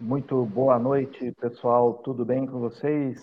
Muito 0.00 0.46
boa 0.46 0.78
noite, 0.78 1.30
pessoal. 1.38 1.92
Tudo 1.92 2.24
bem 2.24 2.46
com 2.46 2.58
vocês? 2.58 3.22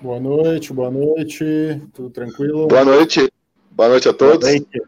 Boa 0.00 0.20
noite, 0.20 0.72
boa 0.72 0.92
noite. 0.92 1.44
Tudo 1.92 2.08
tranquilo? 2.08 2.68
Boa 2.68 2.84
noite. 2.84 3.32
Boa 3.72 3.88
noite 3.88 4.08
a 4.08 4.14
todos. 4.14 4.48
Boa 4.48 4.52
noite. 4.52 4.82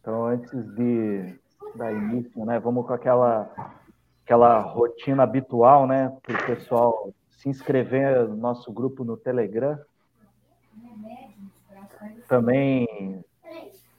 Então, 0.00 0.26
antes 0.26 0.52
de 0.76 1.34
dar 1.74 1.92
início, 1.92 2.44
né, 2.44 2.60
vamos 2.60 2.86
com 2.86 2.92
aquela 2.92 3.50
aquela 4.24 4.60
rotina 4.60 5.24
habitual, 5.24 5.88
né, 5.88 6.16
para 6.22 6.40
o 6.40 6.46
pessoal 6.46 7.12
se 7.28 7.48
inscrever 7.48 8.28
no 8.28 8.36
nosso 8.36 8.72
grupo 8.72 9.02
no 9.02 9.16
Telegram. 9.16 9.76
Também 12.28 12.86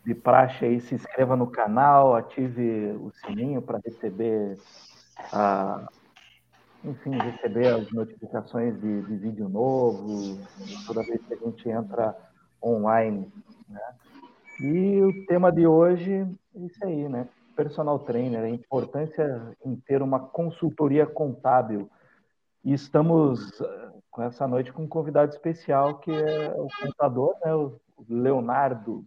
de 0.06 0.14
praxe 0.14 0.66
aí, 0.66 0.82
se 0.82 0.96
inscreva 0.96 1.36
no 1.36 1.48
canal, 1.48 2.16
ative 2.16 2.92
o 3.00 3.12
sininho 3.12 3.62
para 3.62 3.80
receber 3.80 4.58
a, 5.32 5.88
enfim, 6.84 7.12
receber 7.12 7.68
as 7.68 7.90
notificações 7.92 8.80
de, 8.80 9.02
de, 9.04 9.16
vídeo 9.16 9.48
novo, 9.48 10.38
toda 10.86 11.04
vez 11.04 11.22
que 11.26 11.34
a 11.34 11.38
gente 11.38 11.70
entra 11.70 12.16
online, 12.62 13.32
né? 13.70 13.96
E 14.60 15.02
o 15.02 15.26
tema 15.26 15.52
de 15.52 15.66
hoje 15.66 16.28
é 16.56 16.60
isso 16.60 16.86
aí, 16.86 17.08
né? 17.08 17.28
Personal 17.56 18.00
trainer, 18.00 18.44
a 18.44 18.50
importância 18.50 19.56
em 19.66 19.76
ter 19.76 20.02
uma 20.02 20.20
consultoria 20.20 21.06
contábil. 21.06 21.90
E 22.64 22.74
estamos 22.74 23.60
eh, 23.62 23.90
com 24.12 24.22
essa 24.22 24.48
noite 24.48 24.72
com 24.72 24.84
um 24.84 24.88
convidado 24.88 25.32
especial 25.32 26.00
que 26.00 26.12
é 26.12 26.54
o 26.56 26.68
contador, 26.82 27.36
né? 27.44 27.54
O 27.56 27.80
Leonardo 28.10 29.06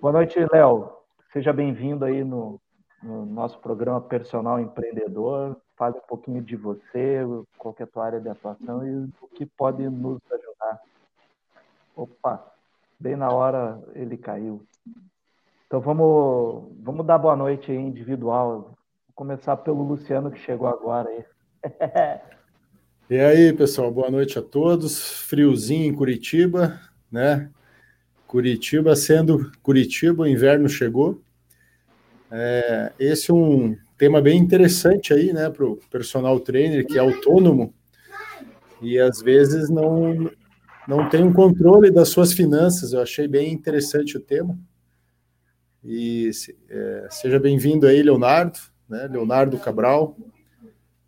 Boa 0.00 0.12
noite, 0.12 0.38
Léo. 0.52 0.92
Seja 1.32 1.52
bem-vindo 1.52 2.04
aí 2.04 2.22
no, 2.22 2.60
no, 3.02 3.26
nosso 3.26 3.58
programa 3.58 4.00
Personal 4.00 4.60
Empreendedor. 4.60 5.56
Fale 5.76 5.96
um 5.96 6.06
pouquinho 6.06 6.40
de 6.40 6.54
você, 6.54 7.18
qual 7.56 7.74
é 7.80 7.82
a 7.82 7.86
tua 7.86 8.04
área 8.06 8.20
de 8.20 8.28
atuação 8.28 8.86
e 8.86 9.10
o 9.20 9.26
que 9.34 9.44
pode 9.44 9.82
nos 9.88 10.20
ajudar. 10.30 10.80
Opa, 11.96 12.46
bem 12.98 13.16
na 13.16 13.32
hora 13.32 13.82
ele 13.92 14.16
caiu. 14.16 14.62
Então 15.66 15.80
vamos, 15.80 16.72
vamos 16.80 17.04
dar 17.04 17.18
boa 17.18 17.34
noite 17.34 17.72
aí 17.72 17.78
individual. 17.78 18.60
Vou 18.60 19.14
começar 19.16 19.56
pelo 19.56 19.82
Luciano 19.82 20.30
que 20.30 20.38
chegou 20.38 20.68
agora 20.68 21.08
aí. 21.08 21.24
e 23.10 23.18
aí, 23.18 23.52
pessoal, 23.52 23.90
boa 23.90 24.12
noite 24.12 24.38
a 24.38 24.42
todos. 24.42 25.26
Friozinho 25.26 25.90
em 25.90 25.94
Curitiba, 25.94 26.80
né? 27.10 27.50
Curitiba 28.28 28.94
sendo 28.94 29.50
Curitiba, 29.62 30.24
o 30.24 30.26
inverno 30.26 30.68
chegou. 30.68 31.20
É, 32.30 32.92
esse 33.00 33.30
é 33.30 33.34
um 33.34 33.74
tema 33.96 34.20
bem 34.20 34.38
interessante 34.38 35.14
aí, 35.14 35.32
né, 35.32 35.48
para 35.48 35.64
o 35.64 35.78
personal 35.90 36.38
trainer 36.38 36.86
que 36.86 36.98
é 36.98 37.00
autônomo 37.00 37.74
e 38.82 39.00
às 39.00 39.22
vezes 39.22 39.70
não, 39.70 40.30
não 40.86 41.08
tem 41.08 41.24
um 41.24 41.32
controle 41.32 41.90
das 41.90 42.10
suas 42.10 42.32
finanças. 42.32 42.92
Eu 42.92 43.00
achei 43.00 43.26
bem 43.26 43.50
interessante 43.50 44.18
o 44.18 44.20
tema. 44.20 44.56
E 45.82 46.30
é, 46.68 47.08
seja 47.10 47.40
bem-vindo 47.40 47.86
aí, 47.86 48.02
Leonardo, 48.02 48.58
né, 48.86 49.08
Leonardo 49.10 49.58
Cabral, 49.58 50.14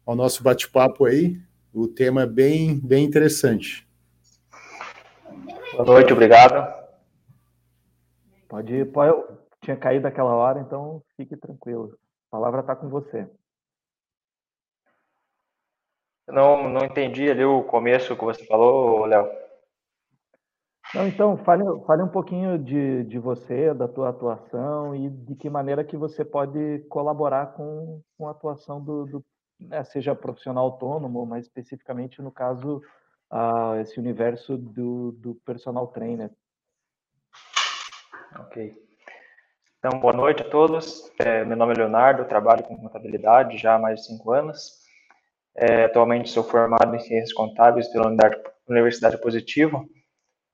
ao 0.06 0.16
nosso 0.16 0.42
bate-papo 0.42 1.04
aí. 1.04 1.38
O 1.72 1.86
tema 1.86 2.22
é 2.22 2.26
bem, 2.26 2.80
bem 2.80 3.04
interessante. 3.04 3.86
Boa 5.76 5.84
noite, 5.84 6.12
obrigado. 6.12 6.79
Pode 8.50 8.74
ir, 8.74 8.92
pode, 8.92 9.16
tinha 9.62 9.76
caído 9.76 10.08
aquela 10.08 10.34
hora, 10.34 10.60
então 10.60 11.00
fique 11.16 11.36
tranquilo. 11.36 11.96
A 12.28 12.30
palavra 12.32 12.60
está 12.60 12.74
com 12.74 12.88
você. 12.88 13.30
Não, 16.26 16.68
não 16.68 16.84
entendi 16.84 17.30
ali 17.30 17.44
o 17.44 17.62
começo 17.62 18.16
que 18.16 18.24
você 18.24 18.44
falou, 18.46 19.06
Léo. 19.06 19.30
Não, 20.92 21.06
então, 21.06 21.36
fale, 21.38 21.62
fale 21.86 22.02
um 22.02 22.08
pouquinho 22.08 22.58
de, 22.58 23.04
de 23.04 23.18
você, 23.20 23.72
da 23.72 23.86
tua 23.86 24.08
atuação 24.08 24.96
e 24.96 25.08
de 25.08 25.36
que 25.36 25.48
maneira 25.48 25.84
que 25.84 25.96
você 25.96 26.24
pode 26.24 26.80
colaborar 26.88 27.54
com, 27.54 28.02
com 28.18 28.26
a 28.26 28.32
atuação 28.32 28.82
do, 28.82 29.06
do 29.06 29.24
né, 29.60 29.84
seja 29.84 30.16
profissional 30.16 30.64
autônomo, 30.64 31.24
mas 31.24 31.44
especificamente 31.44 32.20
no 32.20 32.32
caso, 32.32 32.82
uh, 33.32 33.76
esse 33.80 34.00
universo 34.00 34.58
do, 34.58 35.12
do 35.12 35.36
personal 35.46 35.86
trainer. 35.86 36.32
Ok. 38.38 38.72
Então, 39.78 39.98
boa 39.98 40.12
noite 40.12 40.42
a 40.42 40.48
todos. 40.48 41.10
É, 41.18 41.44
meu 41.44 41.56
nome 41.56 41.72
é 41.72 41.78
Leonardo, 41.78 42.24
trabalho 42.26 42.62
com 42.62 42.76
contabilidade 42.76 43.58
já 43.58 43.74
há 43.74 43.78
mais 43.78 44.00
de 44.00 44.06
cinco 44.06 44.30
anos. 44.30 44.80
É, 45.56 45.84
atualmente 45.84 46.30
sou 46.30 46.44
formado 46.44 46.94
em 46.94 47.00
Ciências 47.00 47.32
Contábeis 47.32 47.88
pela 47.88 48.14
Universidade 48.68 49.20
Positivo 49.20 49.84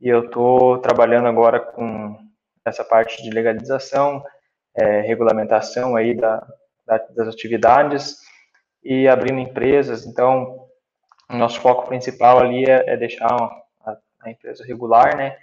e 0.00 0.08
eu 0.08 0.24
estou 0.24 0.78
trabalhando 0.78 1.28
agora 1.28 1.60
com 1.60 2.16
essa 2.64 2.82
parte 2.82 3.22
de 3.22 3.30
legalização, 3.30 4.24
é, 4.74 5.02
regulamentação 5.02 5.96
aí 5.96 6.14
da, 6.14 6.46
da, 6.86 6.96
das 6.96 7.28
atividades 7.28 8.16
e 8.82 9.06
abrindo 9.06 9.40
empresas. 9.40 10.06
Então, 10.06 10.66
nosso 11.28 11.60
foco 11.60 11.86
principal 11.86 12.38
ali 12.38 12.64
é, 12.64 12.90
é 12.90 12.96
deixar 12.96 13.26
a, 13.26 13.98
a 14.20 14.30
empresa 14.30 14.64
regular, 14.64 15.14
né, 15.14 15.36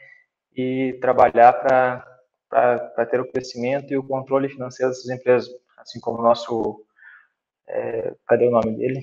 e 0.55 0.97
trabalhar 1.01 1.53
para 1.53 2.12
para 2.53 3.05
ter 3.07 3.19
o 3.19 3.31
crescimento 3.31 3.91
e 3.91 3.97
o 3.97 4.07
controle 4.07 4.47
financeiro 4.47 4.91
dessas 4.91 5.09
empresas, 5.09 5.49
assim 5.77 5.99
como 5.99 6.19
o 6.19 6.21
nosso, 6.21 6.85
é, 7.67 8.13
cadê 8.27 8.47
o 8.47 8.51
nome 8.51 8.77
dele? 8.77 9.01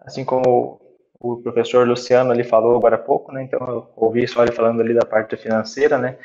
Assim 0.00 0.24
como 0.24 0.80
o 1.20 1.42
professor 1.42 1.86
Luciano 1.86 2.30
ali 2.30 2.42
falou 2.44 2.76
agora 2.76 2.96
há 2.96 2.98
pouco, 2.98 3.32
né? 3.32 3.42
Então 3.42 3.60
eu 3.66 3.92
ouvi 3.96 4.26
só 4.26 4.42
ele 4.42 4.52
falando 4.52 4.80
ali 4.80 4.94
da 4.94 5.04
parte 5.04 5.36
financeira, 5.36 5.98
né? 5.98 6.18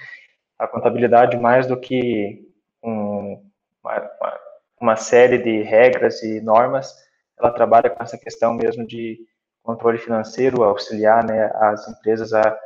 A 0.58 0.68
contabilidade 0.68 1.38
mais 1.38 1.68
do 1.68 1.78
que 1.78 2.48
um, 2.84 3.44
uma, 3.84 4.40
uma 4.80 4.96
série 4.96 5.38
de 5.38 5.64
regras 5.64 6.24
e 6.24 6.40
normas, 6.40 6.94
ela 7.38 7.52
trabalha 7.52 7.90
com 7.90 8.02
essa 8.02 8.18
questão 8.18 8.54
mesmo 8.54 8.86
de 8.88 9.20
controle 9.64 9.98
financeiro, 9.98 10.64
auxiliar 10.64 11.26
né, 11.26 11.52
as 11.56 11.88
empresas 11.88 12.34
a 12.34 12.58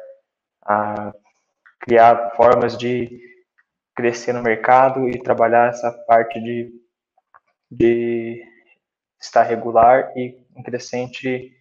a 0.65 1.13
criar 1.79 2.31
formas 2.35 2.77
de 2.77 3.21
crescer 3.95 4.33
no 4.33 4.41
mercado 4.41 5.07
e 5.07 5.21
trabalhar 5.21 5.69
essa 5.69 5.91
parte 6.05 6.39
de, 6.41 6.73
de 7.71 8.43
estar 9.21 9.43
regular 9.43 10.11
e 10.17 10.37
em 10.55 10.63
crescente 10.63 11.55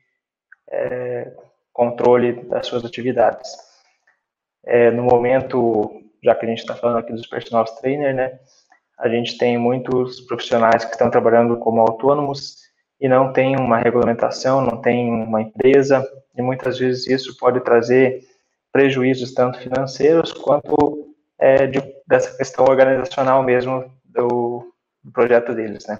é, 0.70 1.32
controle 1.72 2.32
das 2.44 2.66
suas 2.66 2.84
atividades. 2.84 3.50
É, 4.64 4.90
no 4.90 5.02
momento, 5.02 5.90
já 6.22 6.34
que 6.34 6.46
a 6.46 6.48
gente 6.48 6.60
está 6.60 6.74
falando 6.74 6.98
aqui 6.98 7.12
dos 7.12 7.26
personal 7.26 7.64
trainer, 7.64 8.14
né, 8.14 8.38
a 8.98 9.08
gente 9.08 9.36
tem 9.36 9.58
muitos 9.58 10.20
profissionais 10.22 10.84
que 10.84 10.92
estão 10.92 11.10
trabalhando 11.10 11.58
como 11.58 11.80
autônomos 11.80 12.56
e 13.00 13.08
não 13.08 13.32
tem 13.32 13.56
uma 13.56 13.78
regulamentação, 13.78 14.62
não 14.62 14.80
tem 14.80 15.10
uma 15.10 15.42
empresa, 15.42 16.06
e 16.34 16.40
muitas 16.40 16.78
vezes 16.78 17.06
isso 17.06 17.36
pode 17.38 17.60
trazer 17.60 18.22
prejuízos 18.74 19.32
tanto 19.32 19.60
financeiros 19.60 20.32
quanto 20.32 21.14
é, 21.38 21.64
de, 21.68 21.80
dessa 22.04 22.36
questão 22.36 22.64
organizacional 22.64 23.40
mesmo 23.40 23.88
do, 24.04 24.74
do 25.00 25.12
projeto 25.12 25.54
deles, 25.54 25.86
né? 25.86 25.96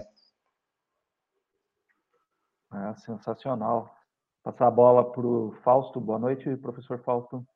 É, 2.73 2.99
sensacional. 2.99 3.95
Passar 4.43 4.67
a 4.67 4.71
bola 4.71 5.09
para 5.09 5.25
o 5.25 5.55
Fausto. 5.63 6.01
Boa 6.01 6.19
noite, 6.19 6.53
professor 6.57 6.99
Fausto. 6.99 7.47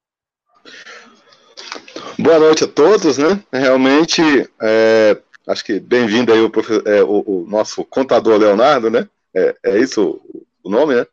Boa 2.18 2.40
noite 2.40 2.64
a 2.64 2.68
todos, 2.68 3.18
né? 3.18 3.44
Realmente, 3.52 4.22
é, 4.62 5.22
acho 5.46 5.66
que 5.66 5.82
bem-vindo 5.82 6.32
aí 6.32 6.40
o, 6.40 6.50
é, 6.86 7.04
o, 7.04 7.24
o, 7.26 7.46
nosso 7.46 7.84
contador 7.84 8.40
Leonardo, 8.40 8.90
né? 8.90 9.10
É, 9.36 9.56
é 9.64 9.78
isso 9.78 10.22
o 10.34 10.46
nome, 10.68 10.96
né? 10.96 11.06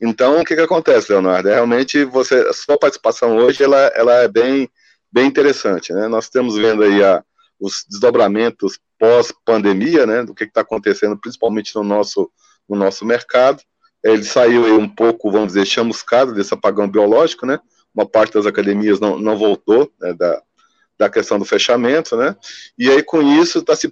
Então, 0.00 0.40
o 0.40 0.44
que, 0.44 0.54
que 0.54 0.60
acontece, 0.60 1.10
Leonardo? 1.10 1.48
É, 1.48 1.54
realmente, 1.54 2.04
você, 2.04 2.34
a 2.48 2.52
sua 2.52 2.78
participação 2.78 3.36
hoje 3.36 3.62
ela, 3.62 3.78
ela 3.94 4.12
é 4.22 4.28
bem, 4.28 4.68
bem 5.10 5.26
interessante. 5.26 5.92
Né? 5.92 6.08
Nós 6.08 6.24
estamos 6.24 6.56
vendo 6.56 6.82
aí 6.82 7.02
a, 7.02 7.24
os 7.58 7.84
desdobramentos 7.88 8.78
pós-pandemia, 8.98 10.06
né, 10.06 10.22
do 10.24 10.34
que 10.34 10.44
está 10.44 10.60
acontecendo, 10.60 11.18
principalmente 11.18 11.74
no 11.74 11.82
nosso, 11.82 12.30
no 12.68 12.76
nosso 12.76 13.04
mercado. 13.04 13.62
Ele 14.02 14.22
saiu 14.22 14.64
aí 14.66 14.72
um 14.72 14.88
pouco, 14.88 15.30
vamos 15.30 15.48
dizer, 15.48 15.66
chamuscado 15.66 16.34
desse 16.34 16.52
apagão 16.52 16.88
biológico, 16.88 17.46
né? 17.46 17.58
Uma 17.94 18.06
parte 18.06 18.34
das 18.34 18.44
academias 18.44 19.00
não, 19.00 19.18
não 19.18 19.36
voltou 19.36 19.90
né, 20.00 20.12
da, 20.12 20.42
da 20.98 21.08
questão 21.08 21.38
do 21.38 21.44
fechamento, 21.44 22.16
né? 22.16 22.36
E 22.78 22.90
aí, 22.90 23.02
com 23.02 23.22
isso, 23.22 23.60
está 23.60 23.74
se, 23.74 23.90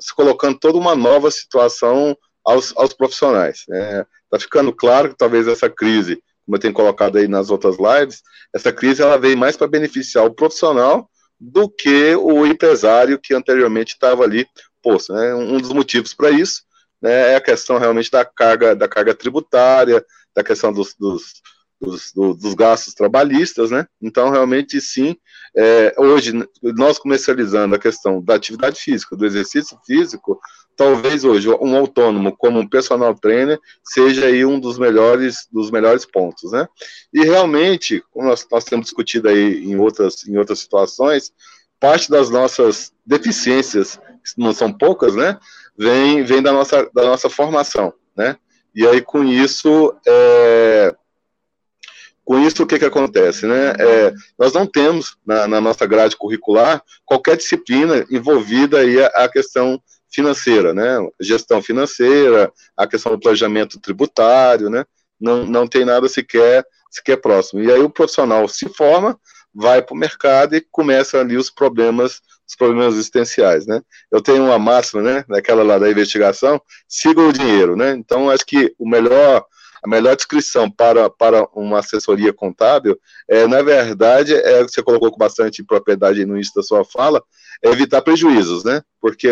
se 0.00 0.14
colocando 0.14 0.58
toda 0.58 0.78
uma 0.78 0.94
nova 0.94 1.30
situação 1.30 2.16
aos, 2.48 2.72
aos 2.76 2.94
profissionais. 2.94 3.64
Né? 3.68 4.06
Está 4.24 4.38
ficando 4.38 4.72
claro 4.72 5.10
que 5.10 5.16
talvez 5.16 5.46
essa 5.46 5.68
crise, 5.68 6.22
como 6.46 6.56
eu 6.56 6.60
tenho 6.60 6.72
colocado 6.72 7.18
aí 7.18 7.28
nas 7.28 7.50
outras 7.50 7.76
lives, 7.76 8.22
essa 8.54 8.72
crise 8.72 9.02
ela 9.02 9.18
vem 9.18 9.36
mais 9.36 9.56
para 9.56 9.66
beneficiar 9.66 10.24
o 10.24 10.34
profissional 10.34 11.10
do 11.38 11.68
que 11.68 12.16
o 12.16 12.46
empresário 12.46 13.20
que 13.22 13.34
anteriormente 13.34 13.92
estava 13.92 14.24
ali 14.24 14.46
posto. 14.82 15.12
Né? 15.12 15.34
Um 15.34 15.58
dos 15.58 15.72
motivos 15.72 16.14
para 16.14 16.30
isso 16.30 16.62
né, 17.02 17.32
é 17.32 17.36
a 17.36 17.40
questão 17.40 17.78
realmente 17.78 18.10
da 18.10 18.24
carga, 18.24 18.74
da 18.74 18.88
carga 18.88 19.14
tributária, 19.14 20.04
da 20.34 20.42
questão 20.42 20.72
dos, 20.72 20.94
dos 20.98 21.42
dos, 21.80 22.12
dos, 22.12 22.54
gastos 22.54 22.94
trabalhistas, 22.94 23.70
né? 23.70 23.86
Então, 24.02 24.30
realmente, 24.30 24.80
sim, 24.80 25.16
é, 25.56 25.94
hoje, 25.96 26.32
nós 26.62 26.98
comercializando 26.98 27.74
a 27.74 27.78
questão 27.78 28.22
da 28.22 28.34
atividade 28.34 28.80
física, 28.80 29.16
do 29.16 29.24
exercício 29.24 29.78
físico, 29.86 30.40
talvez 30.76 31.24
hoje 31.24 31.48
um 31.48 31.76
autônomo 31.76 32.36
como 32.36 32.60
um 32.60 32.68
personal 32.68 33.14
trainer 33.14 33.58
seja 33.82 34.26
aí 34.26 34.44
um 34.44 34.60
dos 34.60 34.78
melhores, 34.78 35.48
dos 35.52 35.70
melhores 35.70 36.04
pontos, 36.04 36.52
né? 36.52 36.68
E 37.12 37.24
realmente, 37.24 38.02
como 38.10 38.28
nós, 38.28 38.46
nós 38.50 38.64
temos 38.64 38.86
discutido 38.86 39.28
aí 39.28 39.64
em 39.64 39.76
outras, 39.76 40.26
em 40.26 40.36
outras 40.36 40.60
situações, 40.60 41.32
parte 41.80 42.10
das 42.10 42.28
nossas 42.28 42.92
deficiências, 43.06 43.96
que 43.96 44.40
não 44.40 44.52
são 44.52 44.72
poucas, 44.72 45.14
né? 45.14 45.38
Vem, 45.76 46.24
vem 46.24 46.42
da, 46.42 46.52
nossa, 46.52 46.90
da 46.92 47.04
nossa 47.04 47.30
formação, 47.30 47.92
né? 48.16 48.36
E 48.74 48.86
aí, 48.86 49.00
com 49.00 49.24
isso, 49.24 49.94
é, 50.06 50.94
com 52.28 52.38
isso, 52.38 52.62
o 52.62 52.66
que, 52.66 52.78
que 52.78 52.84
acontece? 52.84 53.46
Né? 53.46 53.72
É, 53.78 54.14
nós 54.38 54.52
não 54.52 54.66
temos 54.66 55.16
na, 55.24 55.48
na, 55.48 55.62
nossa 55.62 55.86
grade 55.86 56.14
curricular 56.14 56.82
qualquer 57.06 57.38
disciplina 57.38 58.04
envolvida 58.10 58.80
aí 58.80 59.02
a, 59.02 59.26
questão 59.30 59.80
financeira, 60.12 60.74
né? 60.74 60.98
gestão 61.18 61.62
financeira, 61.62 62.52
a 62.76 62.86
questão 62.86 63.12
do 63.12 63.18
planejamento 63.18 63.80
tributário, 63.80 64.68
né? 64.68 64.84
não, 65.18 65.46
não 65.46 65.66
tem 65.66 65.86
nada 65.86 66.06
sequer, 66.06 66.66
sequer 66.90 67.16
próximo. 67.16 67.62
E 67.62 67.72
aí 67.72 67.80
o 67.80 67.88
profissional 67.88 68.46
se 68.46 68.68
forma, 68.68 69.18
vai 69.54 69.80
para 69.80 69.94
o 69.94 69.98
mercado 69.98 70.54
e 70.54 70.60
começa 70.60 71.18
ali 71.18 71.34
os 71.34 71.48
problemas 71.48 72.20
os 72.46 72.56
problemas 72.56 72.94
existenciais, 72.94 73.66
né? 73.66 73.82
Eu 74.10 74.22
tenho 74.22 74.42
uma 74.46 74.58
máxima, 74.58 75.02
né, 75.02 75.22
naquela 75.28 75.62
lá 75.62 75.78
da 75.78 75.90
investigação, 75.90 76.58
siga 76.88 77.20
o 77.20 77.30
dinheiro, 77.30 77.76
né? 77.76 77.90
Então, 77.90 78.30
acho 78.30 78.46
que 78.46 78.74
o 78.78 78.88
melhor 78.88 79.44
a 79.82 79.88
melhor 79.88 80.16
descrição 80.16 80.70
para, 80.70 81.08
para 81.08 81.46
uma 81.54 81.78
assessoria 81.78 82.32
contábil 82.32 82.98
é, 83.28 83.46
na 83.46 83.62
verdade, 83.62 84.34
é, 84.34 84.62
você 84.62 84.82
colocou 84.82 85.10
com 85.10 85.18
bastante 85.18 85.62
propriedade 85.62 86.24
no 86.24 86.34
início 86.34 86.54
da 86.54 86.62
sua 86.62 86.84
fala, 86.84 87.22
é 87.62 87.68
evitar 87.68 88.00
prejuízos, 88.02 88.64
né? 88.64 88.82
Porque, 89.00 89.28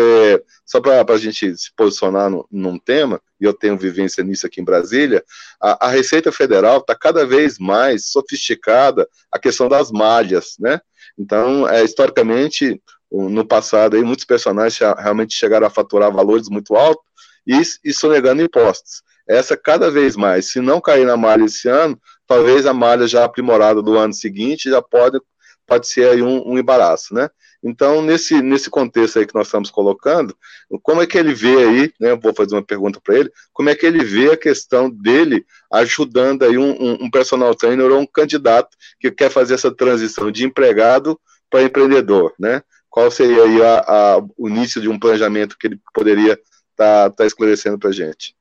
só 0.65 0.79
para 0.79 1.03
a 1.07 1.17
gente 1.17 1.55
se 1.57 1.71
posicionar 1.75 2.29
no, 2.29 2.47
num 2.51 2.77
tema, 2.77 3.21
e 3.39 3.45
eu 3.45 3.53
tenho 3.53 3.77
vivência 3.77 4.23
nisso 4.23 4.45
aqui 4.45 4.61
em 4.61 4.65
Brasília, 4.65 5.23
a, 5.61 5.87
a 5.87 5.89
Receita 5.89 6.31
Federal 6.31 6.79
está 6.79 6.95
cada 6.95 7.25
vez 7.25 7.57
mais 7.57 8.09
sofisticada 8.11 9.07
a 9.31 9.39
questão 9.39 9.67
das 9.67 9.91
malhas, 9.91 10.55
né? 10.59 10.79
Então, 11.17 11.67
é, 11.67 11.83
historicamente, 11.83 12.81
no 13.11 13.45
passado, 13.45 13.95
aí, 13.95 14.03
muitos 14.03 14.25
personagens 14.25 14.79
realmente 14.99 15.33
chegaram 15.33 15.65
a 15.65 15.71
faturar 15.71 16.11
valores 16.11 16.49
muito 16.49 16.75
altos 16.75 17.05
e, 17.47 17.61
e 17.83 17.93
sonegando 17.93 18.41
impostos 18.41 19.06
essa 19.27 19.57
cada 19.57 19.91
vez 19.91 20.15
mais, 20.15 20.49
se 20.51 20.59
não 20.59 20.79
cair 20.79 21.05
na 21.05 21.17
malha 21.17 21.45
esse 21.45 21.67
ano, 21.67 21.99
talvez 22.25 22.65
a 22.65 22.73
malha 22.73 23.07
já 23.07 23.23
aprimorada 23.23 23.81
do 23.81 23.97
ano 23.97 24.13
seguinte 24.13 24.69
já 24.69 24.81
pode, 24.81 25.19
pode 25.65 25.87
ser 25.87 26.09
aí 26.09 26.21
um, 26.21 26.47
um 26.47 26.57
embaraço, 26.57 27.13
né? 27.13 27.29
Então, 27.63 28.01
nesse, 28.01 28.41
nesse 28.41 28.69
contexto 28.69 29.17
aí 29.17 29.25
que 29.25 29.33
nós 29.33 29.47
estamos 29.47 29.71
colocando, 29.71 30.35
como 30.83 31.01
é 31.01 31.07
que 31.07 31.17
ele 31.17 31.33
vê 31.33 31.57
aí, 31.57 31.93
né, 31.99 32.15
vou 32.15 32.33
fazer 32.33 32.55
uma 32.55 32.63
pergunta 32.63 33.01
para 33.03 33.17
ele, 33.17 33.31
como 33.51 33.69
é 33.69 33.75
que 33.75 33.85
ele 33.85 34.03
vê 34.03 34.31
a 34.31 34.37
questão 34.37 34.89
dele 34.89 35.45
ajudando 35.73 36.43
aí 36.43 36.57
um, 36.57 36.71
um, 36.71 37.05
um 37.05 37.09
personal 37.09 37.55
trainer 37.55 37.91
ou 37.91 37.99
um 37.99 38.05
candidato 38.05 38.69
que 38.99 39.09
quer 39.11 39.31
fazer 39.31 39.55
essa 39.55 39.73
transição 39.73 40.31
de 40.31 40.45
empregado 40.45 41.19
para 41.49 41.63
empreendedor, 41.63 42.33
né? 42.39 42.61
Qual 42.89 43.09
seria 43.11 43.43
aí 43.43 43.61
a, 43.61 43.79
a, 43.79 44.23
o 44.37 44.47
início 44.47 44.81
de 44.81 44.87
um 44.87 44.99
planejamento 44.99 45.57
que 45.57 45.67
ele 45.67 45.79
poderia 45.93 46.33
estar 46.33 47.09
tá, 47.09 47.09
tá 47.09 47.25
esclarecendo 47.25 47.77
para 47.77 47.89
a 47.89 47.93
gente? 47.93 48.36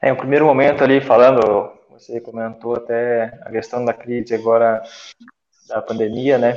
É, 0.00 0.12
o 0.12 0.16
primeiro 0.16 0.46
momento 0.46 0.84
ali 0.84 1.00
falando, 1.00 1.72
você 1.90 2.20
comentou 2.20 2.76
até 2.76 3.36
a 3.42 3.50
questão 3.50 3.84
da 3.84 3.92
crise 3.92 4.32
agora 4.32 4.80
da 5.66 5.82
pandemia, 5.82 6.38
né? 6.38 6.52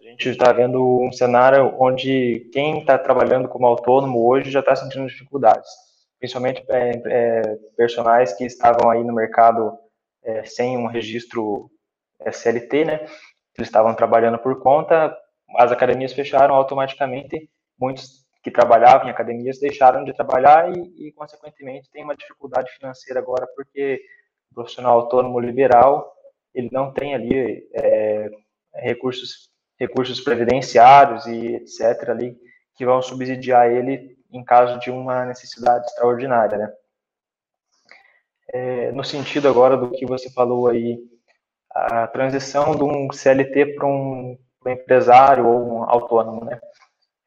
A 0.00 0.02
gente 0.02 0.30
está 0.30 0.50
vendo 0.50 0.82
um 0.82 1.12
cenário 1.12 1.74
onde 1.78 2.48
quem 2.54 2.78
está 2.78 2.96
trabalhando 2.96 3.48
como 3.48 3.66
autônomo 3.66 4.26
hoje 4.26 4.50
já 4.50 4.60
está 4.60 4.74
sentindo 4.74 5.06
dificuldades, 5.06 5.68
principalmente 6.18 6.64
é, 6.70 7.02
é, 7.06 7.42
personagens 7.76 8.32
que 8.32 8.46
estavam 8.46 8.90
aí 8.90 9.04
no 9.04 9.12
mercado 9.12 9.78
é, 10.22 10.44
sem 10.44 10.78
um 10.78 10.86
registro 10.86 11.70
é, 12.20 12.30
né? 12.84 13.00
Eles 13.56 13.68
estavam 13.68 13.94
trabalhando 13.94 14.38
por 14.38 14.62
conta, 14.62 15.14
as 15.56 15.70
academias 15.70 16.14
fecharam 16.14 16.54
automaticamente, 16.54 17.48
muitos 17.78 18.23
que 18.44 18.50
trabalhavam 18.50 19.08
em 19.08 19.10
academias 19.10 19.58
deixaram 19.58 20.04
de 20.04 20.12
trabalhar 20.12 20.70
e, 20.70 21.08
e, 21.08 21.12
consequentemente, 21.12 21.90
tem 21.90 22.04
uma 22.04 22.14
dificuldade 22.14 22.70
financeira 22.72 23.18
agora, 23.18 23.46
porque 23.56 24.04
o 24.50 24.54
profissional 24.54 25.00
autônomo 25.00 25.40
liberal, 25.40 26.14
ele 26.54 26.68
não 26.70 26.92
tem 26.92 27.14
ali 27.14 27.66
é, 27.72 28.30
recursos, 28.74 29.50
recursos 29.80 30.20
previdenciários 30.20 31.24
e 31.26 31.54
etc. 31.54 32.10
ali, 32.10 32.36
que 32.76 32.84
vão 32.84 33.00
subsidiar 33.00 33.70
ele 33.70 34.14
em 34.30 34.44
caso 34.44 34.78
de 34.78 34.90
uma 34.90 35.24
necessidade 35.24 35.86
extraordinária, 35.86 36.58
né? 36.58 36.72
É, 38.52 38.92
no 38.92 39.02
sentido 39.02 39.48
agora 39.48 39.74
do 39.74 39.90
que 39.90 40.04
você 40.04 40.30
falou 40.30 40.68
aí, 40.68 40.98
a 41.70 42.06
transição 42.08 42.76
de 42.76 42.84
um 42.84 43.10
CLT 43.10 43.74
para 43.74 43.86
um, 43.86 44.38
empresário 44.66 45.46
ou 45.46 45.78
um 45.78 45.82
autônomo, 45.84 46.44
né? 46.44 46.60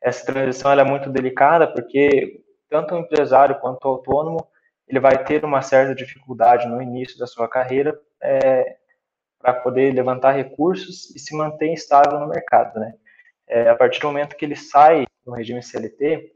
Essa 0.01 0.25
transição 0.25 0.71
é 0.71 0.83
muito 0.83 1.09
delicada 1.09 1.67
porque 1.67 2.41
tanto 2.69 2.95
o 2.95 2.99
empresário 2.99 3.59
quanto 3.59 3.85
o 3.85 3.89
autônomo 3.89 4.47
ele 4.87 4.99
vai 4.99 5.23
ter 5.23 5.43
uma 5.43 5.61
certa 5.61 5.93
dificuldade 5.93 6.67
no 6.67 6.81
início 6.81 7.17
da 7.17 7.27
sua 7.27 7.47
carreira 7.47 7.99
é, 8.21 8.77
para 9.39 9.53
poder 9.53 9.93
levantar 9.93 10.31
recursos 10.31 11.13
e 11.15 11.19
se 11.19 11.35
manter 11.35 11.73
estável 11.73 12.19
no 12.19 12.27
mercado, 12.27 12.79
né? 12.79 12.93
É, 13.47 13.69
a 13.69 13.75
partir 13.75 13.99
do 13.99 14.07
momento 14.07 14.35
que 14.35 14.45
ele 14.45 14.55
sai 14.55 15.05
do 15.25 15.31
regime 15.31 15.63
CLT, 15.63 16.31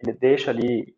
ele 0.00 0.12
deixa 0.12 0.50
ali 0.50 0.96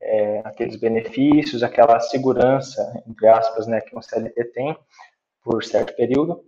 é, 0.00 0.40
aqueles 0.44 0.76
benefícios, 0.76 1.62
aquela 1.62 1.98
segurança, 2.00 3.02
entre 3.06 3.26
aspas, 3.26 3.66
né, 3.66 3.80
que 3.80 3.96
um 3.96 4.02
CLT 4.02 4.44
tem 4.52 4.76
por 5.42 5.64
certo 5.64 5.94
período, 5.96 6.42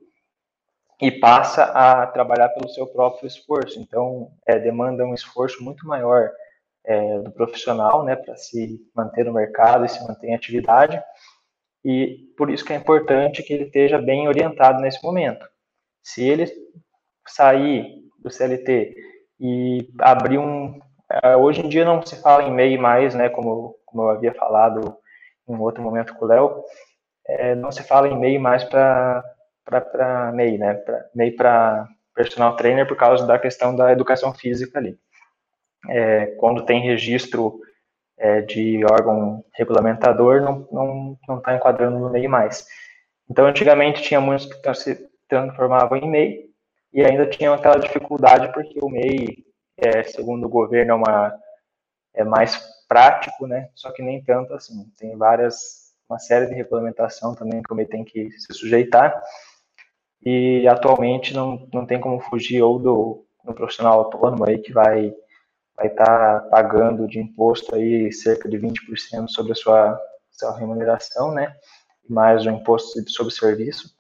e 1.01 1.11
passa 1.11 1.65
a 1.65 2.07
trabalhar 2.07 2.51
pelo 2.51 2.69
seu 2.69 2.87
próprio 2.87 3.27
esforço. 3.27 3.81
Então, 3.81 4.31
é, 4.47 4.59
demanda 4.59 5.05
um 5.05 5.15
esforço 5.15 5.63
muito 5.65 5.87
maior 5.87 6.31
é, 6.85 7.19
do 7.21 7.31
profissional, 7.31 8.05
né, 8.05 8.17
para 8.17 8.37
se 8.37 8.79
manter 8.95 9.25
no 9.25 9.33
mercado 9.33 9.85
e 9.85 9.89
se 9.89 10.03
manter 10.07 10.29
em 10.29 10.35
atividade. 10.35 11.03
E 11.85 12.19
por 12.37 12.51
isso 12.51 12.65
que 12.65 12.73
é 12.73 12.77
importante 12.77 13.43
que 13.43 13.53
ele 13.55 13.65
esteja 13.65 13.99
bem 13.99 14.29
orientado 14.29 14.81
nesse 14.83 15.03
momento. 15.03 15.47
Se 16.03 16.23
ele 16.23 16.47
sair 17.27 18.03
do 18.19 18.31
CLT 18.31 18.95
e 19.39 19.89
abrir 19.99 20.39
um, 20.39 20.79
é, 21.23 21.35
hoje 21.37 21.65
em 21.65 21.69
dia 21.69 21.85
não 21.85 22.05
se 22.05 22.21
fala 22.21 22.43
em 22.43 22.53
MEI 22.53 22.77
mais, 22.77 23.15
né, 23.15 23.31
como, 23.31 23.77
como 23.87 24.03
eu 24.03 24.11
havia 24.11 24.35
falado 24.35 24.97
em 25.49 25.55
um 25.55 25.63
outro 25.63 25.83
momento 25.83 26.15
com 26.15 26.27
o 26.27 26.29
Léo, 26.29 26.63
é, 27.27 27.55
não 27.55 27.73
se 27.73 27.83
fala 27.83 28.09
em 28.09 28.19
MEI 28.19 28.39
mais 28.39 28.65
para 28.65 29.25
para 29.71 30.33
MEI, 30.33 30.59
né? 30.59 30.75
Pra, 30.75 31.05
MEI 31.15 31.31
para 31.33 31.89
personal 32.15 32.57
trainer 32.57 32.87
por 32.87 32.97
causa 32.97 33.27
da 33.27 33.39
questão 33.39 33.75
da 33.75 33.93
educação 33.93 34.33
física 34.35 34.79
ali. 34.79 34.99
É, 35.89 36.27
quando 36.39 36.65
tem 36.65 36.83
registro 36.83 37.61
é, 38.19 38.43
de 38.43 38.85
órgão 38.85 39.43
regulamentador, 39.55 40.43
não 40.43 40.61
está 40.61 40.75
não, 40.75 41.19
não 41.27 41.41
tá 41.41 41.55
enquadrando 41.55 41.99
no 41.99 42.11
MEI 42.11 42.29
mais. 42.29 42.67
Então, 43.31 43.47
antigamente 43.47 44.03
tinha 44.03 44.21
muitos 44.21 44.47
que 44.47 44.75
se 44.75 45.09
transformavam 45.29 45.97
em 45.97 46.11
MEI 46.11 46.51
e 46.93 47.03
ainda 47.05 47.27
tinham 47.27 47.55
aquela 47.55 47.79
dificuldade 47.79 48.53
porque 48.53 48.79
o 48.83 48.89
MEI, 48.89 49.45
é, 49.79 50.03
segundo 50.03 50.47
o 50.47 50.51
governo, 50.51 50.93
é, 50.93 50.95
uma, 50.95 51.39
é 52.15 52.25
mais 52.25 52.61
prático, 52.89 53.47
né? 53.47 53.71
Só 53.75 53.93
que 53.93 54.03
nem 54.03 54.23
tanto 54.23 54.53
assim. 54.53 54.85
Tem 54.99 55.17
várias, 55.17 55.95
uma 56.09 56.19
série 56.19 56.47
de 56.47 56.55
regulamentação 56.55 57.35
também 57.35 57.63
que 57.63 57.73
o 57.73 57.77
MEI 57.77 57.87
tem 57.87 58.05
que 58.05 58.31
se 58.33 58.53
sujeitar 58.53 59.23
e 60.25 60.67
atualmente 60.69 61.35
não, 61.35 61.67
não 61.73 61.87
tem 61.87 62.01
como 62.01 62.21
fugir 62.21 62.63
ou 62.63 62.79
do, 62.79 63.25
do 63.45 63.55
profissional 63.55 64.01
autônomo 64.01 64.45
aí 64.47 64.59
que 64.59 64.73
vai 64.73 65.15
vai 65.81 65.87
estar 65.87 66.05
tá 66.05 66.49
pagando 66.51 67.09
de 67.09 67.19
imposto 67.19 67.75
aí 67.75 68.13
cerca 68.13 68.47
de 68.47 68.59
20% 68.59 69.29
sobre 69.29 69.53
a 69.53 69.55
sua, 69.55 69.99
sua 70.31 70.59
remuneração, 70.59 71.33
né, 71.33 71.57
mais 72.07 72.45
o 72.45 72.51
imposto 72.51 73.03
sobre 73.11 73.33
serviço. 73.33 73.97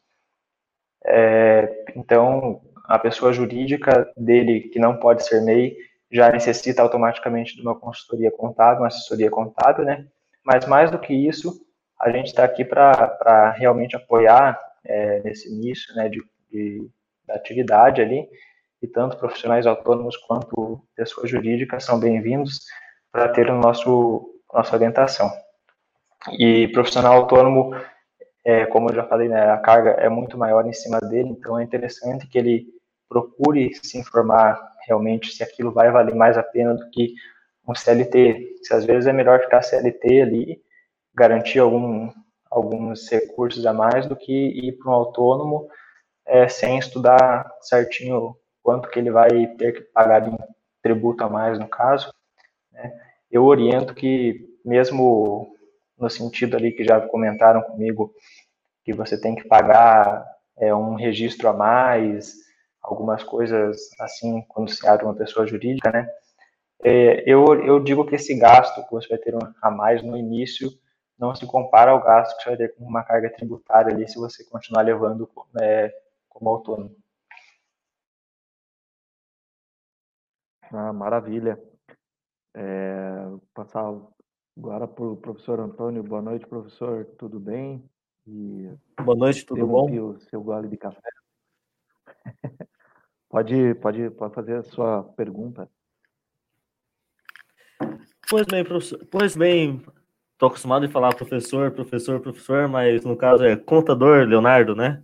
É, 1.06 1.86
então, 1.96 2.60
a 2.84 2.98
pessoa 2.98 3.32
jurídica 3.32 4.12
dele, 4.14 4.68
que 4.68 4.78
não 4.78 4.98
pode 4.98 5.24
ser 5.24 5.40
MEI, 5.40 5.74
já 6.12 6.30
necessita 6.30 6.82
automaticamente 6.82 7.56
de 7.56 7.62
uma 7.62 7.78
consultoria 7.78 8.30
contábil, 8.30 8.82
uma 8.82 8.88
assessoria 8.88 9.30
contábil, 9.30 9.86
né, 9.86 10.06
mas 10.44 10.66
mais 10.66 10.90
do 10.90 10.98
que 10.98 11.14
isso, 11.14 11.64
a 11.98 12.10
gente 12.10 12.26
está 12.26 12.44
aqui 12.44 12.62
para 12.62 13.52
realmente 13.56 13.96
apoiar 13.96 14.60
é, 14.84 15.20
nesse 15.22 15.52
início 15.52 15.94
né, 15.94 16.08
de, 16.08 16.22
de, 16.50 16.88
da 17.26 17.34
atividade 17.34 18.00
ali, 18.00 18.28
e 18.82 18.86
tanto 18.88 19.18
profissionais 19.18 19.66
autônomos 19.66 20.16
quanto 20.16 20.82
pessoas 20.96 21.30
jurídicas 21.30 21.84
são 21.84 22.00
bem-vindos 22.00 22.60
para 23.12 23.28
ter 23.28 23.50
o 23.50 23.58
nosso 23.58 24.30
nossa 24.52 24.74
orientação. 24.74 25.30
E 26.32 26.68
profissional 26.68 27.14
autônomo, 27.14 27.74
é, 28.44 28.66
como 28.66 28.90
eu 28.90 28.94
já 28.94 29.04
falei, 29.04 29.28
né, 29.28 29.50
a 29.50 29.58
carga 29.58 29.90
é 29.90 30.08
muito 30.08 30.36
maior 30.36 30.66
em 30.66 30.72
cima 30.72 30.98
dele, 31.00 31.28
então 31.28 31.58
é 31.58 31.62
interessante 31.62 32.26
que 32.26 32.38
ele 32.38 32.66
procure 33.08 33.74
se 33.74 33.98
informar 33.98 34.60
realmente 34.86 35.32
se 35.32 35.42
aquilo 35.42 35.72
vai 35.72 35.90
valer 35.90 36.14
mais 36.14 36.36
a 36.36 36.42
pena 36.42 36.74
do 36.74 36.90
que 36.90 37.14
um 37.66 37.74
CLT. 37.74 38.56
Se 38.62 38.74
às 38.74 38.84
vezes 38.84 39.06
é 39.06 39.12
melhor 39.12 39.40
ficar 39.40 39.62
CLT 39.62 40.22
ali, 40.22 40.62
garantir 41.14 41.58
algum, 41.58 42.10
alguns 42.50 43.08
recursos 43.08 43.64
a 43.64 43.72
mais 43.72 44.06
do 44.06 44.16
que 44.16 44.32
ir 44.32 44.72
para 44.72 44.90
um 44.90 44.94
autônomo 44.94 45.68
é, 46.26 46.48
sem 46.48 46.78
estudar 46.78 47.50
certinho 47.60 48.36
quanto 48.62 48.88
que 48.88 48.98
ele 48.98 49.10
vai 49.10 49.46
ter 49.56 49.72
que 49.72 49.80
pagar 49.92 50.20
de 50.20 50.36
tributo 50.82 51.24
a 51.24 51.28
mais 51.28 51.58
no 51.58 51.68
caso. 51.68 52.12
Né? 52.72 52.92
Eu 53.30 53.44
oriento 53.44 53.94
que 53.94 54.48
mesmo 54.64 55.54
no 55.98 56.10
sentido 56.10 56.56
ali 56.56 56.72
que 56.72 56.84
já 56.84 57.00
comentaram 57.00 57.62
comigo 57.62 58.12
que 58.84 58.92
você 58.92 59.20
tem 59.20 59.34
que 59.34 59.46
pagar 59.46 60.24
é, 60.58 60.74
um 60.74 60.94
registro 60.94 61.48
a 61.48 61.52
mais, 61.52 62.34
algumas 62.82 63.22
coisas 63.22 63.76
assim 64.00 64.42
quando 64.48 64.70
se 64.70 64.86
abre 64.86 65.04
uma 65.04 65.14
pessoa 65.14 65.46
jurídica, 65.46 65.90
né? 65.90 66.08
É, 66.82 67.22
eu, 67.26 67.44
eu 67.62 67.78
digo 67.78 68.06
que 68.06 68.14
esse 68.14 68.34
gasto 68.38 68.82
que 68.86 68.90
você 68.90 69.06
vai 69.08 69.18
ter 69.18 69.34
a 69.60 69.70
mais 69.70 70.02
no 70.02 70.16
início 70.16 70.70
não 71.20 71.34
se 71.34 71.46
compara 71.46 71.90
ao 71.90 72.02
gasto 72.02 72.34
que 72.38 72.44
você 72.44 72.48
vai 72.48 72.56
ter 72.56 72.74
com 72.74 72.84
uma 72.84 73.04
carga 73.04 73.30
tributária 73.30 73.94
ali 73.94 74.08
se 74.08 74.18
você 74.18 74.42
continuar 74.42 74.80
levando 74.80 75.30
é, 75.60 75.92
como 76.30 76.48
autônomo. 76.48 76.96
Ah, 80.72 80.94
maravilha. 80.94 81.62
É, 82.54 83.26
passar 83.52 83.94
agora 84.56 84.88
para 84.88 85.04
o 85.04 85.16
professor 85.16 85.60
Antônio. 85.60 86.02
Boa 86.02 86.22
noite, 86.22 86.46
professor. 86.46 87.04
Tudo 87.18 87.38
bem? 87.38 87.84
E 88.26 88.72
Boa 89.04 89.16
noite, 89.16 89.44
tudo 89.44 89.66
bom? 89.66 89.90
o 90.00 90.18
seu 90.20 90.42
gole 90.42 90.68
de 90.68 90.78
café. 90.78 91.10
pode, 93.28 93.74
pode, 93.74 94.10
pode 94.10 94.34
fazer 94.34 94.56
a 94.56 94.62
sua 94.62 95.02
pergunta. 95.02 95.70
Pois 98.28 98.46
bem, 98.46 98.64
professor. 98.64 99.04
Pois 99.10 99.36
bem, 99.36 99.84
estou 100.40 100.48
acostumado 100.48 100.86
a 100.86 100.88
falar 100.88 101.14
professor, 101.14 101.70
professor, 101.70 102.18
professor, 102.18 102.66
mas 102.66 103.04
no 103.04 103.14
caso 103.14 103.44
é 103.44 103.54
contador, 103.56 104.26
Leonardo, 104.26 104.74
né? 104.74 105.02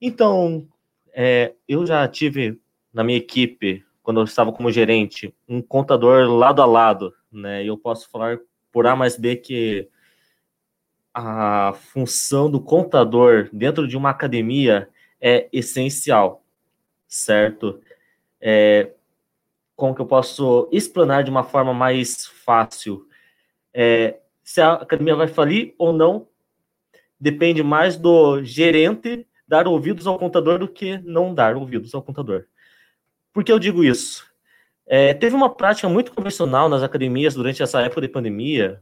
Então, 0.00 0.68
é, 1.12 1.54
eu 1.66 1.84
já 1.84 2.06
tive 2.06 2.60
na 2.92 3.02
minha 3.02 3.18
equipe, 3.18 3.84
quando 4.00 4.20
eu 4.20 4.24
estava 4.24 4.52
como 4.52 4.70
gerente, 4.70 5.34
um 5.48 5.60
contador 5.60 6.28
lado 6.30 6.62
a 6.62 6.66
lado, 6.66 7.12
né? 7.32 7.64
E 7.64 7.66
eu 7.66 7.76
posso 7.76 8.08
falar 8.08 8.38
por 8.70 8.86
A 8.86 8.94
mais 8.94 9.16
B 9.16 9.34
que 9.34 9.88
a 11.12 11.72
função 11.92 12.48
do 12.48 12.60
contador 12.60 13.48
dentro 13.52 13.88
de 13.88 13.96
uma 13.96 14.10
academia 14.10 14.88
é 15.20 15.48
essencial, 15.52 16.44
certo? 17.08 17.80
É, 18.40 18.92
como 19.74 19.96
que 19.96 20.00
eu 20.00 20.06
posso 20.06 20.68
explanar 20.70 21.24
de 21.24 21.30
uma 21.30 21.42
forma 21.42 21.74
mais 21.74 22.24
fácil? 22.24 23.08
É, 23.74 24.20
se 24.46 24.60
a 24.60 24.74
academia 24.74 25.16
vai 25.16 25.26
falir 25.26 25.74
ou 25.76 25.92
não 25.92 26.28
depende 27.18 27.64
mais 27.64 27.96
do 27.96 28.44
gerente 28.44 29.26
dar 29.46 29.66
ouvidos 29.66 30.06
ao 30.06 30.16
contador 30.16 30.60
do 30.60 30.68
que 30.68 30.98
não 30.98 31.34
dar 31.34 31.56
ouvidos 31.56 31.92
ao 31.92 32.02
contador. 32.02 32.44
Por 33.32 33.42
que 33.42 33.50
eu 33.50 33.58
digo 33.58 33.82
isso? 33.82 34.24
É, 34.86 35.12
teve 35.12 35.34
uma 35.34 35.52
prática 35.52 35.88
muito 35.88 36.12
convencional 36.12 36.68
nas 36.68 36.84
academias 36.84 37.34
durante 37.34 37.60
essa 37.60 37.80
época 37.80 38.02
de 38.02 38.08
pandemia, 38.08 38.80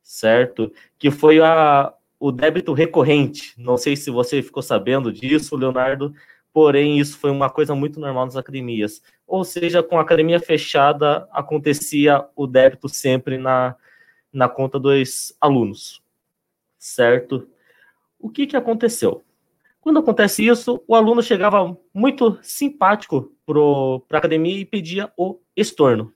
certo? 0.00 0.72
Que 0.96 1.10
foi 1.10 1.40
a, 1.40 1.92
o 2.20 2.30
débito 2.30 2.72
recorrente. 2.72 3.52
Não 3.58 3.76
sei 3.76 3.96
se 3.96 4.12
você 4.12 4.40
ficou 4.40 4.62
sabendo 4.62 5.12
disso, 5.12 5.56
Leonardo, 5.56 6.14
porém 6.52 7.00
isso 7.00 7.18
foi 7.18 7.32
uma 7.32 7.50
coisa 7.50 7.74
muito 7.74 7.98
normal 7.98 8.26
nas 8.26 8.36
academias. 8.36 9.02
Ou 9.26 9.42
seja, 9.42 9.82
com 9.82 9.98
a 9.98 10.02
academia 10.02 10.38
fechada, 10.38 11.28
acontecia 11.32 12.24
o 12.36 12.46
débito 12.46 12.88
sempre 12.88 13.38
na, 13.38 13.74
na 14.32 14.48
conta 14.48 14.78
dos 14.78 15.36
alunos, 15.40 16.02
certo? 16.78 17.48
O 18.18 18.28
que, 18.28 18.46
que 18.46 18.56
aconteceu? 18.56 19.24
Quando 19.80 19.98
acontece 19.98 20.46
isso, 20.46 20.82
o 20.86 20.94
aluno 20.94 21.22
chegava 21.22 21.76
muito 21.92 22.38
simpático 22.42 23.32
para 23.46 24.16
a 24.16 24.18
academia 24.18 24.58
e 24.58 24.64
pedia 24.64 25.10
o 25.16 25.38
estorno, 25.56 26.12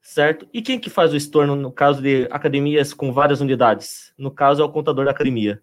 certo? 0.00 0.48
E 0.52 0.62
quem 0.62 0.78
que 0.78 0.88
faz 0.88 1.12
o 1.12 1.16
estorno 1.16 1.54
no 1.54 1.70
caso 1.70 2.00
de 2.00 2.26
academias 2.30 2.94
com 2.94 3.12
várias 3.12 3.40
unidades? 3.40 4.12
No 4.16 4.30
caso 4.30 4.62
é 4.62 4.64
o 4.64 4.72
contador 4.72 5.04
da 5.04 5.10
academia 5.10 5.62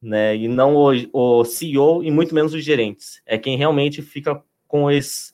né? 0.00 0.36
E 0.36 0.48
não 0.48 0.74
o, 0.76 0.92
o 1.12 1.44
CEO 1.44 2.02
e 2.02 2.10
muito 2.10 2.34
menos 2.34 2.54
os 2.54 2.64
gerentes. 2.64 3.20
É 3.26 3.36
quem 3.36 3.56
realmente 3.56 4.00
fica 4.02 4.42
com 4.66 4.90
esse, 4.90 5.32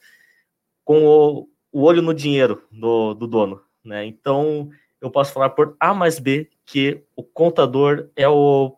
com 0.84 1.06
o, 1.06 1.48
o 1.72 1.82
olho 1.82 2.02
no 2.02 2.14
dinheiro 2.14 2.66
do, 2.70 3.14
do 3.14 3.26
dono, 3.26 3.60
né? 3.84 4.04
Então 4.06 4.70
eu 5.04 5.10
posso 5.10 5.32
falar 5.32 5.50
por 5.50 5.76
A 5.78 5.92
mais 5.92 6.18
B 6.18 6.48
que 6.64 7.02
o 7.14 7.22
contador 7.22 8.08
é 8.16 8.28
o, 8.28 8.76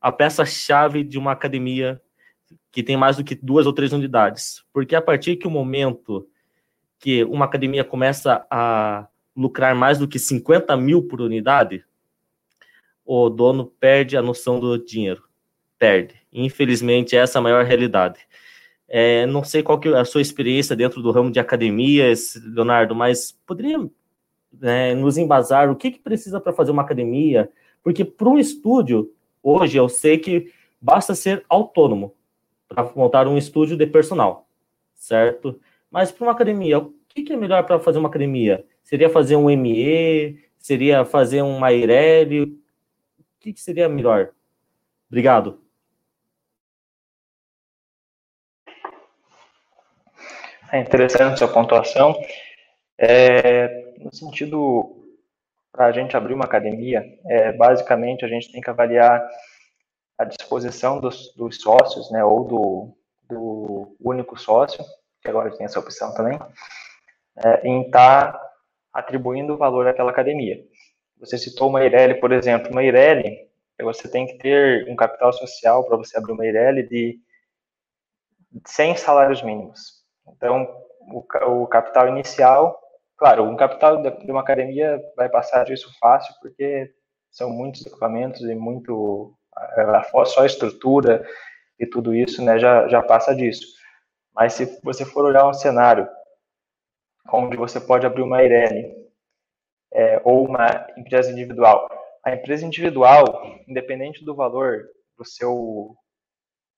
a 0.00 0.12
peça-chave 0.12 1.02
de 1.02 1.18
uma 1.18 1.32
academia 1.32 2.00
que 2.70 2.82
tem 2.82 2.96
mais 2.96 3.16
do 3.16 3.24
que 3.24 3.34
duas 3.34 3.66
ou 3.66 3.72
três 3.72 3.92
unidades. 3.92 4.64
Porque 4.72 4.94
a 4.94 5.02
partir 5.02 5.36
que 5.36 5.46
o 5.46 5.50
momento 5.50 6.28
que 6.98 7.24
uma 7.24 7.44
academia 7.44 7.84
começa 7.84 8.46
a 8.50 9.08
lucrar 9.36 9.74
mais 9.74 9.98
do 9.98 10.08
que 10.08 10.18
50 10.18 10.76
mil 10.76 11.02
por 11.02 11.20
unidade, 11.20 11.84
o 13.04 13.28
dono 13.28 13.66
perde 13.66 14.16
a 14.16 14.22
noção 14.22 14.58
do 14.58 14.78
dinheiro. 14.78 15.24
Perde. 15.78 16.14
Infelizmente, 16.32 17.16
essa 17.16 17.38
é 17.38 17.40
a 17.40 17.42
maior 17.42 17.64
realidade. 17.64 18.20
É, 18.88 19.26
não 19.26 19.42
sei 19.42 19.62
qual 19.62 19.78
que 19.78 19.88
é 19.88 19.98
a 19.98 20.04
sua 20.04 20.22
experiência 20.22 20.76
dentro 20.76 21.02
do 21.02 21.10
ramo 21.10 21.30
de 21.30 21.40
academias, 21.40 22.40
Leonardo, 22.44 22.94
mas 22.94 23.32
poderia 23.44 23.78
né, 24.60 24.94
nos 24.94 25.16
embasar 25.16 25.70
o 25.70 25.76
que, 25.76 25.90
que 25.90 25.98
precisa 25.98 26.40
para 26.40 26.52
fazer 26.52 26.70
uma 26.70 26.82
academia? 26.82 27.50
Porque 27.82 28.04
para 28.04 28.28
um 28.28 28.38
estúdio, 28.38 29.12
hoje 29.42 29.76
eu 29.76 29.88
sei 29.88 30.18
que 30.18 30.52
basta 30.80 31.14
ser 31.14 31.44
autônomo 31.48 32.14
para 32.68 32.90
montar 32.94 33.28
um 33.28 33.36
estúdio 33.36 33.76
de 33.76 33.86
personal, 33.86 34.48
certo? 34.94 35.60
Mas 35.90 36.10
para 36.10 36.26
uma 36.26 36.32
academia, 36.32 36.78
o 36.78 36.92
que, 37.08 37.22
que 37.22 37.32
é 37.32 37.36
melhor 37.36 37.64
para 37.64 37.78
fazer 37.78 37.98
uma 37.98 38.08
academia? 38.08 38.64
Seria 38.82 39.08
fazer 39.08 39.36
um 39.36 39.48
ME? 39.50 40.38
Seria 40.58 41.04
fazer 41.04 41.42
um 41.42 41.58
Mairelli? 41.58 42.64
que, 43.44 43.52
que 43.52 43.60
seria 43.60 43.90
melhor? 43.90 44.30
Obrigado. 45.06 45.60
É 50.72 50.80
interessante 50.80 51.38
sua 51.38 51.48
pontuação. 51.48 52.16
É, 52.98 53.94
no 53.98 54.14
sentido, 54.14 55.08
para 55.72 55.86
a 55.86 55.92
gente 55.92 56.16
abrir 56.16 56.34
uma 56.34 56.44
academia, 56.44 57.04
é, 57.26 57.52
basicamente 57.52 58.24
a 58.24 58.28
gente 58.28 58.50
tem 58.52 58.60
que 58.60 58.70
avaliar 58.70 59.26
a 60.16 60.24
disposição 60.24 61.00
dos, 61.00 61.34
dos 61.34 61.60
sócios, 61.60 62.10
né, 62.10 62.24
ou 62.24 62.44
do, 62.44 62.96
do 63.28 63.96
único 64.00 64.38
sócio, 64.38 64.84
que 65.20 65.28
agora 65.28 65.50
tem 65.56 65.66
essa 65.66 65.80
opção 65.80 66.14
também, 66.14 66.38
é, 67.44 67.66
em 67.66 67.82
estar 67.82 68.32
tá 68.32 68.52
atribuindo 68.92 69.56
valor 69.56 69.88
àquela 69.88 70.10
academia. 70.10 70.64
Você 71.18 71.38
citou 71.38 71.68
uma 71.68 71.82
Eireli, 71.82 72.20
por 72.20 72.32
exemplo. 72.32 72.70
Uma 72.70 72.84
Eireli, 72.84 73.48
você 73.80 74.08
tem 74.08 74.26
que 74.26 74.38
ter 74.38 74.88
um 74.88 74.94
capital 74.94 75.32
social 75.32 75.84
para 75.84 75.96
você 75.96 76.16
abrir 76.16 76.32
uma 76.32 76.44
Eireli 76.44 76.86
de 76.86 77.20
100 78.66 78.96
salários 78.96 79.42
mínimos. 79.42 80.04
Então, 80.28 80.68
o, 81.00 81.62
o 81.62 81.66
capital 81.66 82.08
inicial, 82.08 82.80
claro, 83.24 83.44
um 83.44 83.56
capital 83.56 84.02
de 84.02 84.30
uma 84.30 84.42
academia 84.42 85.02
vai 85.16 85.30
passar 85.30 85.64
disso 85.64 85.90
fácil, 85.98 86.34
porque 86.42 86.92
são 87.30 87.48
muitos 87.48 87.86
equipamentos 87.86 88.42
e 88.42 88.54
muito 88.54 89.34
só 90.26 90.42
a 90.42 90.46
estrutura 90.46 91.26
e 91.80 91.86
tudo 91.86 92.14
isso, 92.14 92.44
né, 92.44 92.58
já, 92.58 92.86
já 92.86 93.02
passa 93.02 93.34
disso. 93.34 93.66
Mas 94.34 94.52
se 94.52 94.78
você 94.82 95.06
for 95.06 95.24
olhar 95.24 95.48
um 95.48 95.54
cenário 95.54 96.06
onde 97.32 97.56
você 97.56 97.80
pode 97.80 98.04
abrir 98.04 98.20
uma 98.20 98.42
Eireli 98.42 98.94
é, 99.90 100.20
ou 100.22 100.46
uma 100.46 100.86
empresa 100.94 101.32
individual. 101.32 101.88
A 102.22 102.34
empresa 102.34 102.66
individual, 102.66 103.42
independente 103.66 104.22
do 104.22 104.34
valor 104.34 104.84
do 105.16 105.24
seu 105.24 105.96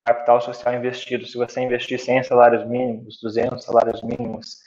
capital 0.04 0.40
social 0.40 0.74
investido, 0.76 1.26
se 1.26 1.36
você 1.36 1.60
investir 1.60 1.98
100 1.98 2.22
salários 2.22 2.64
mínimos, 2.68 3.18
200 3.20 3.64
salários 3.64 4.00
mínimos, 4.04 4.58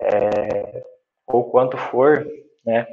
é, 0.00 0.99
ou 1.32 1.50
quanto 1.50 1.76
for, 1.76 2.26
né, 2.64 2.86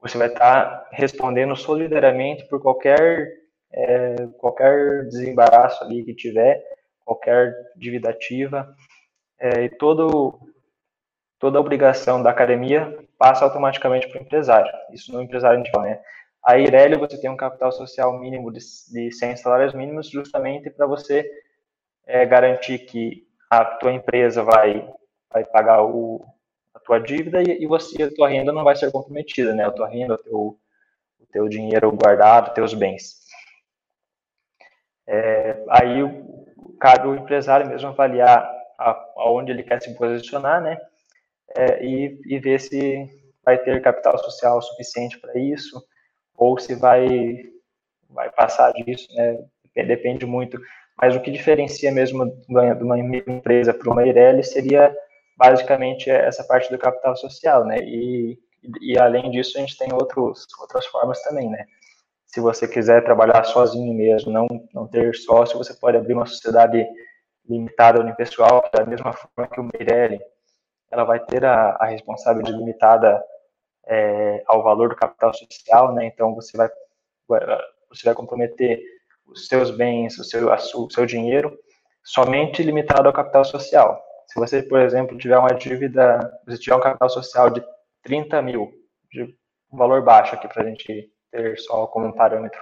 você 0.00 0.16
vai 0.16 0.28
estar 0.28 0.88
respondendo 0.92 1.54
solidariamente 1.54 2.46
por 2.48 2.60
qualquer, 2.60 3.28
é, 3.72 4.26
qualquer 4.38 5.04
desembaraço 5.04 5.84
ali 5.84 6.04
que 6.04 6.14
tiver, 6.14 6.62
qualquer 7.04 7.54
dívida 7.76 8.10
ativa, 8.10 8.74
é, 9.38 9.64
e 9.64 9.68
todo, 9.68 10.38
toda 11.38 11.58
a 11.58 11.60
obrigação 11.60 12.22
da 12.22 12.30
academia 12.30 12.98
passa 13.18 13.44
automaticamente 13.44 14.08
para 14.08 14.20
o 14.20 14.22
empresário. 14.22 14.72
Isso 14.92 15.12
no 15.12 15.20
empresário 15.20 15.58
individual, 15.58 15.84
né? 15.84 16.00
A 16.42 16.58
Ireli, 16.58 16.96
você 16.96 17.20
tem 17.20 17.28
um 17.28 17.36
capital 17.36 17.70
social 17.70 18.18
mínimo 18.18 18.50
de, 18.50 18.60
de 18.90 19.12
100 19.12 19.36
salários 19.36 19.74
mínimos 19.74 20.08
justamente 20.08 20.70
para 20.70 20.86
você 20.86 21.30
é, 22.06 22.24
garantir 22.24 22.78
que 22.78 23.26
a 23.50 23.64
tua 23.64 23.92
empresa 23.92 24.42
vai, 24.42 24.88
vai 25.30 25.44
pagar 25.44 25.82
o, 25.84 26.24
a 26.80 26.84
tua 26.84 26.98
dívida 26.98 27.42
e, 27.42 27.62
e 27.62 27.66
você, 27.66 28.02
a 28.02 28.14
tua 28.14 28.28
renda 28.28 28.52
não 28.52 28.64
vai 28.64 28.74
ser 28.76 28.90
comprometida, 28.90 29.54
né? 29.54 29.64
A 29.64 29.70
tua 29.70 29.88
renda, 29.88 30.14
o 30.14 30.18
teu, 30.18 30.38
o 31.20 31.26
teu 31.30 31.48
dinheiro 31.48 31.90
guardado, 31.92 32.54
teus 32.54 32.74
bens. 32.74 33.20
É, 35.06 35.64
aí 35.68 36.00
cabe 36.80 37.08
o 37.08 37.14
empresário 37.14 37.68
mesmo 37.68 37.88
avaliar 37.88 38.48
aonde 39.16 39.52
ele 39.52 39.62
quer 39.62 39.80
se 39.82 39.94
posicionar, 39.94 40.62
né? 40.62 40.78
É, 41.56 41.84
e, 41.84 42.20
e 42.26 42.38
ver 42.38 42.60
se 42.60 43.08
vai 43.44 43.58
ter 43.58 43.82
capital 43.82 44.16
social 44.18 44.60
suficiente 44.62 45.18
para 45.18 45.38
isso 45.38 45.82
ou 46.36 46.58
se 46.58 46.74
vai 46.74 47.06
vai 48.08 48.30
passar 48.30 48.72
disso, 48.72 49.08
né? 49.14 49.38
Depende 49.74 50.26
muito. 50.26 50.60
Mas 51.00 51.14
o 51.14 51.20
que 51.20 51.30
diferencia 51.30 51.90
mesmo 51.92 52.26
de 52.26 52.82
uma 52.84 52.98
empresa 52.98 53.72
para 53.72 53.90
uma 53.90 54.06
Ireli 54.06 54.42
seria 54.42 54.94
basicamente 55.40 56.10
essa 56.10 56.44
parte 56.44 56.70
do 56.70 56.78
capital 56.78 57.16
social, 57.16 57.64
né? 57.64 57.78
E, 57.78 58.38
e 58.82 58.98
além 58.98 59.30
disso, 59.30 59.56
a 59.56 59.60
gente 59.62 59.78
tem 59.78 59.90
outros, 59.90 60.46
outras 60.60 60.84
formas 60.84 61.22
também, 61.22 61.48
né? 61.48 61.64
Se 62.26 62.40
você 62.40 62.68
quiser 62.68 63.02
trabalhar 63.02 63.42
sozinho 63.44 63.94
mesmo, 63.94 64.30
não, 64.30 64.46
não 64.74 64.86
ter 64.86 65.14
sócio, 65.14 65.56
você 65.56 65.72
pode 65.72 65.96
abrir 65.96 66.12
uma 66.12 66.26
sociedade 66.26 66.86
limitada 67.48 68.00
unipessoal, 68.00 68.62
da 68.72 68.84
mesma 68.84 69.14
forma 69.14 69.48
que 69.48 69.58
o 69.58 69.64
Meirelli, 69.64 70.20
ela 70.90 71.04
vai 71.04 71.18
ter 71.18 71.42
a, 71.42 71.70
a 71.80 71.86
responsabilidade 71.86 72.58
limitada 72.58 73.24
é, 73.86 74.42
ao 74.46 74.62
valor 74.62 74.90
do 74.90 74.96
capital 74.96 75.32
social, 75.32 75.94
né? 75.94 76.04
Então 76.04 76.34
você 76.34 76.54
vai 76.54 76.68
você 77.88 78.04
vai 78.04 78.14
comprometer 78.14 78.80
os 79.26 79.46
seus 79.46 79.70
bens, 79.70 80.18
o 80.18 80.24
seu, 80.24 80.48
o 80.48 80.90
seu 80.90 81.06
dinheiro, 81.06 81.56
somente 82.04 82.62
limitado 82.62 83.08
ao 83.08 83.14
capital 83.14 83.44
social. 83.44 84.09
Se 84.30 84.38
você, 84.38 84.62
por 84.62 84.80
exemplo, 84.80 85.18
tiver 85.18 85.36
uma 85.36 85.52
dívida, 85.52 86.20
se 86.48 86.58
tiver 86.58 86.76
um 86.76 86.80
capital 86.80 87.10
social 87.10 87.50
de 87.50 87.64
30 88.04 88.40
mil, 88.42 88.70
de 89.10 89.24
um 89.72 89.76
valor 89.76 90.02
baixo 90.02 90.36
aqui 90.36 90.46
para 90.46 90.62
a 90.62 90.66
gente 90.66 91.10
ter 91.32 91.58
só 91.58 91.88
como 91.88 92.06
um 92.06 92.12
parâmetro. 92.12 92.60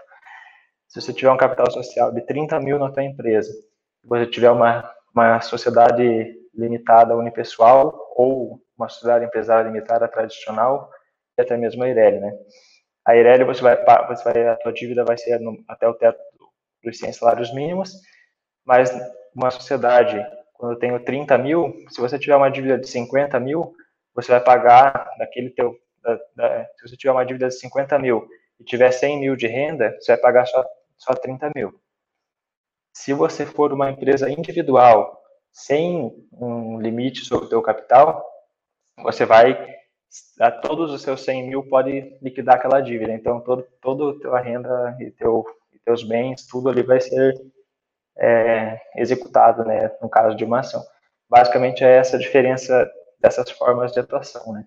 Se 0.88 0.98
você 0.98 1.12
tiver 1.12 1.30
um 1.30 1.37
capital 1.37 1.70
social 1.70 2.10
de 2.10 2.22
30 2.22 2.58
mil 2.60 2.78
na 2.78 2.90
sua 2.90 3.04
empresa, 3.04 3.52
se 3.52 4.08
você 4.08 4.26
tiver 4.26 4.50
uma, 4.50 4.90
uma 5.14 5.42
sociedade 5.42 6.34
limitada 6.54 7.14
unipessoal 7.14 7.94
ou 8.16 8.58
uma 8.76 8.88
sociedade 8.88 9.26
empresária 9.26 9.68
limitada 9.68 10.08
tradicional, 10.08 10.90
e 11.37 11.42
até 11.42 11.54
mesmo 11.58 11.84
a 11.84 11.88
Ireli, 11.88 12.18
né? 12.18 12.32
A 13.06 13.14
Ireli, 13.14 13.44
você 13.44 13.60
vai, 13.60 13.76
você 14.06 14.25
vai, 14.25 14.48
a 14.48 14.58
sua 14.62 14.72
dívida 14.72 15.04
vai 15.04 15.18
ser 15.18 15.38
no, 15.38 15.62
até 15.68 15.87
o 15.87 15.92
teto 15.92 16.18
dos 16.82 16.98
100 16.98 17.12
salários 17.12 17.52
mínimos, 17.52 17.92
mas 18.64 18.90
uma 19.34 19.50
sociedade 19.50 20.18
quando 20.58 20.72
eu 20.72 20.78
tenho 20.78 21.04
30 21.04 21.38
mil, 21.38 21.72
se 21.88 22.00
você 22.00 22.18
tiver 22.18 22.36
uma 22.36 22.50
dívida 22.50 22.76
de 22.76 22.88
50 22.88 23.38
mil, 23.38 23.74
você 24.12 24.32
vai 24.32 24.40
pagar 24.42 25.08
daquele 25.16 25.50
teu, 25.50 25.78
da, 26.02 26.18
da, 26.34 26.64
se 26.76 26.88
você 26.88 26.96
tiver 26.96 27.12
uma 27.12 27.24
dívida 27.24 27.46
de 27.46 27.54
50 27.54 27.96
mil 28.00 28.28
e 28.58 28.64
tiver 28.64 28.90
100 28.90 29.20
mil 29.20 29.36
de 29.36 29.46
renda, 29.46 29.96
você 30.00 30.12
vai 30.12 30.20
pagar 30.20 30.46
só, 30.46 30.64
só 30.96 31.14
30 31.14 31.52
mil. 31.54 31.80
Se 32.92 33.14
você 33.14 33.46
for 33.46 33.72
uma 33.72 33.88
empresa 33.90 34.28
individual, 34.28 35.22
sem 35.52 36.12
um 36.33 36.80
limite 36.80 37.24
sobre 37.24 37.46
o 37.46 37.48
teu 37.48 37.62
capital, 37.62 38.28
você 39.00 39.24
vai, 39.24 39.76
a 40.40 40.50
todos 40.50 40.92
os 40.92 41.02
seus 41.02 41.20
100 41.24 41.46
mil 41.46 41.68
pode 41.68 42.18
liquidar 42.20 42.56
aquela 42.56 42.80
dívida. 42.80 43.12
Então, 43.12 43.40
todo, 43.40 43.64
todo 43.80 44.09
a 44.11 44.20
tua 44.20 44.40
renda 44.40 44.96
e, 44.98 45.12
teu, 45.12 45.44
e 45.72 45.78
teus 45.78 46.02
bens, 46.02 46.44
tudo 46.48 46.68
ali 46.68 46.83
vai 46.83 47.00
ser 47.00 47.40
é, 48.18 48.81
executado, 48.96 49.64
né, 49.64 49.90
no 50.02 50.09
caso 50.09 50.37
de 50.37 50.44
uma 50.44 50.61
ação. 50.61 50.83
Basicamente 51.28 51.85
é 51.85 51.96
essa 51.96 52.16
a 52.16 52.20
diferença 52.20 52.90
dessas 53.20 53.50
formas 53.50 53.92
de 53.92 54.00
atuação, 54.00 54.52
né. 54.52 54.64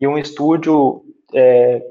E 0.00 0.06
um 0.06 0.16
estúdio, 0.16 1.02
é, 1.34 1.82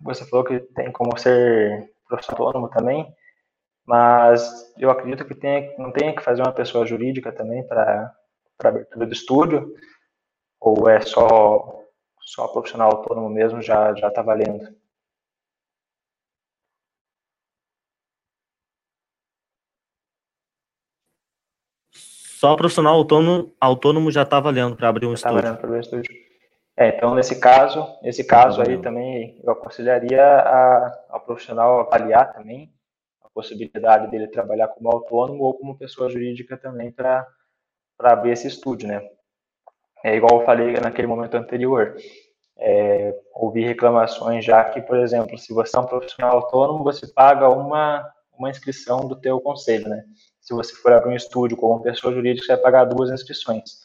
você 0.00 0.24
falou 0.24 0.44
que 0.44 0.60
tem 0.74 0.90
como 0.92 1.18
ser 1.18 1.92
profissional 2.08 2.46
autônomo 2.46 2.70
também, 2.70 3.06
mas 3.86 4.72
eu 4.78 4.90
acredito 4.90 5.24
que 5.24 5.34
tem, 5.34 5.74
não 5.78 5.92
tenha 5.92 6.14
que 6.14 6.22
fazer 6.22 6.42
uma 6.42 6.52
pessoa 6.52 6.86
jurídica 6.86 7.32
também 7.32 7.66
para 7.66 8.14
abertura 8.62 9.06
do 9.06 9.12
estúdio, 9.12 9.74
ou 10.60 10.88
é 10.88 11.00
só, 11.00 11.82
só 12.20 12.48
profissional 12.48 12.90
autônomo 12.90 13.28
mesmo 13.28 13.60
já 13.60 13.94
já 13.94 14.08
está 14.08 14.22
valendo? 14.22 14.79
Só 22.40 22.56
profissional 22.56 22.94
autônomo, 22.94 23.54
autônomo 23.60 24.10
já 24.10 24.22
está 24.22 24.40
valendo 24.40 24.74
para 24.74 24.88
abrir 24.88 25.04
um 25.04 25.14
já 25.14 25.24
tá 25.24 25.28
estúdio. 25.28 25.42
Tá 25.42 25.42
valendo 25.42 25.58
para 25.58 25.66
abrir 25.66 25.76
um 25.76 25.80
estúdio. 25.82 26.14
É, 26.74 26.88
então 26.88 27.14
nesse 27.14 27.38
caso, 27.38 27.86
nesse 28.02 28.24
caso 28.24 28.62
aí 28.62 28.80
também 28.80 29.38
eu 29.44 29.52
aconselharia 29.52 30.24
a, 30.24 30.98
ao 31.10 31.20
profissional 31.20 31.80
avaliar 31.80 32.32
também 32.32 32.72
a 33.22 33.28
possibilidade 33.28 34.10
dele 34.10 34.26
trabalhar 34.26 34.68
como 34.68 34.88
autônomo 34.88 35.44
ou 35.44 35.52
como 35.52 35.76
pessoa 35.76 36.08
jurídica 36.08 36.56
também 36.56 36.90
para 36.90 37.26
abrir 37.98 38.30
esse 38.30 38.48
estúdio, 38.48 38.88
né? 38.88 39.06
É 40.02 40.16
igual 40.16 40.40
eu 40.40 40.46
falei 40.46 40.72
naquele 40.80 41.08
momento 41.08 41.34
anterior. 41.34 41.94
É, 42.56 43.14
ouvi 43.34 43.66
reclamações 43.66 44.46
já 44.46 44.64
que, 44.64 44.80
por 44.80 44.96
exemplo, 44.96 45.36
se 45.36 45.52
você 45.52 45.76
é 45.76 45.80
um 45.80 45.84
profissional 45.84 46.36
autônomo, 46.38 46.84
você 46.84 47.06
paga 47.06 47.50
uma, 47.50 48.10
uma 48.32 48.48
inscrição 48.48 49.06
do 49.06 49.20
teu 49.20 49.42
conselho, 49.42 49.90
né? 49.90 50.04
Se 50.50 50.54
você 50.54 50.74
for 50.74 50.92
abrir 50.92 51.12
um 51.12 51.16
estúdio 51.16 51.56
como 51.56 51.80
pessoa 51.80 52.12
jurídica, 52.12 52.44
você 52.44 52.54
vai 52.54 52.62
pagar 52.62 52.84
duas 52.84 53.08
inscrições. 53.08 53.78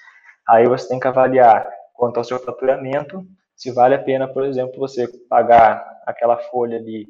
Aí 0.49 0.67
você 0.67 0.87
tem 0.87 0.99
que 0.99 1.07
avaliar 1.07 1.69
quanto 1.93 2.17
ao 2.17 2.23
seu 2.23 2.39
faturamento, 2.39 3.23
se 3.55 3.71
vale 3.71 3.93
a 3.93 4.01
pena, 4.01 4.27
por 4.27 4.43
exemplo, 4.43 4.79
você 4.79 5.07
pagar 5.29 5.87
aquela 6.07 6.39
folha 6.39 6.79
ali 6.79 7.07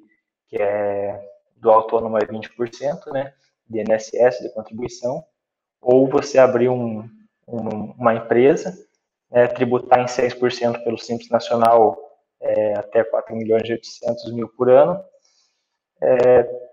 que 0.49 0.61
é 0.61 1.21
do 1.55 1.71
autônomo 1.71 2.17
é 2.17 2.25
20%, 2.25 3.13
né, 3.13 3.33
de 3.65 3.79
INSS, 3.79 4.39
de 4.41 4.53
contribuição, 4.53 5.23
ou 5.81 6.05
você 6.09 6.37
abrir 6.37 6.67
um, 6.67 7.09
um, 7.47 7.93
uma 7.97 8.13
empresa, 8.13 8.77
é, 9.31 9.47
tributar 9.47 10.01
em 10.01 10.05
6% 10.05 10.83
pelo 10.83 10.97
Simples 10.97 11.29
Nacional 11.29 11.97
é, 12.41 12.73
até 12.77 13.05
4 13.05 13.33
milhões 13.33 13.69
e 13.69 13.71
800 13.71 14.33
mil 14.33 14.49
por 14.49 14.69
ano, 14.69 15.01
é, 16.03 16.64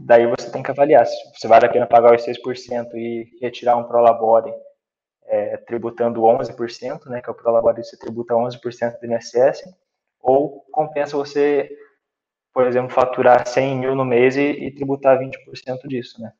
daí 0.00 0.26
você 0.26 0.50
tem 0.50 0.62
que 0.62 0.70
avaliar 0.70 1.06
se 1.06 1.46
vale 1.46 1.66
a 1.66 1.68
pena 1.68 1.86
pagar 1.86 2.14
os 2.14 2.24
6% 2.24 2.94
e 2.94 3.38
retirar 3.40 3.76
um 3.76 3.84
prolabore 3.84 4.52
é, 5.24 5.58
tributando 5.58 6.22
11%, 6.22 7.06
né, 7.06 7.20
que 7.20 7.28
é 7.28 7.32
o 7.32 7.36
prolabore 7.36 7.84
você 7.84 7.96
tributa 7.96 8.34
11% 8.34 8.98
do 8.98 9.06
INSS, 9.06 9.62
ou 10.18 10.62
compensa 10.72 11.16
você, 11.16 11.70
por 12.52 12.66
exemplo, 12.66 12.90
faturar 12.90 13.46
100 13.46 13.78
mil 13.78 13.94
no 13.94 14.04
mês 14.04 14.36
e, 14.36 14.50
e 14.50 14.74
tributar 14.74 15.18
20% 15.18 15.86
disso, 15.86 16.20
né. 16.20 16.32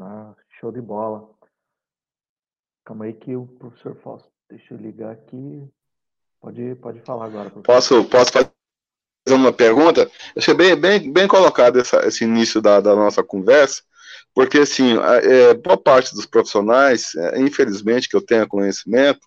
Ah, 0.00 0.34
show 0.60 0.72
de 0.72 0.80
bola. 0.80 1.28
Calma 2.84 3.04
aí 3.04 3.12
que 3.12 3.34
o 3.36 3.46
professor 3.46 3.96
Fausto, 3.96 4.30
deixa 4.48 4.74
eu 4.74 4.78
ligar 4.78 5.12
aqui. 5.12 5.68
Pode, 6.40 6.74
pode 6.76 7.00
falar 7.00 7.26
agora. 7.26 7.50
Professor. 7.50 7.74
Posso, 7.74 8.08
posso 8.08 8.32
fazer 8.32 8.57
uma 9.30 9.52
pergunta, 9.52 10.10
achei 10.36 10.54
bem, 10.54 10.76
bem, 10.76 11.12
bem 11.12 11.28
colocado 11.28 11.78
essa, 11.78 12.06
esse 12.06 12.24
início 12.24 12.60
da, 12.60 12.80
da 12.80 12.94
nossa 12.94 13.22
conversa, 13.22 13.82
porque, 14.34 14.58
assim, 14.58 14.96
é, 15.22 15.54
boa 15.54 15.76
parte 15.76 16.14
dos 16.14 16.26
profissionais, 16.26 17.14
é, 17.16 17.40
infelizmente, 17.40 18.08
que 18.08 18.16
eu 18.16 18.20
tenho 18.20 18.46
conhecimento, 18.46 19.20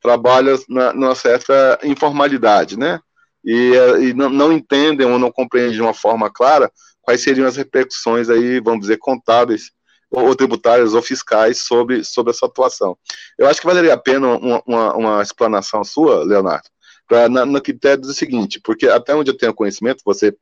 trabalha 0.00 0.58
na, 0.68 0.92
numa 0.92 1.14
certa 1.14 1.78
informalidade, 1.82 2.78
né? 2.78 3.00
E, 3.44 3.74
é, 3.74 4.00
e 4.00 4.14
não, 4.14 4.30
não, 4.30 4.52
entendem 4.52 5.06
ou 5.06 5.18
não 5.18 5.30
compreendem 5.30 5.74
de 5.74 5.82
uma 5.82 5.92
forma 5.92 6.30
clara 6.30 6.70
quais 7.02 7.22
seriam 7.22 7.46
as 7.46 7.56
repercussões 7.56 8.30
aí, 8.30 8.60
vamos 8.60 8.80
dizer, 8.80 8.96
contábeis 8.98 9.70
ou 10.10 10.34
tributárias 10.34 10.94
ou 10.94 11.02
fiscais 11.02 11.62
sobre, 11.62 12.04
sobre 12.04 12.30
essa 12.30 12.46
atuação. 12.46 12.96
Eu 13.36 13.48
acho 13.48 13.60
que 13.60 13.66
valeria 13.66 13.94
a 13.94 13.98
pena 13.98 14.28
uma, 14.28 14.62
uma, 14.66 14.94
uma 14.94 15.22
explanação 15.22 15.82
sua, 15.84 16.24
Leonardo, 16.24 16.68
pra, 17.06 17.28
na, 17.28 17.44
no 17.44 17.60
critério 17.60 18.02
do 18.02 18.14
seguinte, 18.14 18.60
porque 18.62 18.86
até 18.86 19.14
onde 19.14 19.30
eu 19.30 19.36
tenho 19.36 19.54
conhecimento, 19.54 20.02
você 20.04 20.34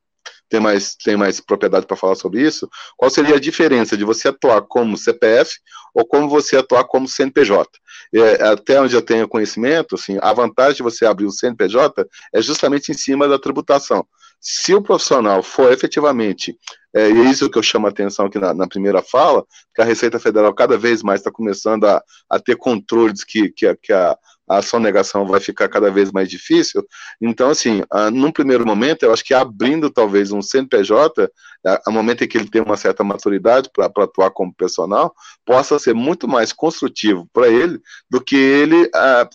tem 0.48 0.60
mais, 0.60 0.94
tem 0.94 1.16
mais 1.16 1.40
propriedade 1.40 1.86
para 1.86 1.96
falar 1.96 2.14
sobre 2.14 2.42
isso, 2.42 2.68
qual 2.96 3.10
seria 3.10 3.36
a 3.36 3.40
diferença 3.40 3.96
de 3.96 4.04
você 4.04 4.28
atuar 4.28 4.60
como 4.62 4.98
CPF 4.98 5.50
ou 5.94 6.04
como 6.04 6.28
você 6.28 6.56
atuar 6.56 6.84
como 6.84 7.08
CNPJ? 7.08 7.70
É, 8.14 8.48
até 8.48 8.78
onde 8.80 8.94
eu 8.94 9.00
tenho 9.00 9.26
conhecimento, 9.26 9.94
assim, 9.94 10.18
a 10.20 10.32
vantagem 10.32 10.76
de 10.76 10.82
você 10.82 11.06
abrir 11.06 11.24
o 11.24 11.32
CNPJ 11.32 12.06
é 12.34 12.42
justamente 12.42 12.92
em 12.92 12.94
cima 12.94 13.26
da 13.26 13.38
tributação. 13.38 14.06
Se 14.38 14.74
o 14.74 14.82
profissional 14.82 15.42
for 15.42 15.72
efetivamente, 15.72 16.58
é, 16.94 17.04
é 17.04 17.10
isso 17.10 17.48
que 17.48 17.56
eu 17.56 17.62
chamo 17.62 17.86
a 17.86 17.90
atenção 17.90 18.26
aqui 18.26 18.38
na, 18.38 18.52
na 18.52 18.68
primeira 18.68 19.00
fala, 19.00 19.44
que 19.74 19.80
a 19.80 19.84
Receita 19.84 20.18
Federal 20.18 20.52
cada 20.52 20.76
vez 20.76 21.02
mais 21.02 21.20
está 21.20 21.30
começando 21.30 21.84
a, 21.84 22.02
a 22.28 22.38
ter 22.38 22.56
controles 22.56 23.24
que, 23.24 23.50
que, 23.50 23.74
que 23.76 23.92
a, 23.92 24.18
a 24.48 24.60
sonegação 24.60 25.26
vai 25.26 25.40
ficar 25.40 25.68
cada 25.68 25.90
vez 25.90 26.10
mais 26.10 26.28
difícil. 26.28 26.84
Então, 27.20 27.50
assim, 27.50 27.80
uh, 27.92 28.10
num 28.12 28.32
primeiro 28.32 28.66
momento, 28.66 29.04
eu 29.04 29.12
acho 29.12 29.24
que 29.24 29.34
abrindo 29.34 29.90
talvez 29.90 30.32
um 30.32 30.42
CNPJ, 30.42 31.30
a, 31.64 31.82
a 31.86 31.90
momento 31.90 32.24
em 32.24 32.28
que 32.28 32.36
ele 32.36 32.48
tem 32.48 32.60
uma 32.60 32.76
certa 32.76 33.04
maturidade 33.04 33.70
para 33.72 33.86
atuar 34.04 34.30
como 34.30 34.54
personal, 34.54 35.14
possa 35.44 35.78
ser 35.78 35.94
muito 35.94 36.26
mais 36.26 36.52
construtivo 36.52 37.28
para 37.32 37.48
ele 37.48 37.80
do 38.10 38.20
que 38.20 38.36
ele 38.36 38.90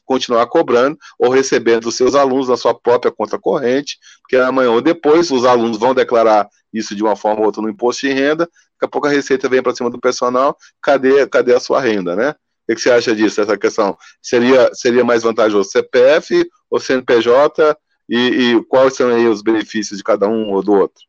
continuar 0.06 0.46
cobrando 0.48 0.98
ou 1.17 1.30
recebendo 1.30 1.84
dos 1.84 1.96
seus 1.96 2.15
alunos 2.15 2.50
na 2.50 2.58
sua 2.58 2.74
própria 2.74 3.12
conta 3.12 3.39
corrente, 3.39 3.98
porque 4.22 4.36
amanhã 4.36 4.72
ou 4.72 4.82
depois 4.82 5.32
os 5.32 5.46
alunos 5.46 5.78
vão 5.78 5.93
declarar 5.93 6.48
isso 6.74 6.96
de 6.96 7.04
uma 7.04 7.15
forma 7.15 7.39
ou 7.39 7.46
outra 7.46 7.62
no 7.62 7.70
imposto 7.70 8.06
de 8.06 8.13
renda, 8.13 8.46
daqui 8.46 8.86
a 8.86 8.88
pouco 8.88 9.08
a 9.08 9.12
receita 9.12 9.50
vem 9.50 9.62
para 9.62 9.76
cima 9.76 9.89
do 9.89 10.00
personal, 10.00 10.58
cadê, 10.82 11.26
cadê 11.28 11.56
a 11.56 11.60
sua 11.60 11.82
renda, 11.82 12.15
né? 12.15 12.36
O 12.69 12.75
que 12.75 12.82
você 12.82 12.91
acha 12.91 13.15
disso, 13.15 13.39
essa 13.39 13.58
questão? 13.58 13.97
Seria, 14.21 14.73
seria 14.73 15.03
mais 15.03 15.23
vantajoso 15.23 15.69
CPF 15.69 16.47
ou 16.69 16.80
CNPJ? 16.80 17.77
E, 18.10 18.17
e 18.17 18.65
quais 18.65 18.95
são 18.95 19.10
aí 19.10 19.27
os 19.27 19.41
benefícios 19.41 19.97
de 19.97 20.03
cada 20.03 20.27
um 20.27 20.51
ou 20.51 20.63
do 20.63 20.73
outro? 20.73 21.03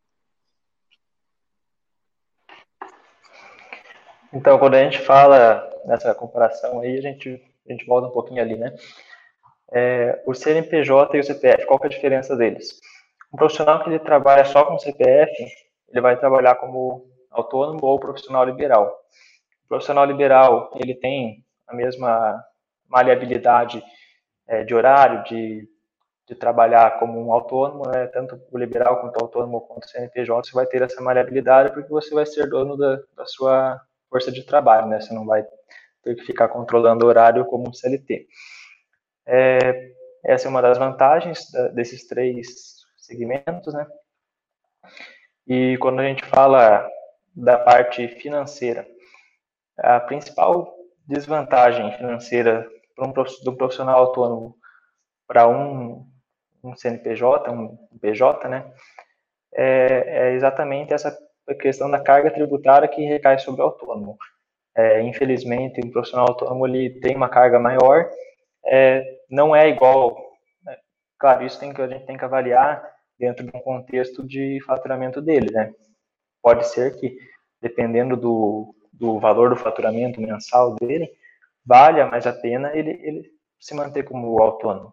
Então, 4.32 4.58
quando 4.58 4.74
a 4.74 4.82
gente 4.82 4.98
fala 4.98 5.68
nessa 5.86 6.14
comparação 6.14 6.80
aí, 6.80 6.98
a 6.98 7.00
gente, 7.00 7.42
a 7.68 7.72
gente 7.72 7.86
volta 7.86 8.08
um 8.08 8.12
pouquinho 8.12 8.42
ali, 8.42 8.56
né? 8.56 8.74
É, 9.72 10.22
o 10.26 10.34
CNPJ 10.34 11.16
e 11.16 11.20
o 11.20 11.24
CPF, 11.24 11.66
qual 11.66 11.78
que 11.78 11.86
é 11.86 11.88
a 11.88 11.92
diferença 11.92 12.36
deles? 12.36 12.80
Um 13.32 13.36
profissional 13.36 13.82
que 13.82 13.90
ele 13.90 13.98
trabalha 13.98 14.44
só 14.44 14.64
com 14.64 14.78
CPF, 14.78 15.32
ele 15.88 16.00
vai 16.00 16.18
trabalhar 16.18 16.56
como 16.56 17.10
autônomo 17.30 17.80
ou 17.82 17.98
profissional 17.98 18.44
liberal. 18.44 18.98
O 19.64 19.68
profissional 19.68 20.04
liberal, 20.04 20.70
ele 20.76 20.94
tem 20.94 21.44
a 21.68 21.74
mesma 21.74 22.42
maleabilidade 22.88 23.82
é, 24.46 24.64
de 24.64 24.74
horário, 24.74 25.22
de, 25.24 25.68
de 26.26 26.34
trabalhar 26.34 26.98
como 26.98 27.24
um 27.24 27.32
autônomo, 27.32 27.86
né? 27.88 28.06
tanto 28.06 28.40
o 28.50 28.58
liberal 28.58 29.00
quanto 29.00 29.18
o 29.18 29.22
autônomo 29.22 29.60
quanto 29.60 29.84
o 29.84 29.88
CNPJ, 29.88 30.48
você 30.48 30.54
vai 30.54 30.66
ter 30.66 30.82
essa 30.82 31.00
maleabilidade 31.02 31.72
porque 31.72 31.90
você 31.90 32.14
vai 32.14 32.24
ser 32.24 32.48
dono 32.48 32.76
da, 32.76 32.98
da 33.14 33.26
sua 33.26 33.80
força 34.08 34.32
de 34.32 34.42
trabalho, 34.42 34.86
né? 34.86 35.00
Você 35.00 35.12
não 35.12 35.26
vai 35.26 35.44
ter 36.02 36.14
que 36.14 36.24
ficar 36.24 36.48
controlando 36.48 37.04
o 37.04 37.08
horário 37.08 37.44
como 37.44 37.68
um 37.68 37.72
CLT. 37.72 38.26
É, 39.26 39.92
essa 40.24 40.48
é 40.48 40.50
uma 40.50 40.62
das 40.62 40.78
vantagens 40.78 41.50
da, 41.50 41.68
desses 41.68 42.06
três 42.06 42.46
segmentos, 42.96 43.74
né? 43.74 43.86
E 45.46 45.76
quando 45.78 46.00
a 46.00 46.04
gente 46.04 46.24
fala 46.24 46.88
da 47.34 47.58
parte 47.58 48.08
financeira, 48.08 48.86
a 49.78 50.00
principal 50.00 50.77
desvantagem 51.08 51.90
financeira 51.96 52.68
um, 52.98 53.12
do 53.44 53.56
profissional 53.56 53.98
autônomo 53.98 54.54
para 55.26 55.48
um, 55.48 56.06
um 56.62 56.76
CNPJ, 56.76 57.50
um 57.50 57.76
PJ, 58.00 58.48
né, 58.48 58.70
é, 59.54 60.04
é, 60.06 60.32
exatamente 60.34 60.92
essa 60.92 61.16
questão 61.60 61.90
da 61.90 61.98
carga 61.98 62.30
tributária 62.30 62.88
que 62.88 63.02
recai 63.02 63.38
sobre 63.38 63.62
o 63.62 63.64
autônomo. 63.64 64.16
É, 64.76 65.00
infelizmente, 65.00 65.80
um 65.84 65.90
profissional 65.90 66.28
autônomo 66.28 66.66
ele 66.66 67.00
tem 67.00 67.16
uma 67.16 67.28
carga 67.28 67.58
maior, 67.58 68.08
é, 68.66 69.02
não 69.30 69.56
é 69.56 69.68
igual. 69.68 70.16
Né, 70.62 70.76
claro, 71.18 71.44
isso 71.44 71.58
tem 71.58 71.72
que 71.72 71.80
a 71.80 71.88
gente 71.88 72.04
tem 72.04 72.16
que 72.18 72.24
avaliar 72.24 72.82
dentro 73.18 73.44
de 73.44 73.56
um 73.56 73.60
contexto 73.60 74.26
de 74.26 74.60
faturamento 74.64 75.20
dele, 75.20 75.50
né? 75.50 75.72
Pode 76.40 76.68
ser 76.68 76.94
que, 76.96 77.16
dependendo 77.60 78.16
do, 78.16 78.74
do 78.98 79.18
valor 79.18 79.50
do 79.50 79.56
faturamento 79.56 80.20
mensal 80.20 80.74
dele, 80.74 81.10
valha 81.64 82.06
mais 82.06 82.26
a 82.26 82.32
pena 82.32 82.76
ele, 82.76 82.90
ele 83.02 83.30
se 83.58 83.74
manter 83.74 84.02
como 84.04 84.40
autônomo. 84.42 84.92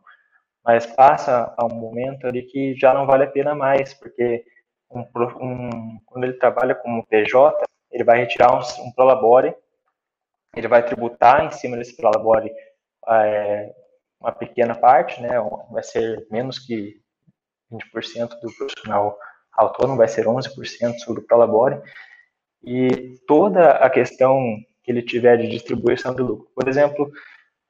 Mas 0.64 0.86
passa 0.86 1.54
a 1.58 1.66
um 1.66 1.76
momento 1.76 2.26
ali 2.26 2.44
que 2.44 2.76
já 2.76 2.94
não 2.94 3.06
vale 3.06 3.24
a 3.24 3.32
pena 3.32 3.54
mais, 3.54 3.94
porque 3.94 4.44
um, 4.90 5.02
um, 5.40 6.00
quando 6.06 6.24
ele 6.24 6.34
trabalha 6.34 6.74
como 6.76 7.06
PJ, 7.06 7.64
ele 7.92 8.04
vai 8.04 8.20
retirar 8.20 8.54
um, 8.54 8.60
um 8.84 8.92
prolabore, 8.92 9.56
ele 10.56 10.68
vai 10.68 10.84
tributar 10.84 11.46
em 11.46 11.52
cima 11.52 11.78
desse 11.78 11.96
prolabore 11.96 12.52
é, 13.08 13.74
uma 14.20 14.32
pequena 14.32 14.76
parte, 14.76 15.22
né, 15.22 15.36
vai 15.72 15.84
ser 15.84 16.26
menos 16.32 16.58
que 16.58 17.00
20% 17.72 18.30
do 18.42 18.56
profissional 18.56 19.18
autônomo, 19.54 19.98
vai 19.98 20.08
ser 20.08 20.26
11% 20.26 20.98
sobre 21.00 21.22
o 21.22 21.26
prolabore, 21.26 21.82
e 22.66 23.20
toda 23.28 23.72
a 23.72 23.90
questão 23.90 24.58
que 24.84 24.92
ele 24.92 25.04
tiver 25.04 25.38
de 25.38 25.48
distribuição 25.48 26.14
do 26.14 26.26
lucro. 26.26 26.52
Por 26.56 26.68
exemplo, 26.68 27.12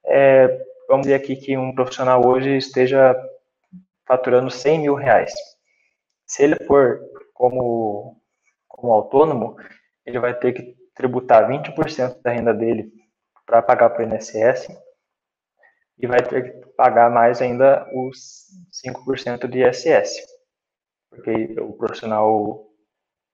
é, 0.06 0.48
vamos 0.88 1.06
dizer 1.06 1.16
aqui 1.16 1.36
que 1.36 1.58
um 1.58 1.76
profissional 1.76 2.26
hoje 2.26 2.58
esteja 2.58 3.16
faturando 4.08 4.50
100 4.50 4.80
mil 4.80 4.96
reais. 4.96 5.34
Se 6.26 6.44
ele 6.44 6.56
for 6.66 7.02
como, 7.34 8.22
como 8.68 8.94
autônomo, 8.94 9.58
ele 10.06 10.20
vai 10.20 10.34
ter 10.34 10.54
que 10.54 10.76
tributar 10.96 11.50
20% 11.50 12.22
da 12.22 12.32
renda 12.32 12.54
dele 12.54 12.92
para 13.46 13.62
pagar 13.62 13.90
para 13.90 14.06
o 14.06 14.08
INSS 14.08 14.68
e 15.98 16.08
vai 16.08 16.22
ter 16.22 16.52
que 16.52 16.68
pagar 16.76 17.10
mais 17.10 17.42
ainda 17.42 17.88
os 17.94 18.48
5% 18.86 19.48
de 19.48 19.68
ISS, 19.68 20.26
porque 21.10 21.60
o 21.60 21.74
profissional 21.74 22.66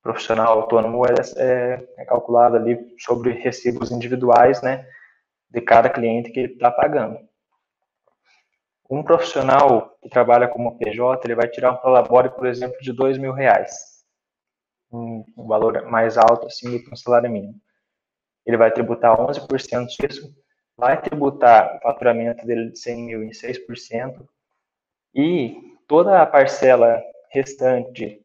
profissional 0.02 0.60
autônomo 0.60 1.06
é, 1.06 1.14
é, 1.38 1.88
é, 1.98 2.06
calculado 2.06 2.56
ali 2.56 2.78
sobre 2.98 3.32
recibos 3.32 3.92
individuais, 3.92 4.62
né, 4.62 4.86
de 5.50 5.62
cada 5.62 5.90
cliente 5.90 6.32
que 6.32 6.40
ele 6.40 6.54
está 6.54 6.72
pagando. 6.72 7.20
Um 8.90 9.04
profissional 9.04 9.96
que 10.02 10.10
trabalha 10.10 10.48
como 10.48 10.78
PJ, 10.78 11.26
ele 11.26 11.36
vai 11.36 11.48
tirar 11.48 11.72
um 11.72 11.78
prolabore, 11.78 12.30
por 12.30 12.46
exemplo, 12.46 12.78
de 12.82 12.92
dois 12.92 13.18
mil 13.18 13.32
reais, 13.32 14.04
um, 14.92 15.24
um 15.38 15.48
valor 15.48 15.86
mais 15.90 16.18
alto 16.18 16.48
assim 16.48 16.70
do 16.72 16.84
que 16.84 16.92
um 16.92 16.96
salário 16.96 17.30
mínimo. 17.30 17.56
Ele 18.46 18.58
vai 18.58 18.72
tributar 18.72 19.16
11% 19.16 19.86
disso, 19.88 20.36
vai 20.76 21.00
tributar 21.00 21.78
o 21.78 21.80
faturamento 21.82 22.46
dele 22.46 22.72
de 22.72 22.80
100 22.80 23.04
mil 23.04 23.24
em 23.24 23.30
6%, 23.30 24.28
e 25.14 25.56
toda 25.88 26.22
a 26.22 26.26
parcela 26.26 27.02
restante 27.30 28.22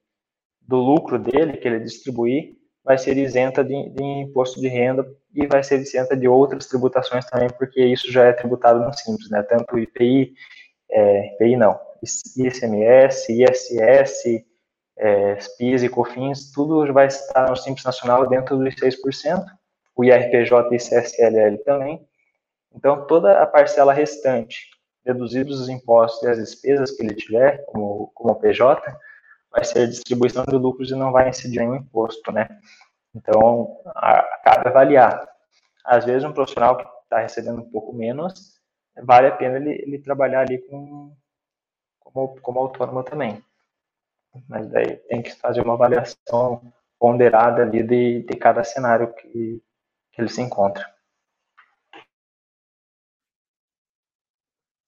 do 0.66 0.76
lucro 0.76 1.18
dele, 1.18 1.56
que 1.56 1.68
ele 1.68 1.80
distribuir, 1.80 2.56
vai 2.84 2.98
ser 2.98 3.16
isenta 3.16 3.64
de, 3.64 3.90
de, 3.90 4.02
imposto 4.02 4.60
de 4.60 4.68
renda 4.68 5.06
e 5.34 5.46
vai 5.46 5.62
ser 5.62 5.80
isenta 5.80 6.16
de 6.16 6.28
outras 6.28 6.66
tributações 6.66 7.24
também, 7.26 7.48
porque 7.50 7.84
isso 7.84 8.10
já 8.10 8.24
é 8.24 8.32
tributado 8.32 8.80
no 8.80 8.92
Simples, 8.92 9.28
né? 9.30 9.42
Tanto 9.42 9.78
IPI, 9.78 10.32
é, 10.90 11.34
IPI 11.34 11.56
não, 11.56 11.78
ICMS, 12.36 13.32
ISS, 13.32 14.44
é, 14.98 15.34
PIS 15.58 15.82
e 15.82 15.88
COFINS, 15.88 16.52
tudo 16.52 16.92
vai 16.92 17.06
estar 17.06 17.50
no 17.50 17.56
Simples 17.56 17.84
Nacional 17.84 18.28
dentro 18.28 18.56
dos 18.56 18.74
6%, 18.74 19.44
o 19.94 20.04
IRPJ 20.04 20.74
e 20.74 20.78
CSLL 20.78 21.58
também. 21.64 22.06
Então, 22.74 23.06
toda 23.06 23.42
a 23.42 23.46
parcela 23.46 23.92
restante, 23.92 24.70
deduzidos 25.04 25.60
os 25.60 25.68
impostos 25.68 26.22
e 26.22 26.28
as 26.28 26.38
despesas 26.38 26.90
que 26.90 27.02
ele 27.02 27.14
tiver, 27.14 27.64
como, 27.66 28.10
como 28.14 28.34
PJ, 28.36 28.82
vai 29.56 29.64
ser 29.64 29.88
distribuição 29.88 30.44
de 30.44 30.54
lucros 30.54 30.90
e 30.90 30.94
não 30.94 31.10
vai 31.10 31.30
incidir 31.30 31.60
nenhum 31.60 31.76
imposto, 31.76 32.30
né? 32.30 32.46
Então, 33.14 33.80
a, 33.86 34.22
cabe 34.44 34.68
avaliar. 34.68 35.26
Às 35.82 36.04
vezes, 36.04 36.24
um 36.24 36.32
profissional 36.32 36.76
que 36.76 36.84
está 37.04 37.20
recebendo 37.20 37.62
um 37.62 37.70
pouco 37.70 37.94
menos, 37.94 38.60
vale 39.02 39.28
a 39.28 39.34
pena 39.34 39.56
ele, 39.56 39.70
ele 39.70 39.98
trabalhar 39.98 40.40
ali 40.40 40.58
com, 40.68 41.16
como, 42.00 42.38
como 42.40 42.58
autônomo 42.60 43.02
também. 43.02 43.42
Mas 44.46 44.68
daí 44.68 44.96
tem 45.08 45.22
que 45.22 45.34
fazer 45.36 45.62
uma 45.62 45.72
avaliação 45.72 46.60
ponderada 46.98 47.62
ali 47.62 47.82
de, 47.82 48.22
de 48.24 48.36
cada 48.36 48.62
cenário 48.62 49.14
que, 49.14 49.62
que 50.12 50.20
ele 50.20 50.28
se 50.28 50.42
encontra. 50.42 50.84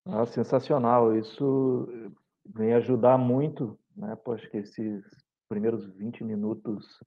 Ah, 0.05 0.27
sensacional. 0.27 1.17
Isso 1.17 2.13
vem 2.45 2.75
ajudar 2.75 3.17
muito 3.17 3.79
né? 3.99 4.17
Pois 4.25 4.45
que 4.47 4.59
esses 4.59 5.05
primeiros 5.49 5.87
20 5.97 6.25
minutos 6.25 7.03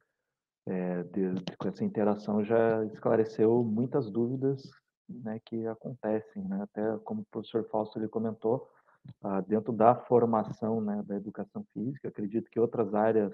é, 0.67 1.04
de, 1.04 1.34
de, 1.34 1.58
com 1.58 1.67
essa 1.67 1.84
interação 1.84 2.43
já 2.43 2.86
esclareceu 2.86 3.63
muitas 3.63 4.12
dúvidas 4.12 4.62
né, 5.10 5.39
que 5.45 5.65
acontecem, 5.67 6.43
né? 6.43 6.62
Até 6.63 6.97
como 6.99 7.21
o 7.21 7.25
professor 7.32 7.67
Fausto 7.69 7.99
ele 7.99 8.08
comentou, 8.08 8.69
ah, 9.23 9.41
dentro 9.41 9.73
da 9.73 9.95
formação 9.95 10.80
né, 10.80 11.01
da 11.06 11.15
educação 11.15 11.65
física, 11.73 12.08
acredito 12.08 12.49
que 12.51 12.60
outras 12.60 12.93
áreas 12.93 13.34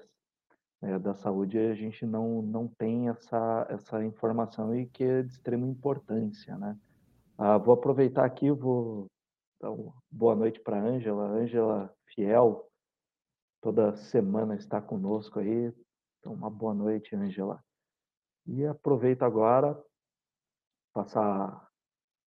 é, 0.82 0.98
da 0.98 1.14
saúde, 1.14 1.58
a 1.58 1.74
gente 1.74 2.06
não, 2.06 2.40
não 2.40 2.68
tem 2.68 3.08
essa, 3.08 3.66
essa 3.68 4.04
informação 4.04 4.74
e 4.74 4.86
que 4.86 5.04
é 5.04 5.22
de 5.22 5.32
extrema 5.32 5.66
importância, 5.66 6.56
né? 6.56 6.76
Ah, 7.36 7.58
vou 7.58 7.74
aproveitar 7.74 8.24
aqui, 8.24 8.50
vou 8.50 9.06
dar 9.60 9.70
uma 9.70 9.94
boa 10.10 10.34
noite 10.34 10.60
para 10.60 10.76
a 10.76 10.82
Ângela. 10.82 11.28
Ângela 11.28 11.92
Fiel, 12.06 12.67
toda 13.60 13.96
semana 13.96 14.54
está 14.54 14.80
conosco 14.80 15.38
aí. 15.38 15.72
Então, 16.20 16.32
uma 16.32 16.50
boa 16.50 16.74
noite, 16.74 17.14
Ângela. 17.14 17.62
E 18.46 18.64
aproveito 18.64 19.22
agora 19.22 19.80
passar 20.92 21.68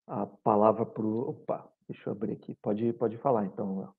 a 0.07 0.25
palavra 0.25 0.85
para 0.85 1.03
o. 1.03 1.29
Opa, 1.29 1.69
deixa 1.87 2.09
eu 2.09 2.13
abrir 2.13 2.33
aqui. 2.33 2.55
Pode, 2.55 2.93
pode 2.93 3.17
falar 3.17 3.45
então. 3.45 3.93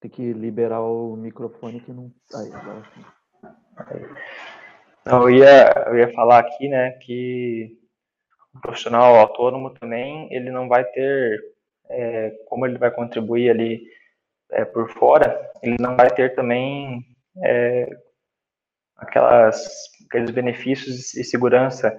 Tem 0.00 0.10
que 0.10 0.32
liberar 0.32 0.80
o 0.80 1.16
microfone 1.16 1.80
que 1.80 1.92
não. 1.92 2.12
Aí, 2.34 2.52
agora 2.52 2.84
sim. 2.94 3.04
Eu 5.04 5.30
ia, 5.30 5.72
eu 5.88 5.98
ia 5.98 6.12
falar 6.12 6.40
aqui, 6.40 6.68
né, 6.68 6.92
que 6.98 7.78
profissional 8.60 9.16
autônomo 9.16 9.70
também, 9.70 10.32
ele 10.32 10.50
não 10.50 10.68
vai 10.68 10.84
ter, 10.84 11.40
é, 11.88 12.30
como 12.46 12.66
ele 12.66 12.78
vai 12.78 12.90
contribuir 12.90 13.50
ali 13.50 13.82
é, 14.50 14.64
por 14.64 14.90
fora, 14.90 15.50
ele 15.62 15.76
não 15.80 15.96
vai 15.96 16.10
ter 16.10 16.34
também 16.34 17.04
é, 17.42 17.88
aquelas, 18.96 19.66
aqueles 20.08 20.30
benefícios 20.30 21.14
e 21.14 21.24
segurança 21.24 21.96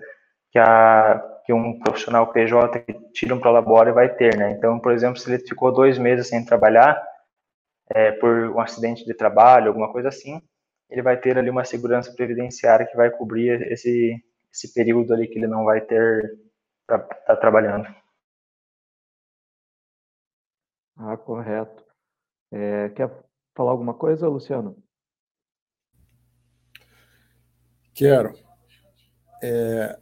que, 0.52 0.60
a, 0.60 1.22
que 1.46 1.54
um 1.54 1.80
profissional 1.80 2.32
PJ 2.32 2.80
que 2.80 2.94
tira 3.14 3.36
um 3.36 3.40
prolabore 3.40 3.92
vai 3.92 4.10
ter, 4.10 4.36
né? 4.36 4.52
Então, 4.52 4.80
por 4.80 4.92
exemplo, 4.92 5.20
se 5.20 5.32
ele 5.32 5.44
ficou 5.48 5.72
dois 5.72 5.98
meses 5.98 6.28
sem 6.28 6.44
trabalhar 6.44 7.02
é, 7.90 8.12
por 8.12 8.52
um 8.52 8.60
acidente 8.60 9.06
de 9.06 9.14
trabalho, 9.14 9.68
alguma 9.68 9.92
coisa 9.92 10.10
assim, 10.10 10.42
ele 10.90 11.02
vai 11.02 11.18
ter 11.18 11.38
ali 11.38 11.50
uma 11.50 11.64
segurança 11.64 12.12
previdenciária 12.14 12.86
que 12.86 12.98
vai 12.98 13.10
cobrir 13.10 13.62
esse, 13.72 14.16
esse 14.52 14.74
período 14.74 15.14
ali 15.14 15.28
que 15.28 15.38
ele 15.38 15.48
não 15.48 15.64
vai 15.64 15.82
ter 15.82 16.38
para 16.90 17.04
estar 17.04 17.16
tá 17.26 17.36
trabalhando. 17.36 17.88
Ah, 20.98 21.16
correto. 21.16 21.86
É, 22.52 22.90
quer 22.90 23.10
falar 23.56 23.72
alguma 23.72 23.94
coisa, 23.94 24.28
Luciano? 24.28 24.76
Quero. 27.94 28.34
É, 29.42 30.00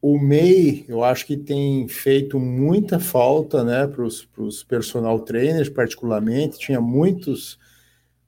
o 0.00 0.18
MEI, 0.18 0.84
eu 0.88 1.02
acho 1.02 1.26
que 1.26 1.36
tem 1.36 1.88
feito 1.88 2.38
muita 2.38 3.00
falta 3.00 3.64
né, 3.64 3.86
para 3.86 4.04
os 4.04 4.62
personal 4.62 5.18
trainers, 5.20 5.68
particularmente. 5.68 6.58
Tinha 6.58 6.80
muitos 6.80 7.58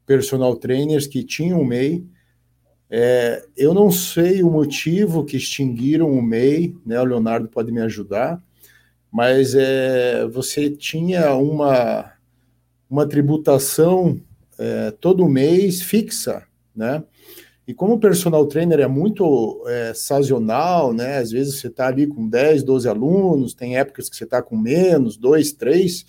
personal 0.05 0.57
trainers 0.57 1.07
que 1.07 1.23
tinham 1.23 1.61
o 1.61 1.65
MEI. 1.65 2.07
É, 2.89 3.45
eu 3.57 3.75
não 3.75 3.91
sei 3.91 4.43
o 4.43 4.51
motivo 4.51 5.25
que 5.25 5.37
extinguiram 5.37 6.11
o 6.11 6.23
MEI, 6.23 6.77
né? 6.85 7.01
O 7.01 7.05
Leonardo 7.05 7.49
pode 7.49 7.73
me 7.73 7.81
ajudar, 7.81 8.41
mas 9.11 9.55
é, 9.55 10.27
você 10.29 10.71
tinha 10.71 11.35
uma, 11.35 12.13
uma 12.89 13.07
tributação 13.07 14.21
é, 14.59 14.91
todo 14.93 15.29
mês 15.29 15.83
fixa, 15.83 16.45
né? 16.75 17.03
E 17.67 17.75
como 17.75 17.95
o 17.95 17.99
personal 17.99 18.47
trainer 18.47 18.79
é 18.79 18.87
muito 18.87 19.65
é, 19.67 19.93
sazonal, 19.93 20.93
né? 20.93 21.19
Às 21.19 21.33
vezes 21.33 21.59
você 21.59 21.67
está 21.67 21.89
ali 21.89 22.07
com 22.07 22.29
10, 22.29 22.63
12 22.63 22.89
alunos, 22.89 23.55
tem 23.55 23.77
épocas 23.77 24.09
que 24.09 24.15
você 24.15 24.23
está 24.23 24.41
com 24.41 24.57
menos, 24.57 25.17
dois, 25.17 25.53
três. 25.53 26.07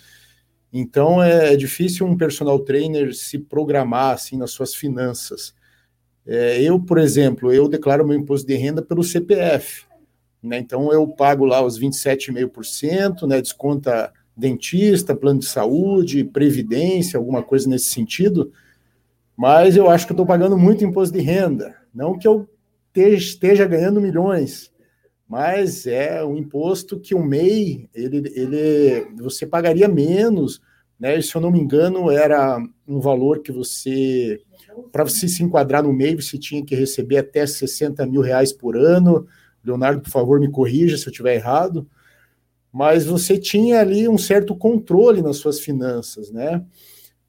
Então 0.71 1.23
é 1.23 1.55
difícil 1.55 2.05
um 2.05 2.15
personal 2.15 2.59
trainer 2.59 3.15
se 3.15 3.39
programar 3.39 4.13
assim 4.13 4.37
nas 4.37 4.51
suas 4.51 4.75
finanças. 4.75 5.56
É, 6.27 6.61
eu, 6.61 6.79
por 6.79 6.97
exemplo, 6.97 7.53
eu 7.53 7.69
declaro 7.69 8.05
meu 8.05 8.17
imposto 8.17 8.45
de 8.45 8.55
renda 8.55 8.81
pelo 8.81 9.03
CPF. 9.03 9.85
Né? 10.43 10.59
Então 10.59 10.91
eu 10.91 11.07
pago 11.07 11.45
lá 11.45 11.63
os 11.63 11.79
27,5%, 11.79 13.25
né? 13.27 13.41
desconta 13.41 14.11
dentista, 14.35 15.15
plano 15.15 15.39
de 15.39 15.47
saúde, 15.47 16.23
previdência, 16.23 17.17
alguma 17.17 17.41
coisa 17.41 17.69
nesse 17.69 17.85
sentido. 17.85 18.51
Mas 19.35 19.77
eu 19.77 19.89
acho 19.89 20.05
que 20.05 20.13
estou 20.13 20.25
pagando 20.25 20.57
muito 20.57 20.83
imposto 20.83 21.17
de 21.17 21.23
renda. 21.23 21.75
Não 21.93 22.17
que 22.17 22.27
eu 22.27 22.47
esteja 22.93 23.65
ganhando 23.65 24.01
milhões, 24.01 24.71
mas 25.27 25.85
é 25.85 26.23
um 26.23 26.35
imposto 26.35 26.99
que 26.99 27.13
o 27.13 27.23
MEI, 27.23 27.89
ele, 27.93 28.31
ele, 28.35 29.07
você 29.17 29.45
pagaria 29.45 29.87
menos, 29.87 30.61
né? 30.99 31.21
Se 31.21 31.35
eu 31.35 31.41
não 31.41 31.51
me 31.51 31.59
engano, 31.59 32.09
era 32.09 32.59
um 32.87 32.99
valor 32.99 33.41
que 33.41 33.51
você, 33.51 34.41
para 34.91 35.03
você 35.03 35.27
se 35.27 35.43
enquadrar 35.43 35.83
no 35.83 35.93
MEI, 35.93 36.15
você 36.15 36.37
tinha 36.37 36.63
que 36.63 36.75
receber 36.75 37.17
até 37.17 37.45
60 37.45 38.05
mil 38.05 38.21
reais 38.21 38.51
por 38.51 38.75
ano. 38.77 39.27
Leonardo, 39.63 40.01
por 40.01 40.09
favor, 40.09 40.39
me 40.39 40.49
corrija 40.49 40.97
se 40.97 41.07
eu 41.07 41.11
estiver 41.11 41.35
errado. 41.35 41.87
Mas 42.71 43.05
você 43.05 43.37
tinha 43.37 43.79
ali 43.79 44.07
um 44.07 44.17
certo 44.17 44.55
controle 44.55 45.21
nas 45.21 45.37
suas 45.37 45.59
finanças, 45.59 46.31
né? 46.31 46.63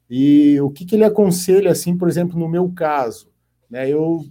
E 0.09 0.59
o 0.61 0.69
que, 0.69 0.85
que 0.85 0.95
ele 0.95 1.03
aconselha, 1.03 1.71
assim, 1.71 1.97
por 1.97 2.07
exemplo, 2.07 2.37
no 2.39 2.47
meu 2.47 2.69
caso, 2.69 3.29
né? 3.69 3.89
Eu, 3.89 4.25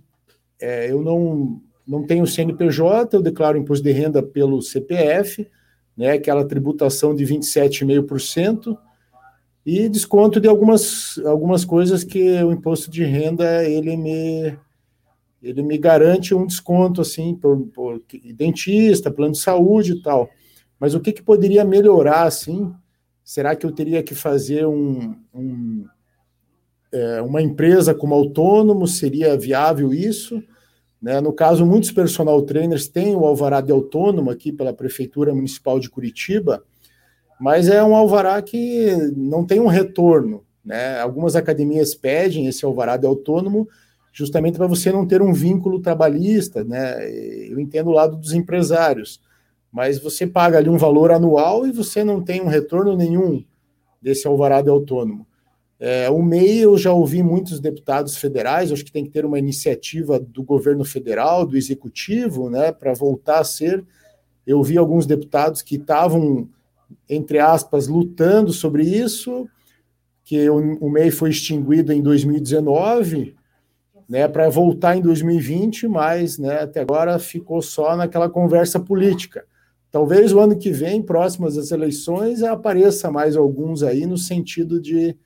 é, 0.61 0.91
eu 0.91 1.03
não 1.03 1.63
não 1.89 2.03
tenho 2.03 2.27
CNPJ, 2.27 3.17
eu 3.17 3.23
declaro 3.23 3.57
imposto 3.57 3.83
de 3.83 3.91
renda 3.91 4.23
pelo 4.23 4.61
CPF, 4.61 5.49
né, 5.97 6.13
aquela 6.13 6.47
tributação 6.47 7.15
de 7.15 7.25
27,5%, 7.25 8.77
e 9.71 9.87
desconto 9.87 10.41
de 10.41 10.49
algumas, 10.49 11.19
algumas 11.27 11.63
coisas 11.63 12.03
que 12.03 12.43
o 12.43 12.51
imposto 12.51 12.91
de 12.91 13.05
renda 13.05 13.63
ele 13.65 13.99
me, 13.99 14.57
ele 15.43 15.63
me 15.63 15.77
garante 15.77 16.35
um 16.35 16.47
desconto, 16.47 17.03
assim, 17.03 17.35
por, 17.35 17.67
por 17.75 18.03
dentista, 18.35 19.11
plano 19.11 19.33
de 19.33 19.41
saúde 19.41 19.93
e 19.93 20.01
tal. 20.01 20.31
Mas 20.81 20.95
o 20.95 21.01
que, 21.01 21.13
que 21.13 21.23
poderia 21.23 21.67
melhorar, 21.67 22.23
assim? 22.23 22.73
Será 23.23 23.55
que 23.55 23.67
eu 23.67 23.71
teria 23.71 24.03
que 24.03 24.15
fazer 24.15 24.67
um, 24.67 25.15
um 25.35 25.85
é, 26.91 27.21
uma 27.21 27.43
empresa 27.43 27.95
como 27.95 28.15
autônomo? 28.15 28.87
Seria 28.87 29.37
viável 29.37 29.93
isso? 29.93 30.43
Né? 31.01 31.21
No 31.21 31.31
caso, 31.31 31.67
muitos 31.67 31.93
personal 31.93 32.41
trainers 32.41 32.89
têm 32.89 33.15
o 33.15 33.27
alvará 33.27 33.61
de 33.61 33.71
autônomo 33.71 34.31
aqui 34.31 34.51
pela 34.51 34.73
Prefeitura 34.73 35.35
Municipal 35.35 35.79
de 35.79 35.91
Curitiba, 35.91 36.65
mas 37.41 37.69
é 37.69 37.83
um 37.83 37.95
alvará 37.95 38.41
que 38.43 38.95
não 39.17 39.45
tem 39.45 39.61
um 39.61 39.67
retorno. 39.67 40.45
Né? 40.65 41.01
Algumas 41.01 41.37
academias 41.37 41.95
pedem 41.95 42.47
esse 42.47 42.65
alvará 42.65 42.97
de 42.97 43.07
autônomo 43.07 43.69
justamente 44.13 44.59
para 44.59 44.67
você 44.67 44.91
não 44.91 45.07
ter 45.07 45.23
um 45.23 45.33
vínculo 45.33 45.81
trabalhista. 45.81 46.65
Né? 46.65 47.09
Eu 47.49 47.61
entendo 47.61 47.89
o 47.89 47.93
lado 47.93 48.17
dos 48.17 48.33
empresários, 48.33 49.21
mas 49.71 49.99
você 49.99 50.27
paga 50.27 50.59
ali 50.59 50.69
um 50.69 50.77
valor 50.77 51.13
anual 51.13 51.67
e 51.67 51.73
você 51.73 52.03
não 52.03 52.21
tem 52.21 52.41
um 52.41 52.49
retorno 52.49 52.97
nenhum 52.97 53.45
desse 54.03 54.27
alvará 54.27 54.61
de 54.61 54.71
autônomo. 54.71 55.27
É, 55.81 56.11
o 56.11 56.21
MEI, 56.21 56.65
eu 56.65 56.77
já 56.77 56.93
ouvi 56.93 57.23
muitos 57.23 57.61
deputados 57.61 58.17
federais, 58.17 58.73
acho 58.73 58.85
que 58.85 58.91
tem 58.91 59.05
que 59.05 59.13
ter 59.13 59.25
uma 59.25 59.39
iniciativa 59.39 60.19
do 60.19 60.43
governo 60.43 60.85
federal, 60.85 61.47
do 61.47 61.57
executivo, 61.57 62.51
né, 62.51 62.73
para 62.73 62.93
voltar 62.95 63.39
a 63.39 63.45
ser. 63.45 63.85
Eu 64.45 64.61
vi 64.63 64.77
alguns 64.77 65.07
deputados 65.07 65.63
que 65.63 65.77
estavam, 65.77 66.49
entre 67.09 67.39
aspas, 67.39 67.89
lutando 67.89 68.53
sobre 68.53 68.83
isso, 68.85 69.49
que 70.25 70.49
o, 70.51 70.91
MEI 70.91 71.11
foi 71.11 71.31
extinguido 71.31 71.93
em 71.93 72.03
2019, 72.03 73.35
né, 74.09 74.29
para 74.29 74.49
voltar 74.49 74.97
em 74.97 75.01
2020, 75.01 75.89
mas 75.89 76.39
né, 76.39 76.61
até 76.61 76.81
agora 76.81 77.19
ficou 77.19 77.63
só 77.63 77.97
naquela 77.97 78.29
conversa 78.29 78.79
política. 78.79 79.45
Talvez 79.91 80.33
o 80.33 80.41
ano 80.41 80.59
que 80.59 80.71
vem, 80.71 81.03
próximas 81.03 81.57
às 81.57 81.71
eleições, 81.71 82.43
apareça 82.43 83.11
mais 83.11 83.37
alguns 83.37 83.83
aí 83.83 84.05
no 84.07 84.19
sentido 84.19 84.81
de 84.81 85.17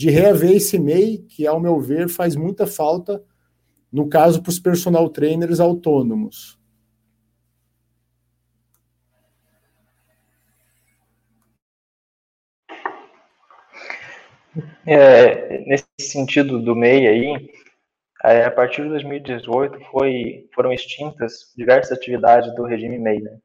de 0.00 0.08
reaver 0.08 0.52
esse 0.52 0.78
MEI, 0.78 1.18
que, 1.18 1.46
ao 1.46 1.60
meu 1.60 1.78
ver, 1.78 2.08
faz 2.08 2.34
muita 2.34 2.66
falta, 2.66 3.22
no 3.92 4.08
caso, 4.08 4.42
para 4.42 4.48
os 4.48 4.58
personal 4.58 5.10
trainers 5.10 5.60
autônomos. 5.60 6.58
É, 14.86 15.58
nesse 15.66 15.86
sentido 16.00 16.60
do 16.60 16.74
MEI 16.74 17.06
aí, 17.06 17.50
é, 18.24 18.44
a 18.44 18.50
partir 18.50 18.82
de 18.82 18.88
2018 18.88 19.80
foi, 19.90 20.48
foram 20.54 20.72
extintas 20.72 21.52
diversas 21.56 21.96
atividades 21.96 22.54
do 22.54 22.64
regime 22.64 22.98
MEI, 22.98 23.20
né? 23.20 23.38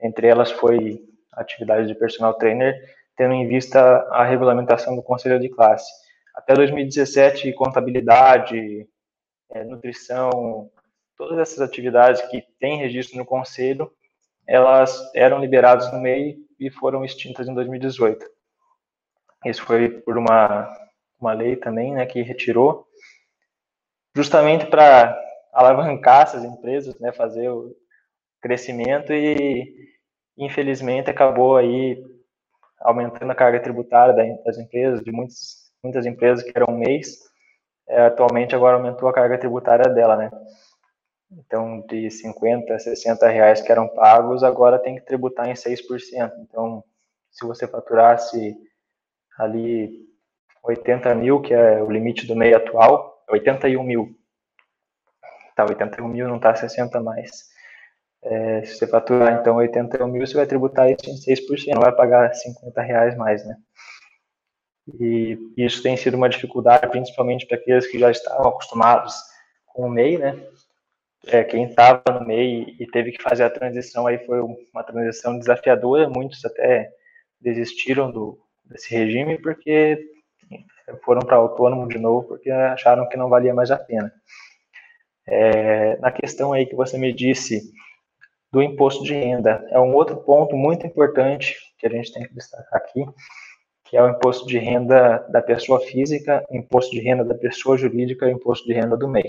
Entre 0.00 0.26
elas 0.26 0.50
foi 0.50 1.02
a 1.32 1.40
atividade 1.40 1.86
de 1.86 1.94
personal 1.94 2.34
trainer 2.34 2.74
tendo 3.18 3.34
em 3.34 3.48
vista 3.48 3.80
a 4.12 4.24
regulamentação 4.24 4.94
do 4.94 5.02
conselho 5.02 5.40
de 5.40 5.48
classe. 5.48 5.90
Até 6.34 6.54
2017, 6.54 7.52
contabilidade, 7.52 8.86
é, 9.50 9.64
nutrição, 9.64 10.70
todas 11.16 11.36
essas 11.38 11.60
atividades 11.60 12.22
que 12.30 12.44
têm 12.60 12.78
registro 12.78 13.18
no 13.18 13.26
conselho, 13.26 13.90
elas 14.46 15.10
eram 15.16 15.40
liberadas 15.40 15.92
no 15.92 16.00
MEI 16.00 16.36
e 16.60 16.70
foram 16.70 17.04
extintas 17.04 17.48
em 17.48 17.54
2018. 17.54 18.24
Isso 19.44 19.62
foi 19.64 19.88
por 19.88 20.18
uma, 20.18 20.68
uma 21.20 21.32
lei 21.32 21.56
também, 21.56 21.92
né, 21.92 22.06
que 22.06 22.22
retirou, 22.22 22.86
justamente 24.14 24.66
para 24.66 25.16
alavancar 25.52 26.22
essas 26.22 26.44
empresas, 26.44 26.98
né, 26.98 27.12
fazer 27.12 27.48
o 27.48 27.74
crescimento 28.40 29.12
e, 29.12 29.74
infelizmente, 30.36 31.10
acabou 31.10 31.56
aí 31.56 32.02
aumentando 32.80 33.30
a 33.32 33.34
carga 33.34 33.60
tributária 33.60 34.14
das 34.44 34.58
empresas, 34.58 35.02
de 35.02 35.10
muitas, 35.10 35.70
muitas 35.82 36.06
empresas 36.06 36.44
que 36.44 36.52
eram 36.54 36.76
mês, 36.76 37.18
é, 37.88 38.02
atualmente 38.06 38.54
agora 38.54 38.76
aumentou 38.76 39.08
a 39.08 39.12
carga 39.12 39.38
tributária 39.38 39.92
dela, 39.92 40.16
né? 40.16 40.30
Então, 41.30 41.84
de 41.88 42.10
50, 42.10 42.78
60 42.78 43.28
reais 43.28 43.60
que 43.60 43.70
eram 43.70 43.88
pagos, 43.88 44.42
agora 44.42 44.78
tem 44.78 44.94
que 44.94 45.04
tributar 45.04 45.48
em 45.48 45.54
6%. 45.54 46.32
Então, 46.40 46.82
se 47.30 47.46
você 47.46 47.66
faturasse 47.66 48.56
ali 49.38 50.08
80 50.64 51.14
mil, 51.14 51.40
que 51.40 51.54
é 51.54 51.82
o 51.82 51.90
limite 51.90 52.26
do 52.26 52.36
MEI 52.36 52.54
atual, 52.54 53.24
81 53.30 53.82
mil. 53.82 54.14
Tá, 55.54 55.64
81 55.64 56.08
mil 56.08 56.28
não 56.28 56.36
está 56.36 56.54
60 56.54 57.00
mais. 57.00 57.48
É, 58.22 58.64
se 58.64 58.76
você 58.76 58.86
faturar, 58.86 59.40
então, 59.40 59.56
81 59.56 60.06
mil, 60.08 60.26
você 60.26 60.34
vai 60.34 60.46
tributar 60.46 60.90
isso 60.90 61.08
em 61.08 61.14
6%, 61.14 61.74
não 61.74 61.80
vai 61.80 61.92
pagar 61.92 62.34
50 62.34 62.82
reais 62.82 63.16
mais, 63.16 63.46
né? 63.46 63.56
E 65.00 65.38
isso 65.56 65.82
tem 65.82 65.96
sido 65.96 66.16
uma 66.16 66.28
dificuldade, 66.28 66.88
principalmente 66.88 67.46
para 67.46 67.56
aqueles 67.56 67.86
que 67.86 67.98
já 67.98 68.10
estavam 68.10 68.48
acostumados 68.48 69.14
com 69.66 69.86
o 69.86 69.90
MEI, 69.90 70.18
né? 70.18 70.46
É, 71.26 71.44
quem 71.44 71.64
estava 71.64 72.02
no 72.10 72.26
MEI 72.26 72.76
e 72.78 72.86
teve 72.86 73.12
que 73.12 73.22
fazer 73.22 73.44
a 73.44 73.50
transição 73.50 74.06
aí 74.06 74.24
foi 74.24 74.40
uma 74.40 74.82
transição 74.84 75.38
desafiadora, 75.38 76.08
muitos 76.08 76.44
até 76.44 76.90
desistiram 77.40 78.10
do, 78.10 78.38
desse 78.68 78.94
regime 78.94 79.38
porque 79.38 79.98
foram 81.04 81.20
para 81.20 81.36
autônomo 81.36 81.88
de 81.88 81.98
novo 81.98 82.26
porque 82.26 82.50
acharam 82.50 83.08
que 83.08 83.16
não 83.16 83.28
valia 83.28 83.54
mais 83.54 83.70
a 83.70 83.78
pena. 83.78 84.12
É, 85.26 85.96
na 85.98 86.10
questão 86.10 86.52
aí 86.52 86.66
que 86.66 86.74
você 86.74 86.96
me 86.96 87.12
disse 87.12 87.70
do 88.50 88.62
imposto 88.62 89.04
de 89.04 89.12
renda, 89.12 89.66
é 89.70 89.78
um 89.78 89.94
outro 89.94 90.16
ponto 90.16 90.56
muito 90.56 90.86
importante 90.86 91.56
que 91.78 91.86
a 91.86 91.90
gente 91.90 92.12
tem 92.12 92.26
que 92.26 92.34
destacar 92.34 92.80
aqui, 92.80 93.04
que 93.84 93.96
é 93.96 94.02
o 94.02 94.08
imposto 94.08 94.46
de 94.46 94.58
renda 94.58 95.18
da 95.30 95.42
pessoa 95.42 95.80
física, 95.80 96.44
imposto 96.50 96.92
de 96.92 97.00
renda 97.00 97.24
da 97.24 97.34
pessoa 97.34 97.76
jurídica 97.76 98.26
e 98.26 98.32
imposto 98.32 98.66
de 98.66 98.72
renda 98.72 98.96
do 98.96 99.06
MEI. 99.06 99.28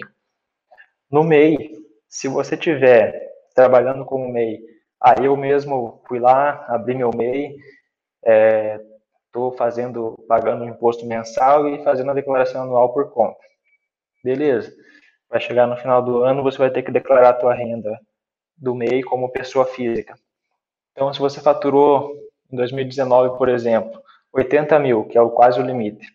No 1.11 1.23
MEI, 1.23 1.71
se 2.07 2.27
você 2.27 2.55
tiver 2.55 3.29
trabalhando 3.53 4.05
como 4.05 4.31
MEI, 4.31 4.59
aí 5.01 5.25
eu 5.25 5.35
mesmo 5.35 6.01
fui 6.07 6.19
lá, 6.19 6.65
abri 6.69 6.95
meu 6.95 7.11
MEI, 7.13 7.57
estou 9.29 9.51
fazendo, 9.53 10.15
pagando 10.27 10.65
imposto 10.65 11.05
mensal 11.05 11.67
e 11.67 11.83
fazendo 11.83 12.11
a 12.11 12.15
declaração 12.15 12.63
anual 12.63 12.91
por 12.91 13.11
conta. 13.11 13.39
Beleza. 14.23 14.75
Vai 15.29 15.39
chegar 15.39 15.67
no 15.67 15.77
final 15.77 16.03
do 16.03 16.23
ano, 16.23 16.43
você 16.43 16.57
vai 16.57 16.71
ter 16.71 16.81
que 16.83 16.91
declarar 16.91 17.29
a 17.29 17.33
tua 17.33 17.53
renda 17.53 17.99
do 18.57 18.75
MEI 18.75 19.03
como 19.03 19.31
pessoa 19.31 19.65
física. 19.65 20.17
Então, 20.91 21.13
se 21.13 21.19
você 21.19 21.39
faturou 21.39 22.13
em 22.51 22.57
2019, 22.57 23.37
por 23.37 23.47
exemplo, 23.47 24.01
80 24.33 24.77
mil, 24.79 25.05
que 25.05 25.17
é 25.17 25.21
o 25.21 25.29
quase 25.29 25.59
o 25.59 25.63
limite, 25.63 26.05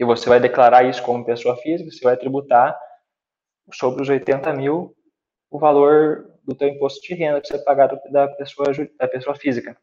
e 0.00 0.04
você 0.04 0.28
vai 0.28 0.40
declarar 0.40 0.84
isso 0.84 1.02
como 1.02 1.24
pessoa 1.24 1.56
física, 1.56 1.90
você 1.90 2.02
vai 2.02 2.16
tributar 2.16 2.78
sobre 3.72 4.02
os 4.02 4.08
80 4.08 4.52
mil 4.54 4.96
o 5.50 5.58
valor 5.58 6.30
do 6.42 6.54
teu 6.54 6.68
imposto 6.68 7.00
de 7.06 7.14
renda 7.14 7.40
que 7.40 7.48
você 7.48 7.58
pagar 7.58 7.88
da 7.88 8.28
pessoa, 8.28 8.68
da 8.98 9.08
pessoa 9.08 9.36
física. 9.36 9.76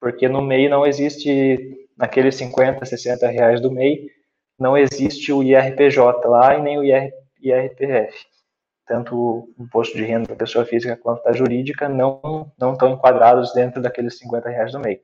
Porque 0.00 0.28
no 0.28 0.42
MEI 0.42 0.68
não 0.68 0.86
existe, 0.86 1.88
naqueles 1.96 2.34
50, 2.36 2.84
60 2.84 3.26
reais 3.28 3.60
do 3.60 3.70
MEI, 3.70 4.10
não 4.58 4.76
existe 4.76 5.32
o 5.32 5.42
IRPJ 5.42 6.26
lá 6.26 6.56
e 6.56 6.62
nem 6.62 6.78
o 6.78 6.84
IR, 6.84 7.12
IRPF. 7.40 8.26
Tanto 8.86 9.16
o 9.16 9.54
imposto 9.58 9.96
de 9.96 10.04
renda 10.04 10.28
da 10.28 10.36
pessoa 10.36 10.64
física 10.64 10.96
quanto 10.96 11.22
da 11.24 11.32
jurídica 11.32 11.88
não, 11.88 12.52
não 12.58 12.74
estão 12.74 12.92
enquadrados 12.92 13.52
dentro 13.54 13.80
daqueles 13.80 14.18
50 14.18 14.48
reais 14.48 14.72
do 14.72 14.80
MEI. 14.80 15.00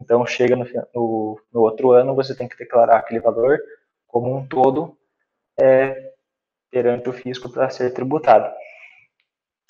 Então, 0.00 0.26
chega 0.26 0.56
no, 0.56 0.64
no, 0.94 1.40
no, 1.52 1.60
outro 1.60 1.92
ano, 1.92 2.14
você 2.14 2.34
tem 2.34 2.48
que 2.48 2.58
declarar 2.58 2.98
aquele 2.98 3.20
valor 3.20 3.58
como 4.06 4.36
um 4.36 4.46
todo 4.46 4.98
é, 5.58 6.12
perante 6.70 7.08
o 7.08 7.12
fisco 7.12 7.48
para 7.48 7.70
ser 7.70 7.92
tributado. 7.92 8.52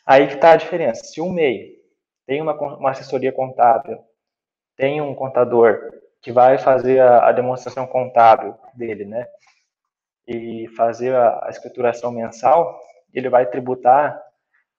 Aí 0.07 0.27
que 0.27 0.35
está 0.35 0.53
a 0.53 0.57
diferença. 0.57 1.05
Se 1.05 1.21
um 1.21 1.31
MEI 1.31 1.77
tem 2.27 2.41
uma, 2.41 2.55
uma 2.55 2.91
assessoria 2.91 3.33
contábil, 3.33 3.99
tem 4.77 5.01
um 5.01 5.15
contador 5.15 5.79
que 6.21 6.33
vai 6.33 6.59
fazer 6.59 7.01
a, 7.01 7.29
a 7.29 7.33
demonstração 7.33 7.87
contábil 7.87 8.55
dele, 8.75 9.05
né? 9.05 9.27
E 10.27 10.67
fazer 10.77 11.15
a, 11.15 11.47
a 11.47 11.51
escrituração 11.51 12.11
mensal, 12.11 12.81
ele 13.13 13.29
vai 13.29 13.47
tributar 13.47 14.21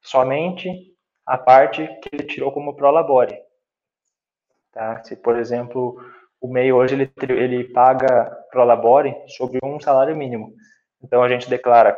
somente 0.02 0.70
a 1.26 1.38
parte 1.38 1.88
que 2.02 2.10
ele 2.12 2.24
tirou 2.24 2.52
como 2.52 2.76
prolabore. 2.76 3.38
Tá? 4.72 5.04
Se, 5.04 5.16
por 5.16 5.38
exemplo, 5.38 5.98
o 6.42 6.48
MEI 6.48 6.74
hoje 6.74 6.96
ele, 6.96 7.12
ele 7.30 7.64
paga 7.66 8.26
prolabore 8.52 9.16
sobre 9.30 9.60
um 9.64 9.80
salário 9.80 10.16
mínimo. 10.16 10.54
Então, 11.02 11.24
a 11.24 11.30
gente 11.30 11.50
declara 11.50 11.98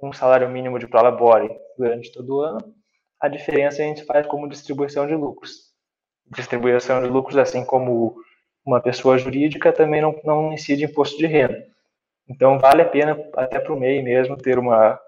um 0.00 0.12
salário 0.12 0.48
mínimo 0.48 0.78
de 0.78 0.86
prolabore 0.86 1.48
durante 1.76 2.12
todo 2.12 2.36
o 2.36 2.40
ano. 2.40 2.58
A 3.20 3.28
diferença 3.28 3.82
a 3.82 3.86
gente 3.86 4.04
faz 4.04 4.26
como 4.26 4.48
distribuição 4.48 5.06
de 5.06 5.14
lucros. 5.14 5.73
Distribuição 6.30 7.02
de 7.02 7.08
lucros, 7.08 7.36
assim 7.36 7.64
como 7.64 8.16
uma 8.64 8.80
pessoa 8.80 9.18
jurídica, 9.18 9.72
também 9.72 10.00
não, 10.00 10.18
não 10.24 10.52
incide 10.52 10.84
imposto 10.84 11.18
de 11.18 11.26
renda. 11.26 11.66
Então, 12.28 12.58
vale 12.58 12.82
a 12.82 12.88
pena, 12.88 13.18
até 13.36 13.60
para 13.60 13.72
o 13.72 13.78
MEI 13.78 14.02
mesmo, 14.02 14.36
ter 14.36 14.58
uma, 14.58 14.98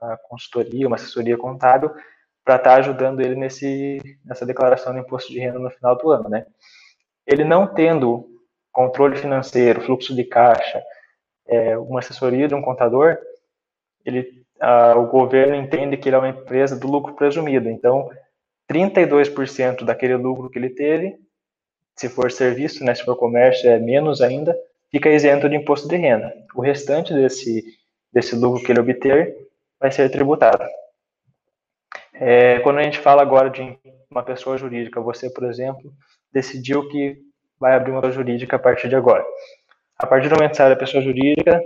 uma 0.00 0.16
consultoria, 0.16 0.86
uma 0.86 0.96
assessoria 0.96 1.36
contábil 1.36 1.90
para 2.44 2.56
estar 2.56 2.70
tá 2.70 2.76
ajudando 2.76 3.20
ele 3.20 3.34
nesse, 3.34 3.98
nessa 4.24 4.46
declaração 4.46 4.92
de 4.92 5.00
imposto 5.00 5.32
de 5.32 5.38
renda 5.38 5.58
no 5.58 5.70
final 5.70 5.96
do 5.96 6.10
ano, 6.10 6.28
né? 6.28 6.46
Ele 7.26 7.44
não 7.44 7.66
tendo 7.66 8.26
controle 8.72 9.16
financeiro, 9.16 9.82
fluxo 9.82 10.14
de 10.14 10.24
caixa, 10.24 10.82
é, 11.46 11.76
uma 11.78 12.00
assessoria 12.00 12.48
de 12.48 12.54
um 12.54 12.62
contador, 12.62 13.18
ele, 14.04 14.44
a, 14.60 14.94
o 14.96 15.06
governo 15.06 15.54
entende 15.54 15.96
que 15.96 16.08
ele 16.08 16.16
é 16.16 16.18
uma 16.18 16.28
empresa 16.28 16.78
do 16.78 16.86
lucro 16.86 17.14
presumido. 17.14 17.68
Então, 17.68 18.10
32% 18.70 19.84
daquele 19.84 20.16
lucro 20.16 20.50
que 20.50 20.58
ele 20.58 20.70
teve, 20.70 21.16
se 21.96 22.08
for 22.08 22.30
serviço, 22.30 22.84
né, 22.84 22.94
se 22.94 23.04
for 23.04 23.16
comércio, 23.16 23.68
é 23.68 23.78
menos 23.78 24.20
ainda, 24.20 24.56
fica 24.90 25.10
isento 25.10 25.48
de 25.48 25.56
imposto 25.56 25.88
de 25.88 25.96
renda. 25.96 26.32
O 26.54 26.60
restante 26.60 27.12
desse, 27.12 27.64
desse 28.12 28.34
lucro 28.34 28.62
que 28.62 28.72
ele 28.72 28.80
obter 28.80 29.36
vai 29.78 29.90
ser 29.90 30.08
tributado. 30.10 30.64
É, 32.12 32.60
quando 32.60 32.78
a 32.78 32.82
gente 32.82 32.98
fala 32.98 33.22
agora 33.22 33.50
de 33.50 33.76
uma 34.10 34.22
pessoa 34.22 34.56
jurídica, 34.56 35.00
você, 35.00 35.28
por 35.28 35.44
exemplo, 35.44 35.92
decidiu 36.32 36.88
que 36.88 37.16
vai 37.58 37.74
abrir 37.74 37.90
uma 37.90 38.00
pessoa 38.00 38.22
jurídica 38.22 38.56
a 38.56 38.58
partir 38.58 38.88
de 38.88 38.96
agora. 38.96 39.24
A 39.98 40.06
partir 40.06 40.28
do 40.28 40.34
momento 40.34 40.52
que 40.52 40.56
sai 40.56 40.70
da 40.70 40.76
pessoa 40.76 41.02
jurídica, 41.02 41.60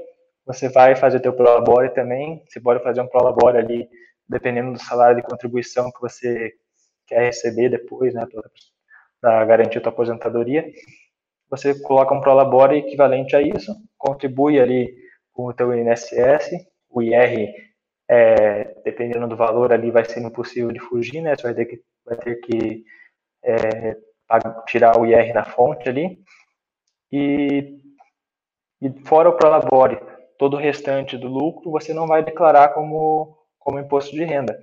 você 0.46 0.68
vai 0.68 0.96
fazer 0.96 1.20
teu 1.20 1.32
prolabore 1.32 1.90
também. 1.90 2.42
Você 2.48 2.60
pode 2.60 2.82
fazer 2.82 3.00
um 3.00 3.06
prolabore 3.06 3.58
ali, 3.58 3.88
dependendo 4.28 4.72
do 4.72 4.78
salário 4.78 5.16
de 5.16 5.22
contribuição 5.22 5.90
que 5.90 6.00
você 6.00 6.52
quer 7.08 7.24
receber 7.24 7.70
depois, 7.70 8.14
né, 8.14 8.26
para 9.20 9.44
garantir 9.44 9.78
a 9.78 9.80
tua 9.80 9.92
aposentadoria. 9.92 10.70
Você 11.50 11.80
coloca 11.80 12.14
um 12.14 12.20
prolabore 12.20 12.76
equivalente 12.76 13.34
a 13.34 13.40
isso, 13.40 13.74
contribui 13.96 14.60
ali 14.60 14.94
com 15.32 15.46
o 15.46 15.54
teu 15.54 15.74
INSS, 15.74 16.50
o 16.90 17.02
IR 17.02 17.52
é, 18.08 18.64
dependendo 18.84 19.28
do 19.28 19.36
valor 19.36 19.72
ali 19.72 19.90
vai 19.90 20.04
ser 20.04 20.20
impossível 20.20 20.72
de 20.72 20.80
fugir, 20.80 21.20
né? 21.20 21.36
Você 21.36 21.42
vai 21.42 21.54
ter 21.54 21.66
que, 21.66 21.82
vai 22.04 22.16
ter 22.16 22.36
que 22.36 22.84
é, 23.44 23.96
tirar 24.66 24.98
o 24.98 25.06
IR 25.06 25.34
na 25.34 25.44
fonte 25.44 25.88
ali. 25.88 26.18
E, 27.12 27.78
e 28.80 28.90
fora 29.04 29.28
o 29.28 29.36
Prolabore, 29.36 29.98
todo 30.38 30.54
o 30.54 30.60
restante 30.60 31.16
do 31.16 31.28
lucro 31.28 31.70
você 31.70 31.92
não 31.92 32.06
vai 32.06 32.24
declarar 32.24 32.68
como, 32.70 33.36
como 33.58 33.78
imposto 33.78 34.14
de 34.14 34.24
renda. 34.24 34.58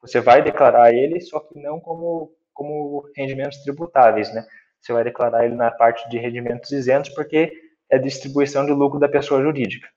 Você 0.00 0.20
vai 0.20 0.42
declarar 0.42 0.92
ele, 0.92 1.20
só 1.20 1.40
que 1.40 1.60
não 1.60 1.80
como, 1.80 2.32
como 2.52 3.10
rendimentos 3.16 3.58
tributáveis, 3.62 4.32
né? 4.32 4.44
Você 4.80 4.92
vai 4.92 5.04
declarar 5.04 5.44
ele 5.44 5.54
na 5.54 5.70
parte 5.70 6.08
de 6.08 6.18
rendimentos 6.18 6.70
isentos, 6.70 7.10
porque 7.10 7.52
é 7.90 7.98
distribuição 7.98 8.64
de 8.64 8.72
lucro 8.72 8.98
da 8.98 9.08
pessoa 9.08 9.42
jurídica. 9.42 9.88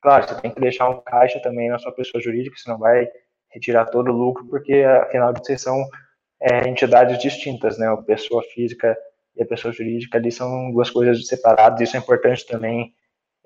Claro, 0.00 0.26
você 0.26 0.40
tem 0.40 0.50
que 0.50 0.60
deixar 0.60 0.88
um 0.88 1.00
caixa 1.00 1.40
também 1.40 1.68
na 1.68 1.78
sua 1.78 1.92
pessoa 1.92 2.22
jurídica, 2.22 2.56
você 2.56 2.68
não 2.70 2.78
vai 2.78 3.06
retirar 3.50 3.86
todo 3.86 4.10
o 4.10 4.16
lucro, 4.16 4.46
porque 4.48 4.82
afinal 4.82 5.32
de 5.32 5.40
contas 5.40 5.60
são 5.60 5.76
é, 6.40 6.68
entidades 6.68 7.18
distintas, 7.18 7.78
né? 7.78 7.88
A 7.88 7.96
pessoa 7.98 8.42
física 8.54 8.96
e 9.36 9.42
a 9.42 9.46
pessoa 9.46 9.72
jurídica 9.72 10.18
ali 10.18 10.32
são 10.32 10.72
duas 10.72 10.90
coisas 10.90 11.26
separadas, 11.26 11.80
isso 11.80 11.96
é 11.96 12.00
importante 12.00 12.46
também 12.46 12.94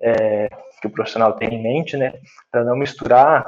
é, 0.01 0.49
que 0.81 0.87
o 0.87 0.89
profissional 0.89 1.33
tenha 1.33 1.53
em 1.53 1.61
mente, 1.61 1.97
né? 1.97 2.13
Para 2.51 2.63
não 2.63 2.75
misturar 2.75 3.45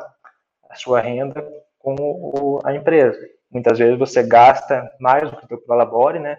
a 0.70 0.76
sua 0.76 1.00
renda 1.00 1.44
com 1.80 1.96
o, 1.98 2.60
a 2.64 2.76
empresa. 2.76 3.18
Muitas 3.50 3.80
vezes 3.80 3.98
você 3.98 4.22
gasta 4.22 4.88
mais 5.00 5.32
do 5.32 5.38
que 5.38 5.54
o 5.56 5.62
prolabore, 5.62 6.20
né? 6.20 6.38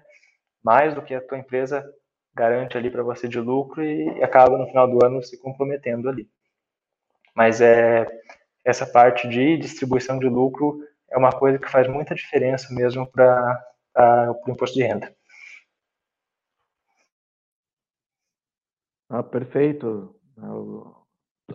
mais 0.62 0.94
do 0.94 1.02
que 1.02 1.14
a 1.14 1.20
tua 1.20 1.38
empresa 1.38 1.84
garante 2.34 2.76
ali 2.76 2.90
para 2.90 3.02
você 3.02 3.26
de 3.26 3.40
lucro 3.40 3.82
e 3.82 4.22
acaba 4.22 4.56
no 4.56 4.66
final 4.66 4.88
do 4.88 5.04
ano 5.04 5.22
se 5.22 5.38
comprometendo 5.40 6.08
ali. 6.08 6.28
Mas 7.34 7.60
é 7.60 8.06
essa 8.64 8.86
parte 8.86 9.28
de 9.28 9.56
distribuição 9.56 10.18
de 10.18 10.28
lucro 10.28 10.84
é 11.10 11.18
uma 11.18 11.32
coisa 11.32 11.58
que 11.58 11.68
faz 11.68 11.88
muita 11.88 12.14
diferença 12.14 12.72
mesmo 12.72 13.06
para 13.10 13.64
o 14.46 14.50
imposto 14.50 14.76
de 14.76 14.84
renda. 14.84 15.12
Ah, 19.08 19.22
perfeito. 19.22 20.14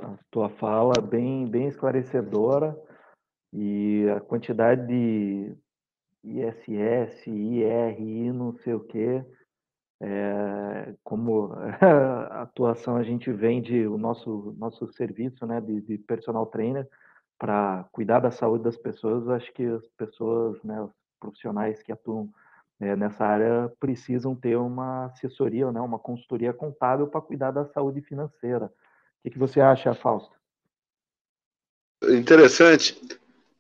A 0.01 0.17
tua 0.29 0.49
fala 0.49 0.99
bem, 1.01 1.47
bem 1.47 1.67
esclarecedora 1.67 2.75
e 3.57 4.09
a 4.09 4.19
quantidade 4.19 4.85
de 4.85 5.55
ISS, 6.25 7.25
IRI, 7.27 8.31
não 8.33 8.53
sei 8.57 8.73
o 8.73 8.81
quê, 8.81 9.23
é, 10.01 10.93
como 11.05 11.53
atuação 12.31 12.97
a 12.97 13.03
gente 13.03 13.31
vende 13.31 13.87
o 13.87 13.97
nosso, 13.97 14.53
nosso 14.57 14.91
serviço 14.91 15.45
né, 15.45 15.61
de, 15.61 15.79
de 15.79 15.97
personal 15.97 16.45
trainer 16.47 16.85
para 17.39 17.85
cuidar 17.93 18.19
da 18.19 18.29
saúde 18.29 18.65
das 18.65 18.75
pessoas, 18.75 19.29
acho 19.29 19.53
que 19.53 19.63
as 19.63 19.87
pessoas, 19.97 20.61
né, 20.61 20.81
os 20.81 20.91
profissionais 21.17 21.81
que 21.81 21.93
atuam 21.93 22.29
é, 22.81 22.93
nessa 22.93 23.25
área 23.25 23.71
precisam 23.79 24.35
ter 24.35 24.57
uma 24.57 25.05
assessoria, 25.05 25.71
né, 25.71 25.79
uma 25.79 25.99
consultoria 25.99 26.51
contábil 26.51 27.07
para 27.07 27.21
cuidar 27.21 27.51
da 27.51 27.65
saúde 27.67 28.01
financeira. 28.01 28.65
O 28.65 28.71
que, 29.23 29.31
que 29.31 29.39
você 29.39 29.61
acha, 29.61 29.93
Fausto? 29.93 30.35
Interessante. 32.03 32.99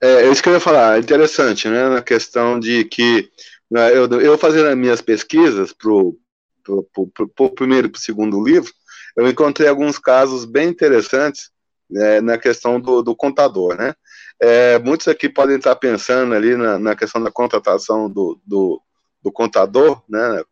É, 0.05 0.25
é 0.25 0.31
isso 0.31 0.43
que 0.43 0.49
eu 0.49 0.53
ia 0.53 0.59
falar, 0.59 0.99
interessante, 0.99 1.67
né, 1.67 1.89
na 1.89 2.01
questão 2.01 2.59
de 2.59 2.85
que 2.85 3.27
né, 3.71 3.89
eu, 3.97 4.05
eu 4.21 4.37
fazendo 4.37 4.67
as 4.69 4.77
minhas 4.77 5.01
pesquisas 5.01 5.73
para 5.73 5.89
o 5.91 7.49
primeiro 7.55 7.87
e 7.87 7.89
para 7.89 7.97
o 7.97 8.01
segundo 8.01 8.43
livro, 8.43 8.71
eu 9.17 9.27
encontrei 9.27 9.67
alguns 9.67 9.97
casos 9.97 10.45
bem 10.45 10.69
interessantes 10.69 11.49
é, 11.95 12.21
na 12.21 12.37
questão 12.37 12.79
do, 12.79 13.01
do 13.01 13.15
contador, 13.15 13.75
né? 13.75 13.95
É, 14.39 14.77
muitos 14.77 15.07
aqui 15.07 15.27
podem 15.27 15.55
estar 15.55 15.75
pensando 15.75 16.35
ali 16.35 16.55
na, 16.55 16.77
na 16.77 16.95
questão 16.95 17.23
da 17.23 17.31
contratação 17.31 18.07
do, 18.09 18.39
do, 18.45 18.81
do 19.23 19.31
contador, 19.31 20.03
né, 20.07 20.43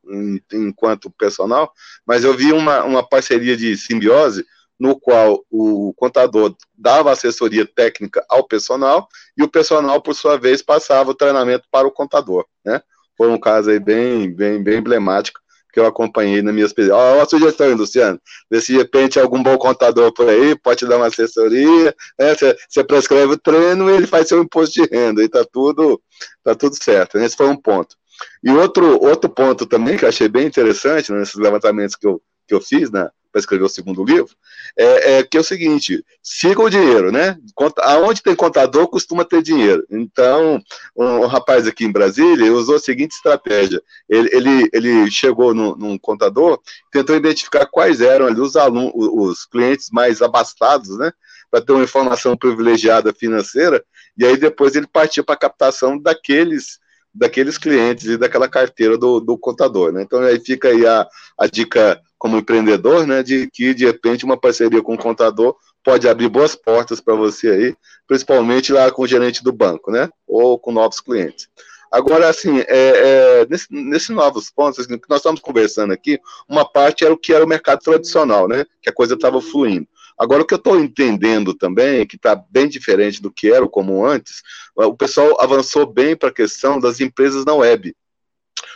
enquanto 0.51 1.11
personal, 1.11 1.71
mas 2.07 2.23
eu 2.23 2.33
vi 2.35 2.53
uma, 2.53 2.83
uma 2.83 3.07
parceria 3.07 3.57
de 3.57 3.77
simbiose 3.77 4.45
no 4.79 4.99
qual 4.99 5.43
o 5.49 5.93
contador 5.95 6.55
dava 6.77 7.11
assessoria 7.11 7.65
técnica 7.65 8.25
ao 8.29 8.43
personal 8.43 9.07
e 9.37 9.43
o 9.43 9.47
personal, 9.47 10.01
por 10.01 10.15
sua 10.15 10.37
vez, 10.37 10.61
passava 10.61 11.11
o 11.11 11.15
treinamento 11.15 11.65
para 11.71 11.87
o 11.87 11.91
contador, 11.91 12.45
né? 12.65 12.81
Foi 13.17 13.29
um 13.29 13.39
caso 13.39 13.69
aí 13.69 13.79
bem, 13.79 14.33
bem, 14.33 14.61
bem 14.61 14.79
emblemático 14.79 15.39
que 15.73 15.79
eu 15.79 15.87
acompanhei 15.87 16.41
nas 16.43 16.53
minhas 16.53 16.71
pesquisas. 16.71 16.95
Ó, 16.95 17.15
uma 17.15 17.25
sugestão, 17.25 17.73
Luciano. 17.75 18.21
Vê 18.49 18.61
se 18.61 18.73
de 18.73 18.77
repente 18.77 19.19
algum 19.19 19.41
bom 19.41 19.57
contador 19.57 20.13
por 20.13 20.29
aí 20.29 20.55
pode 20.59 20.79
te 20.79 20.85
dar 20.85 20.97
uma 20.97 21.07
assessoria, 21.07 21.95
né? 22.19 22.35
Você, 22.35 22.55
você 22.69 22.83
prescreve 22.83 23.33
o 23.33 23.37
treino 23.37 23.89
e 23.89 23.95
ele 23.95 24.05
faz 24.05 24.27
seu 24.27 24.41
imposto 24.41 24.75
de 24.75 24.89
renda, 24.89 25.23
e 25.23 25.27
tá 25.27 25.43
tudo, 25.51 25.99
tá 26.43 26.53
tudo 26.53 26.75
certo. 26.81 27.17
Esse 27.17 27.35
foi 27.35 27.47
um 27.47 27.55
ponto. 27.55 27.95
E 28.43 28.51
outro, 28.51 29.03
outro 29.03 29.29
ponto 29.29 29.65
também 29.65 29.97
que 29.97 30.05
eu 30.05 30.09
achei 30.09 30.27
bem 30.27 30.45
interessante 30.45 31.11
né, 31.11 31.19
nesses 31.19 31.35
levantamentos 31.35 31.95
que 31.95 32.05
eu, 32.05 32.21
que 32.47 32.53
eu 32.53 32.61
fiz 32.61 32.91
né, 32.91 33.09
para 33.33 33.39
escrever 33.39 33.63
o 33.63 33.69
segundo 33.69 34.03
livro, 34.03 34.29
é, 34.77 35.17
é, 35.17 35.23
que 35.23 35.35
é 35.35 35.39
o 35.39 35.43
seguinte: 35.43 36.05
siga 36.21 36.61
o 36.61 36.69
dinheiro, 36.69 37.11
né? 37.11 37.35
Aonde 37.79 38.21
tem 38.21 38.35
contador 38.35 38.87
costuma 38.87 39.25
ter 39.25 39.41
dinheiro. 39.41 39.83
Então, 39.89 40.61
um, 40.95 41.05
um 41.05 41.25
rapaz 41.25 41.65
aqui 41.65 41.83
em 41.83 41.91
Brasília 41.91 42.53
usou 42.53 42.75
a 42.75 42.79
seguinte 42.79 43.15
estratégia: 43.15 43.81
ele, 44.07 44.29
ele, 44.31 44.69
ele 44.71 45.11
chegou 45.11 45.55
no, 45.55 45.75
num 45.75 45.97
contador, 45.97 46.59
tentou 46.91 47.15
identificar 47.15 47.65
quais 47.65 48.01
eram 48.01 48.27
ali 48.27 48.39
os 48.39 48.55
alunos, 48.55 48.93
os 48.95 49.45
clientes 49.45 49.89
mais 49.91 50.21
abastados, 50.21 50.95
né? 50.99 51.11
Para 51.49 51.61
ter 51.61 51.73
uma 51.73 51.83
informação 51.83 52.37
privilegiada 52.37 53.11
financeira, 53.13 53.83
e 54.15 54.23
aí 54.23 54.37
depois 54.37 54.75
ele 54.75 54.87
partiu 54.87 55.23
para 55.23 55.33
a 55.33 55.39
captação 55.39 55.97
daqueles 55.97 56.83
daqueles 57.15 57.59
clientes 57.59 58.05
e 58.05 58.17
daquela 58.17 58.49
carteira 58.49 58.97
do, 58.97 59.19
do 59.19 59.37
contador, 59.37 59.91
né? 59.91 60.01
Então 60.01 60.19
aí 60.21 60.39
fica 60.39 60.69
aí 60.69 60.85
a, 60.85 61.07
a 61.37 61.45
dica 61.45 62.01
como 62.23 62.37
empreendedor, 62.37 63.05
né, 63.05 63.21
de 63.21 63.49
que 63.51 63.73
de 63.73 63.83
repente 63.83 64.23
uma 64.23 64.37
parceria 64.37 64.81
com 64.81 64.93
o 64.93 64.97
contador 64.97 65.57
pode 65.83 66.07
abrir 66.07 66.29
boas 66.29 66.55
portas 66.55 67.01
para 67.01 67.15
você 67.15 67.49
aí, 67.49 67.75
principalmente 68.07 68.71
lá 68.71 68.89
com 68.89 69.01
o 69.01 69.07
gerente 69.07 69.43
do 69.43 69.51
banco, 69.51 69.91
né, 69.91 70.09
ou 70.25 70.57
com 70.57 70.71
novos 70.71 71.01
clientes. 71.01 71.49
Agora, 71.91 72.29
assim, 72.29 72.59
é, 72.59 72.65
é, 72.69 73.47
nesses 73.49 73.67
nesse 73.69 74.13
novos 74.13 74.49
pontos 74.49 74.79
assim, 74.79 74.97
que 74.97 75.09
nós 75.09 75.19
estamos 75.19 75.41
conversando 75.41 75.91
aqui, 75.91 76.17
uma 76.47 76.63
parte 76.63 77.03
era 77.03 77.13
o 77.13 77.17
que 77.17 77.33
era 77.33 77.43
o 77.43 77.47
mercado 77.47 77.79
tradicional, 77.79 78.47
né, 78.47 78.65
que 78.81 78.89
a 78.89 78.93
coisa 78.93 79.15
estava 79.15 79.41
fluindo. 79.41 79.85
Agora, 80.17 80.43
o 80.43 80.45
que 80.45 80.53
eu 80.53 80.57
estou 80.57 80.79
entendendo 80.79 81.53
também, 81.53 82.07
que 82.07 82.15
está 82.15 82.41
bem 82.49 82.69
diferente 82.69 83.21
do 83.21 83.29
que 83.29 83.51
era 83.51 83.67
como 83.67 84.05
antes, 84.05 84.43
o 84.77 84.95
pessoal 84.95 85.35
avançou 85.41 85.85
bem 85.85 86.15
para 86.15 86.29
a 86.29 86.33
questão 86.33 86.79
das 86.79 87.01
empresas 87.01 87.43
na 87.43 87.53
web. 87.53 87.93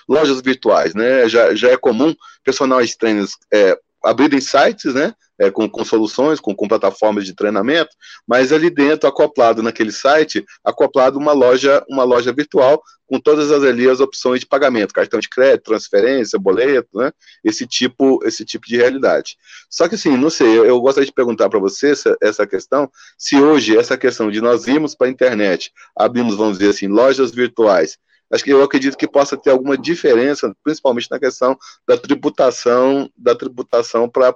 Lojas 0.08 0.42
virtuais, 0.42 0.94
né? 0.94 1.28
Já, 1.28 1.54
já 1.54 1.70
é 1.70 1.78
comum 1.78 2.16
personagens 2.44 2.96
trainers 2.96 3.32
é, 3.54 3.78
abrirem 4.04 4.42
sites, 4.42 4.94
né? 4.94 5.14
É, 5.40 5.52
com, 5.52 5.70
com 5.70 5.86
soluções, 5.86 6.40
com, 6.40 6.56
com 6.56 6.68
plataformas 6.68 7.24
de 7.24 7.36
treinamento, 7.36 7.92
mas 8.28 8.52
ali 8.52 8.72
dentro, 8.72 9.08
acoplado 9.08 9.62
naquele 9.62 9.92
site, 9.92 10.44
acoplado 10.64 11.20
uma 11.20 11.32
loja, 11.32 11.86
uma 11.88 12.04
loja 12.04 12.34
virtual 12.34 12.82
com 13.08 13.20
todas 13.20 13.52
as, 13.52 13.64
ali 13.64 13.90
as 13.90 14.00
opções 14.00 14.42
de 14.42 14.46
pagamento, 14.46 14.94
cartão 14.94 15.20
de 15.20 15.30
crédito, 15.30 15.66
transferência, 15.66 16.38
boleto, 16.38 16.90
né? 16.96 17.12
Esse 17.44 17.66
tipo, 17.66 18.20
esse 18.26 18.44
tipo 18.44 18.68
de 18.68 18.76
realidade. 18.76 19.38
Só 19.70 19.88
que 19.88 19.96
assim, 19.96 20.18
não 20.18 20.30
sei, 20.30 20.58
eu, 20.58 20.66
eu 20.66 20.82
gostaria 20.82 21.06
de 21.06 21.14
perguntar 21.14 21.50
para 21.50 21.60
você 21.60 21.92
essa, 21.92 22.18
essa 22.22 22.46
questão, 22.46 22.90
se 23.18 23.38
hoje 23.38 23.78
essa 23.78 23.98
questão 23.98 24.30
de 24.30 24.42
nós 24.42 24.68
irmos 24.68 24.94
para 24.94 25.08
a 25.08 25.10
internet, 25.10 25.72
abrimos, 25.96 26.36
vamos 26.36 26.58
dizer 26.58 26.72
assim, 26.72 26.88
lojas 26.88 27.32
virtuais, 27.32 27.98
acho 28.32 28.44
que 28.44 28.52
eu 28.52 28.64
acredito 28.64 28.98
que 28.98 29.08
possa 29.08 29.38
ter 29.38 29.50
alguma 29.50 29.78
diferença, 29.78 30.56
principalmente 30.64 31.10
na 31.10 31.20
questão 31.20 31.58
da 31.88 31.98
tributação, 31.98 33.10
da 33.18 33.36
tributação 33.36 34.10
para 34.10 34.36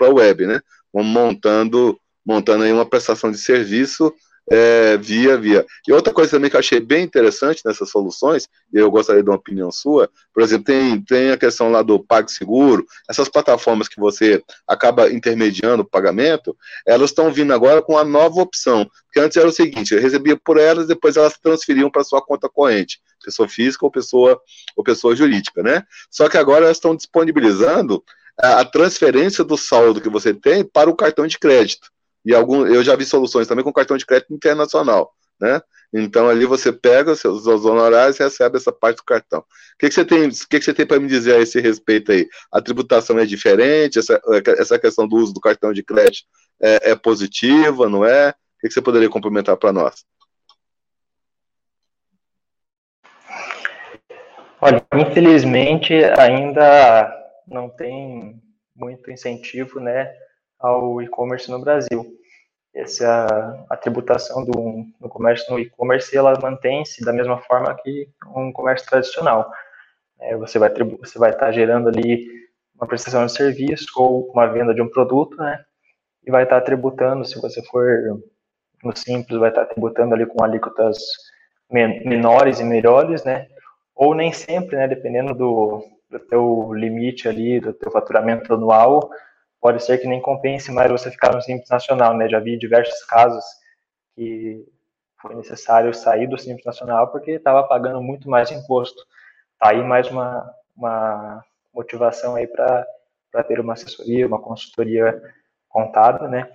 a 0.00 0.08
web, 0.08 0.46
né? 0.46 0.60
Montando, 0.92 1.98
montando 2.24 2.64
aí 2.64 2.72
uma 2.72 2.86
prestação 2.88 3.30
de 3.30 3.38
serviço 3.38 4.12
é, 4.50 4.96
via 4.96 5.36
via. 5.36 5.64
E 5.86 5.92
outra 5.92 6.12
coisa 6.12 6.32
também 6.32 6.50
que 6.50 6.56
eu 6.56 6.60
achei 6.60 6.80
bem 6.80 7.04
interessante 7.04 7.62
nessas 7.64 7.90
soluções, 7.90 8.48
e 8.72 8.78
eu 8.78 8.90
gostaria 8.90 9.22
de 9.22 9.28
uma 9.28 9.36
opinião 9.36 9.70
sua, 9.70 10.10
por 10.34 10.42
exemplo, 10.42 10.64
tem, 10.64 11.00
tem 11.02 11.30
a 11.30 11.36
questão 11.36 11.70
lá 11.70 11.82
do 11.82 11.98
PagSeguro, 11.98 12.84
essas 13.08 13.28
plataformas 13.28 13.88
que 13.88 14.00
você 14.00 14.42
acaba 14.66 15.10
intermediando 15.12 15.82
o 15.82 15.88
pagamento, 15.88 16.56
elas 16.86 17.10
estão 17.10 17.32
vindo 17.32 17.52
agora 17.52 17.82
com 17.82 17.96
a 17.96 18.04
nova 18.04 18.40
opção, 18.40 18.88
porque 19.04 19.20
antes 19.20 19.36
era 19.36 19.48
o 19.48 19.52
seguinte, 19.52 19.94
eu 19.94 20.00
recebia 20.00 20.36
por 20.36 20.58
elas, 20.58 20.86
depois 20.86 21.16
elas 21.16 21.38
transferiam 21.38 21.90
para 21.90 22.04
sua 22.04 22.22
conta 22.22 22.48
corrente, 22.48 23.00
pessoa 23.24 23.48
física 23.48 23.84
ou 23.84 23.90
pessoa, 23.90 24.40
ou 24.76 24.82
pessoa 24.82 25.14
jurídica, 25.14 25.62
né? 25.62 25.84
Só 26.10 26.28
que 26.28 26.36
agora 26.36 26.64
elas 26.64 26.78
estão 26.78 26.96
disponibilizando 26.96 28.02
a 28.38 28.64
transferência 28.64 29.44
do 29.44 29.56
saldo 29.56 30.00
que 30.00 30.08
você 30.08 30.32
tem 30.32 30.64
para 30.64 30.90
o 30.90 30.96
cartão 30.96 31.26
de 31.26 31.38
crédito. 31.38 31.91
E 32.24 32.34
algum, 32.34 32.66
eu 32.66 32.82
já 32.82 32.94
vi 32.94 33.04
soluções 33.04 33.46
também 33.46 33.64
com 33.64 33.72
cartão 33.72 33.96
de 33.96 34.06
crédito 34.06 34.32
internacional, 34.32 35.12
né? 35.40 35.60
Então 35.92 36.28
ali 36.28 36.46
você 36.46 36.72
pega 36.72 37.12
os 37.12 37.20
seus 37.20 37.46
honorários 37.46 38.18
e 38.18 38.22
recebe 38.22 38.56
essa 38.56 38.72
parte 38.72 38.98
do 38.98 39.04
cartão. 39.04 39.40
O 39.40 39.44
que, 39.78 39.88
que 39.88 39.94
você 39.94 40.04
tem, 40.04 40.28
o 40.28 40.30
que, 40.30 40.58
que 40.58 40.64
você 40.64 40.72
tem 40.72 40.86
para 40.86 41.00
me 41.00 41.08
dizer 41.08 41.36
a 41.36 41.40
esse 41.40 41.60
respeito 41.60 42.12
aí? 42.12 42.26
A 42.50 42.62
tributação 42.62 43.18
é 43.18 43.26
diferente? 43.26 43.98
Essa, 43.98 44.20
essa 44.58 44.78
questão 44.78 45.06
do 45.06 45.16
uso 45.16 45.34
do 45.34 45.40
cartão 45.40 45.72
de 45.72 45.82
crédito 45.82 46.26
é, 46.60 46.92
é 46.92 46.96
positiva, 46.96 47.88
não 47.88 48.04
é? 48.04 48.30
O 48.30 48.34
que, 48.60 48.68
que 48.68 48.72
você 48.72 48.80
poderia 48.80 49.10
complementar 49.10 49.56
para 49.56 49.72
nós? 49.72 50.04
Olha, 54.64 54.80
infelizmente 54.94 55.92
ainda 55.92 57.12
não 57.48 57.68
tem 57.68 58.40
muito 58.74 59.10
incentivo, 59.10 59.80
né, 59.80 60.14
ao 60.62 61.02
e-commerce 61.02 61.50
no 61.50 61.58
Brasil. 61.58 62.18
Essa 62.74 63.66
a 63.68 63.76
tributação 63.76 64.44
do, 64.44 64.86
do 64.98 65.08
comércio 65.08 65.52
no 65.52 65.58
e-commerce 65.58 66.16
ela 66.16 66.38
mantém-se 66.40 67.04
da 67.04 67.12
mesma 67.12 67.38
forma 67.38 67.74
que 67.74 68.08
um 68.34 68.50
comércio 68.52 68.88
tradicional. 68.88 69.50
É, 70.20 70.36
você 70.36 70.58
vai 70.58 70.70
você 70.70 71.18
vai 71.18 71.30
estar 71.30 71.46
tá 71.46 71.52
gerando 71.52 71.88
ali 71.88 72.26
uma 72.76 72.86
prestação 72.86 73.26
de 73.26 73.32
serviço 73.32 73.86
ou 73.96 74.30
uma 74.30 74.46
venda 74.46 74.74
de 74.74 74.80
um 74.80 74.88
produto, 74.88 75.36
né? 75.36 75.62
E 76.24 76.30
vai 76.30 76.44
estar 76.44 76.60
tá 76.60 76.66
tributando, 76.66 77.24
se 77.24 77.40
você 77.40 77.62
for 77.64 78.22
no 78.82 78.96
simples, 78.96 79.38
vai 79.38 79.50
estar 79.50 79.66
tá 79.66 79.72
tributando 79.72 80.14
ali 80.14 80.24
com 80.24 80.42
alíquotas 80.42 80.98
menores 81.70 82.60
e 82.60 82.64
melhores, 82.64 83.24
né? 83.24 83.48
Ou 83.94 84.14
nem 84.14 84.32
sempre, 84.32 84.76
né? 84.76 84.88
Dependendo 84.88 85.34
do, 85.34 85.84
do 86.10 86.18
teu 86.18 86.72
limite 86.72 87.28
ali, 87.28 87.60
do 87.60 87.72
teu 87.72 87.90
faturamento 87.90 88.54
anual, 88.54 89.10
pode 89.62 89.82
ser 89.84 89.98
que 89.98 90.08
nem 90.08 90.20
compense 90.20 90.72
mais 90.72 90.90
você 90.90 91.08
ficar 91.08 91.32
no 91.32 91.40
Simples 91.40 91.70
Nacional, 91.70 92.16
né? 92.16 92.28
Já 92.28 92.40
vi 92.40 92.58
diversos 92.58 93.04
casos 93.04 93.44
que 94.16 94.66
foi 95.20 95.36
necessário 95.36 95.94
sair 95.94 96.26
do 96.26 96.36
Simples 96.36 96.66
Nacional 96.66 97.12
porque 97.12 97.30
estava 97.30 97.62
pagando 97.62 98.02
muito 98.02 98.28
mais 98.28 98.50
imposto. 98.50 99.00
Tá 99.60 99.70
aí 99.70 99.80
mais 99.84 100.10
uma, 100.10 100.52
uma 100.76 101.44
motivação 101.72 102.34
aí 102.34 102.48
para 102.48 102.84
ter 103.46 103.60
uma 103.60 103.74
assessoria, 103.74 104.26
uma 104.26 104.42
consultoria 104.42 105.22
contábil, 105.68 106.28
né? 106.28 106.50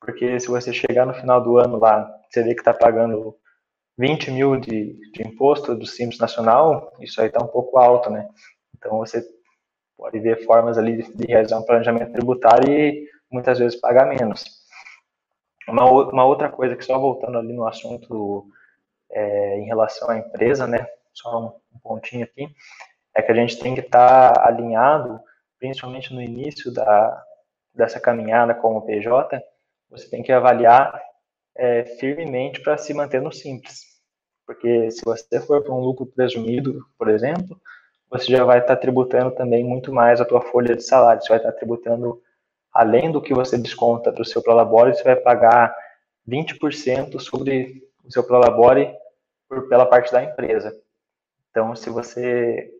Porque 0.00 0.38
se 0.38 0.46
você 0.46 0.72
chegar 0.72 1.04
no 1.04 1.14
final 1.14 1.42
do 1.42 1.58
ano 1.58 1.76
lá, 1.76 2.08
você 2.30 2.44
vê 2.44 2.54
que 2.54 2.60
está 2.60 2.72
pagando 2.72 3.36
20 3.98 4.30
mil 4.30 4.56
de, 4.60 4.94
de 5.10 5.26
imposto 5.26 5.74
do 5.74 5.86
Simples 5.86 6.20
Nacional, 6.20 6.92
isso 7.00 7.20
aí 7.20 7.26
está 7.26 7.42
um 7.42 7.48
pouco 7.48 7.78
alto, 7.78 8.10
né? 8.10 8.28
Então 8.76 8.98
você 8.98 9.26
pode 9.96 10.18
ver 10.20 10.44
formas 10.44 10.78
ali 10.78 11.02
de, 11.02 11.14
de 11.14 11.26
realizar 11.26 11.58
um 11.58 11.64
planejamento 11.64 12.12
tributário 12.12 12.72
e 12.72 13.08
muitas 13.30 13.58
vezes 13.58 13.80
pagar 13.80 14.06
menos. 14.06 14.44
Uma, 15.68 15.90
uma 15.90 16.24
outra 16.24 16.50
coisa 16.50 16.76
que 16.76 16.84
só 16.84 16.98
voltando 16.98 17.38
ali 17.38 17.52
no 17.52 17.66
assunto 17.66 18.46
é, 19.10 19.58
em 19.58 19.66
relação 19.66 20.10
à 20.10 20.18
empresa, 20.18 20.66
né? 20.66 20.86
Só 21.12 21.40
um, 21.40 21.76
um 21.76 21.78
pontinho 21.82 22.24
aqui, 22.24 22.48
é 23.14 23.22
que 23.22 23.32
a 23.32 23.34
gente 23.34 23.58
tem 23.58 23.74
que 23.74 23.80
estar 23.80 24.32
tá 24.32 24.46
alinhado, 24.46 25.20
principalmente 25.58 26.12
no 26.12 26.20
início 26.20 26.72
da, 26.72 27.24
dessa 27.74 28.00
caminhada 28.00 28.54
com 28.54 28.76
o 28.76 28.82
PJ, 28.82 29.40
você 29.88 30.08
tem 30.10 30.22
que 30.22 30.32
avaliar 30.32 31.00
é, 31.56 31.84
firmemente 31.84 32.60
para 32.60 32.76
se 32.76 32.92
manter 32.92 33.22
no 33.22 33.32
simples. 33.32 33.94
Porque 34.46 34.90
se 34.90 35.04
você 35.04 35.40
for 35.40 35.62
para 35.62 35.72
um 35.72 35.80
lucro 35.80 36.04
presumido, 36.06 36.84
por 36.98 37.08
exemplo, 37.08 37.60
você 38.14 38.30
já 38.30 38.44
vai 38.44 38.60
estar 38.60 38.76
tributando 38.76 39.32
também 39.32 39.64
muito 39.64 39.92
mais 39.92 40.20
a 40.20 40.24
tua 40.24 40.40
folha 40.40 40.76
de 40.76 40.84
salário. 40.84 41.20
Você 41.20 41.30
vai 41.30 41.38
estar 41.38 41.50
tributando, 41.50 42.22
além 42.72 43.10
do 43.10 43.20
que 43.20 43.34
você 43.34 43.58
desconta 43.58 44.12
do 44.12 44.24
seu 44.24 44.40
prolabore, 44.40 44.94
você 44.94 45.02
vai 45.02 45.16
pagar 45.16 45.74
20% 46.28 47.18
sobre 47.18 47.82
o 48.04 48.12
seu 48.12 48.22
prolabore 48.22 48.94
por, 49.48 49.68
pela 49.68 49.84
parte 49.84 50.12
da 50.12 50.22
empresa. 50.22 50.72
Então, 51.50 51.74
se 51.74 51.90
você 51.90 52.70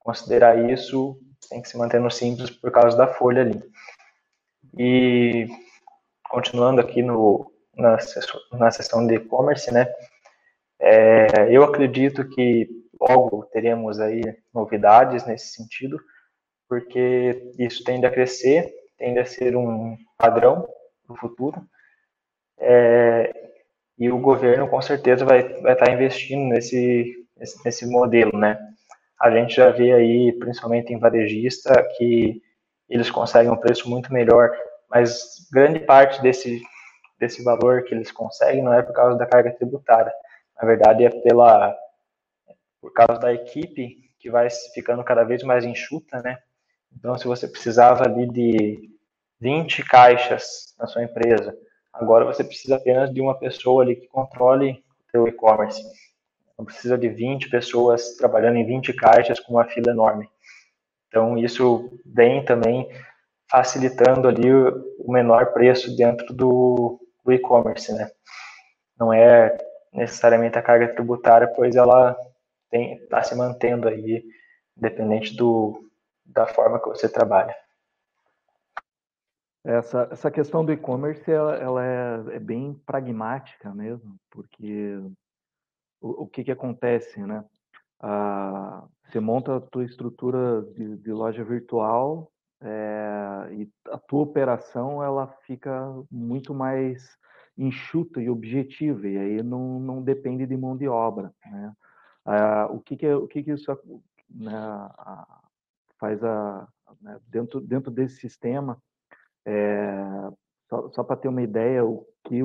considerar 0.00 0.58
isso, 0.68 1.16
tem 1.48 1.62
que 1.62 1.68
se 1.68 1.78
manter 1.78 2.00
no 2.00 2.10
simples 2.10 2.50
por 2.50 2.72
causa 2.72 2.96
da 2.96 3.06
folha 3.06 3.42
ali. 3.42 3.62
E 4.76 5.46
continuando 6.28 6.80
aqui 6.80 7.00
no, 7.00 7.48
na, 7.76 7.96
na 8.54 8.70
sessão 8.72 9.06
de 9.06 9.14
e-commerce, 9.14 9.72
né? 9.72 9.86
É, 10.80 11.48
eu 11.48 11.62
acredito 11.62 12.28
que 12.28 12.83
logo 13.08 13.44
teremos 13.52 14.00
aí 14.00 14.22
novidades 14.52 15.26
nesse 15.26 15.54
sentido, 15.54 15.98
porque 16.68 17.52
isso 17.58 17.84
tende 17.84 18.06
a 18.06 18.10
crescer, 18.10 18.72
tende 18.96 19.18
a 19.18 19.24
ser 19.24 19.56
um 19.56 19.96
padrão 20.16 20.66
no 21.08 21.16
futuro. 21.16 21.60
É, 22.58 23.32
e 23.98 24.10
o 24.10 24.18
governo 24.18 24.68
com 24.68 24.80
certeza 24.80 25.24
vai, 25.24 25.42
vai 25.60 25.74
estar 25.74 25.92
investindo 25.92 26.48
nesse, 26.48 27.26
nesse, 27.36 27.64
nesse 27.64 27.86
modelo, 27.86 28.36
né? 28.38 28.58
A 29.20 29.30
gente 29.30 29.54
já 29.54 29.70
vê 29.70 29.92
aí, 29.92 30.32
principalmente 30.38 30.92
em 30.92 30.98
varejista, 30.98 31.72
que 31.96 32.42
eles 32.88 33.10
conseguem 33.10 33.50
um 33.50 33.56
preço 33.56 33.88
muito 33.88 34.12
melhor, 34.12 34.50
mas 34.90 35.48
grande 35.52 35.80
parte 35.80 36.20
desse, 36.22 36.60
desse 37.18 37.42
valor 37.42 37.84
que 37.84 37.94
eles 37.94 38.10
conseguem 38.10 38.62
não 38.62 38.74
é 38.74 38.82
por 38.82 38.92
causa 38.92 39.16
da 39.16 39.26
carga 39.26 39.52
tributária. 39.52 40.12
Na 40.60 40.66
verdade, 40.66 41.04
é 41.04 41.10
pela, 41.10 41.74
por 42.84 42.92
causa 42.92 43.18
da 43.18 43.32
equipe 43.32 44.10
que 44.20 44.30
vai 44.30 44.46
ficando 44.74 45.02
cada 45.02 45.24
vez 45.24 45.42
mais 45.42 45.64
enxuta, 45.64 46.20
né? 46.20 46.36
Então, 46.94 47.16
se 47.16 47.26
você 47.26 47.48
precisava 47.48 48.04
ali 48.04 48.30
de 48.30 48.90
20 49.40 49.82
caixas 49.86 50.74
na 50.78 50.86
sua 50.86 51.02
empresa, 51.02 51.56
agora 51.90 52.26
você 52.26 52.44
precisa 52.44 52.76
apenas 52.76 53.10
de 53.10 53.22
uma 53.22 53.38
pessoa 53.38 53.82
ali 53.82 53.96
que 53.96 54.06
controle 54.06 54.84
o 55.00 55.10
seu 55.10 55.26
e-commerce. 55.26 55.82
Não 56.58 56.66
precisa 56.66 56.98
de 56.98 57.08
20 57.08 57.48
pessoas 57.48 58.16
trabalhando 58.18 58.58
em 58.58 58.66
20 58.66 58.92
caixas 58.92 59.40
com 59.40 59.54
uma 59.54 59.64
fila 59.64 59.90
enorme. 59.90 60.28
Então, 61.08 61.38
isso 61.38 61.90
vem 62.04 62.44
também 62.44 62.86
facilitando 63.50 64.28
ali 64.28 64.52
o 64.52 65.10
menor 65.10 65.54
preço 65.54 65.96
dentro 65.96 66.34
do, 66.34 67.00
do 67.24 67.32
e-commerce, 67.32 67.90
né? 67.94 68.10
Não 69.00 69.10
é 69.10 69.56
necessariamente 69.90 70.58
a 70.58 70.62
carga 70.62 70.88
tributária, 70.88 71.48
pois 71.48 71.76
ela 71.76 72.14
está 72.74 73.22
se 73.22 73.34
mantendo 73.34 73.88
aí, 73.88 74.24
independente 74.76 75.36
do, 75.36 75.88
da 76.24 76.46
forma 76.46 76.80
que 76.80 76.88
você 76.88 77.08
trabalha. 77.08 77.54
Essa, 79.64 80.08
essa 80.10 80.30
questão 80.30 80.64
do 80.64 80.72
e-commerce, 80.72 81.30
ela, 81.30 81.56
ela 81.56 81.84
é, 81.84 82.36
é, 82.36 82.38
bem 82.38 82.74
pragmática 82.84 83.72
mesmo, 83.72 84.16
porque 84.30 84.98
o, 86.00 86.24
o 86.24 86.26
que, 86.26 86.44
que 86.44 86.52
acontece, 86.52 87.18
né? 87.20 87.42
Ah, 87.98 88.84
você 89.06 89.20
monta 89.20 89.56
a 89.56 89.60
tua 89.60 89.84
estrutura 89.84 90.62
de, 90.74 90.98
de 90.98 91.12
loja 91.12 91.42
virtual 91.42 92.30
é, 92.60 93.48
e 93.52 93.70
a 93.88 93.96
tua 93.96 94.22
operação 94.22 95.02
ela 95.02 95.26
fica 95.46 95.94
muito 96.10 96.52
mais 96.52 97.16
enxuta 97.56 98.20
e 98.20 98.28
objetiva, 98.28 99.08
e 99.08 99.16
aí 99.16 99.42
não, 99.42 99.78
não 99.78 100.02
depende 100.02 100.46
de 100.46 100.56
mão 100.56 100.76
de 100.76 100.88
obra. 100.88 101.32
Né? 101.46 101.72
Ah, 102.24 102.68
o 102.70 102.80
que, 102.80 102.96
que, 102.96 103.12
o 103.12 103.26
que, 103.26 103.42
que 103.42 103.52
isso 103.52 103.70
né, 104.30 104.52
faz 105.98 106.22
a, 106.24 106.66
né, 107.00 107.20
dentro, 107.28 107.60
dentro 107.60 107.90
desse 107.90 108.16
sistema? 108.16 108.78
É, 109.46 110.30
só, 110.68 110.88
só 110.90 111.04
para 111.04 111.16
ter 111.16 111.28
uma 111.28 111.42
ideia, 111.42 111.84
o 111.84 112.06
que 112.24 112.40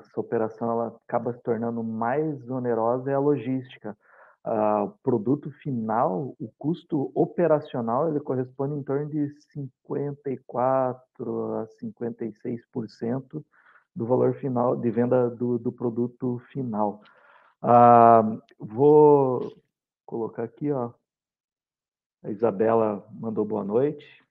essa 0.00 0.20
operação 0.20 0.70
ela 0.70 0.96
acaba 1.06 1.32
se 1.32 1.42
tornando 1.42 1.82
mais 1.82 2.48
onerosa 2.50 3.10
é 3.10 3.14
a 3.14 3.18
logística 3.18 3.96
uh, 4.46 4.92
produto 5.02 5.50
final, 5.50 6.36
o 6.38 6.48
custo 6.58 7.10
operacional 7.14 8.08
ele 8.08 8.20
corresponde 8.20 8.74
em 8.74 8.82
torno 8.82 9.08
de 9.08 9.30
54 9.52 11.54
a 11.54 11.66
56% 11.82 13.42
do 13.96 14.06
valor 14.06 14.34
final 14.34 14.76
de 14.76 14.90
venda 14.90 15.30
do, 15.30 15.58
do 15.58 15.72
produto 15.72 16.38
final. 16.50 17.00
Uh, 17.64 18.42
vou 18.58 19.56
colocar 20.04 20.42
aqui, 20.42 20.70
ó. 20.70 20.92
A 22.22 22.30
Isabela 22.30 23.08
mandou 23.10 23.42
boa 23.42 23.64
noite. 23.64 24.22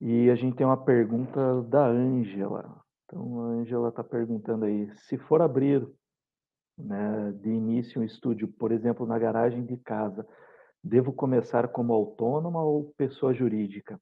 E 0.00 0.30
a 0.30 0.36
gente 0.36 0.56
tem 0.56 0.64
uma 0.64 0.84
pergunta 0.84 1.60
da 1.62 1.84
Ângela. 1.84 2.80
Então, 3.04 3.40
a 3.40 3.44
Ângela 3.46 3.88
está 3.88 4.04
perguntando 4.04 4.66
aí: 4.66 4.88
se 4.98 5.18
for 5.18 5.42
abrir 5.42 5.84
né, 6.78 7.32
de 7.32 7.48
início 7.48 8.00
um 8.00 8.04
estúdio, 8.04 8.46
por 8.46 8.70
exemplo, 8.70 9.04
na 9.04 9.18
garagem 9.18 9.66
de 9.66 9.76
casa, 9.78 10.24
devo 10.80 11.12
começar 11.12 11.66
como 11.66 11.92
autônoma 11.92 12.62
ou 12.62 12.94
pessoa 12.96 13.34
jurídica? 13.34 14.00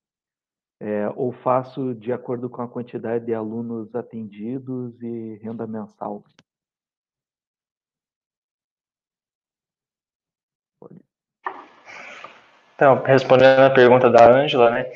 É, 0.79 1.09
ou 1.17 1.33
faço 1.33 1.95
de 1.95 2.13
acordo 2.13 2.51
com 2.51 2.61
a 2.61 2.69
quantidade 2.69 3.25
de 3.25 3.33
alunos 3.33 3.95
atendidos 3.95 5.01
e 5.01 5.37
renda 5.43 5.67
mensal? 5.67 6.23
Então, 12.77 13.03
respondendo 13.03 13.61
a 13.61 13.71
pergunta 13.71 14.11
da 14.11 14.31
Ângela, 14.31 14.71
né? 14.71 14.93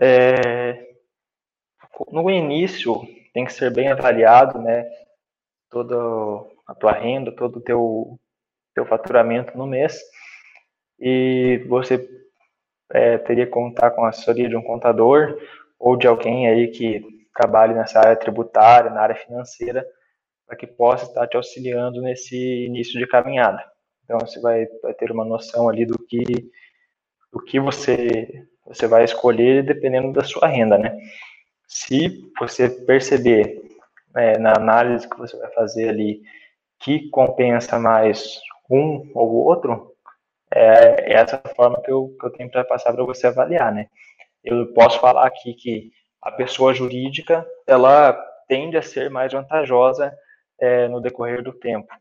É, 0.00 0.92
no 2.10 2.28
início 2.30 3.02
tem 3.34 3.44
que 3.44 3.52
ser 3.52 3.70
bem 3.70 3.88
avaliado, 3.88 4.58
né? 4.58 4.88
Todo 5.70 6.50
a 6.66 6.74
tua 6.74 6.92
renda, 6.92 7.30
todo 7.30 7.56
o 7.56 7.60
teu, 7.60 8.18
teu 8.74 8.86
faturamento 8.86 9.56
no 9.58 9.66
mês. 9.66 10.00
E 10.98 11.58
você 11.68 12.08
é, 12.90 13.18
teria 13.18 13.44
que 13.44 13.52
contar 13.52 13.90
com 13.90 14.04
a 14.04 14.08
assessoria 14.08 14.48
de 14.48 14.56
um 14.56 14.62
contador 14.62 15.38
ou 15.78 15.96
de 15.96 16.06
alguém 16.06 16.48
aí 16.48 16.68
que 16.68 17.02
trabalhe 17.34 17.74
nessa 17.74 17.98
área 17.98 18.16
tributária, 18.16 18.90
na 18.90 19.02
área 19.02 19.16
financeira, 19.16 19.86
para 20.46 20.56
que 20.56 20.66
possa 20.66 21.04
estar 21.04 21.26
te 21.26 21.36
auxiliando 21.36 22.00
nesse 22.00 22.64
início 22.64 22.98
de 22.98 23.06
caminhada. 23.06 23.62
Então 24.04 24.18
você 24.18 24.40
vai, 24.40 24.66
vai 24.82 24.94
ter 24.94 25.10
uma 25.10 25.24
noção 25.24 25.68
ali 25.68 25.84
do 25.84 25.98
que 25.98 26.50
do 27.32 27.40
que 27.40 27.58
você 27.58 28.46
você 28.64 28.86
vai 28.86 29.04
escolher 29.04 29.64
dependendo 29.64 30.12
da 30.12 30.22
sua 30.22 30.46
renda, 30.46 30.78
né? 30.78 30.96
Se 31.66 32.30
você 32.38 32.68
perceber 32.68 33.60
é, 34.16 34.38
na 34.38 34.52
análise 34.56 35.08
que 35.08 35.18
você 35.18 35.36
vai 35.36 35.50
fazer 35.52 35.88
ali 35.88 36.22
que 36.78 37.08
compensa 37.10 37.78
mais 37.78 38.40
um 38.70 39.10
ou 39.14 39.30
outro, 39.46 39.94
é, 40.50 41.12
é 41.12 41.14
essa 41.14 41.38
forma 41.56 41.80
que 41.82 41.90
eu, 41.90 42.14
que 42.18 42.26
eu 42.26 42.30
tenho 42.30 42.50
para 42.50 42.64
passar 42.64 42.92
para 42.92 43.04
você 43.04 43.26
avaliar, 43.26 43.72
né? 43.72 43.88
Eu 44.44 44.72
posso 44.72 45.00
falar 45.00 45.26
aqui 45.26 45.54
que 45.54 45.90
a 46.20 46.30
pessoa 46.30 46.74
jurídica, 46.74 47.46
ela 47.66 48.12
tende 48.48 48.76
a 48.76 48.82
ser 48.82 49.10
mais 49.10 49.32
vantajosa 49.32 50.16
é, 50.58 50.88
no 50.88 51.00
decorrer 51.00 51.42
do 51.42 51.52
tempo 51.52 51.92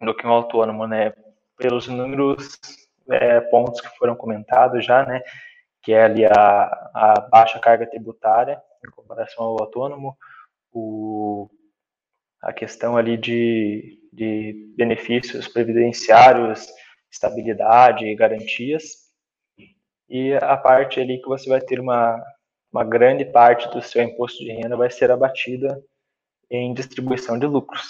do 0.00 0.14
que 0.14 0.26
um 0.26 0.30
autônomo, 0.30 0.86
né? 0.86 1.12
Pelos 1.56 1.86
inúmeros 1.86 2.58
é, 3.10 3.40
pontos 3.40 3.80
que 3.80 3.88
foram 3.96 4.16
comentados 4.16 4.84
já, 4.84 5.04
né? 5.04 5.22
Que 5.82 5.92
é 5.92 6.04
ali 6.04 6.24
a, 6.24 6.90
a 6.94 7.28
baixa 7.30 7.58
carga 7.58 7.86
tributária 7.86 8.60
em 8.86 8.90
comparação 8.90 9.44
ao 9.44 9.60
autônomo, 9.60 10.16
o 10.72 11.48
a 12.42 12.52
questão 12.52 12.96
ali 12.96 13.16
de, 13.16 13.98
de 14.12 14.72
benefícios 14.76 15.48
previdenciários 15.48 16.68
estabilidade 17.10 18.04
e 18.06 18.14
garantias. 18.14 19.06
E 20.08 20.34
a 20.34 20.56
parte 20.56 21.00
ali 21.00 21.20
que 21.20 21.26
você 21.26 21.48
vai 21.48 21.60
ter 21.60 21.80
uma, 21.80 22.22
uma 22.72 22.84
grande 22.84 23.24
parte 23.24 23.68
do 23.70 23.82
seu 23.82 24.02
imposto 24.02 24.44
de 24.44 24.52
renda 24.52 24.76
vai 24.76 24.90
ser 24.90 25.10
abatida 25.10 25.82
em 26.48 26.72
distribuição 26.72 27.38
de 27.38 27.46
lucros, 27.46 27.88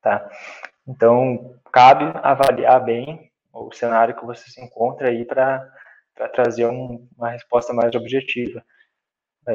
tá? 0.00 0.30
Então, 0.86 1.58
cabe 1.72 2.04
avaliar 2.22 2.84
bem 2.84 3.29
o 3.52 3.72
cenário 3.72 4.16
que 4.16 4.24
você 4.24 4.48
se 4.50 4.60
encontra 4.60 5.08
aí 5.08 5.24
para 5.24 5.68
trazer 6.32 6.66
um, 6.66 7.08
uma 7.16 7.30
resposta 7.30 7.72
mais 7.72 7.94
objetiva. 7.94 8.64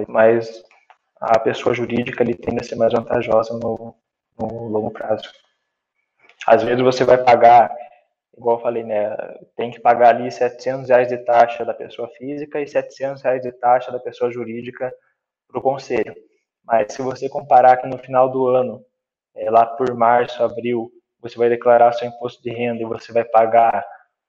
Mas 0.07 0.63
a 1.19 1.39
pessoa 1.39 1.73
jurídica 1.73 2.23
ele 2.23 2.35
tende 2.35 2.61
a 2.61 2.63
ser 2.63 2.75
mais 2.75 2.91
vantajosa 2.91 3.57
no, 3.57 3.95
no 4.37 4.67
longo 4.67 4.91
prazo. 4.91 5.31
Às 6.45 6.63
vezes 6.63 6.83
você 6.83 7.03
vai 7.03 7.17
pagar, 7.23 7.73
igual 8.37 8.57
eu 8.57 8.61
falei, 8.61 8.83
né, 8.83 9.15
tem 9.55 9.71
que 9.71 9.79
pagar 9.79 10.15
ali 10.15 10.31
700 10.31 10.89
reais 10.89 11.07
de 11.07 11.17
taxa 11.19 11.65
da 11.65 11.73
pessoa 11.73 12.07
física 12.09 12.61
e 12.61 12.67
700 12.67 13.21
reais 13.23 13.41
de 13.41 13.51
taxa 13.53 13.91
da 13.91 13.99
pessoa 13.99 14.31
jurídica 14.31 14.93
para 15.47 15.59
o 15.59 15.61
conselho. 15.61 16.15
Mas 16.63 16.93
se 16.93 17.01
você 17.01 17.29
comparar 17.29 17.77
que 17.77 17.87
no 17.87 17.97
final 17.97 18.29
do 18.29 18.47
ano, 18.47 18.83
é, 19.35 19.49
lá 19.49 19.65
por 19.65 19.93
março, 19.95 20.43
abril, 20.43 20.91
você 21.27 21.37
vai 21.39 21.49
declarar 21.49 21.91
seu 21.93 22.07
imposto 22.07 22.41
de 22.43 22.51
renda 22.51 22.83
e 22.83 22.85
você 22.85 23.11
vai 23.11 23.25
pagar 23.25 23.83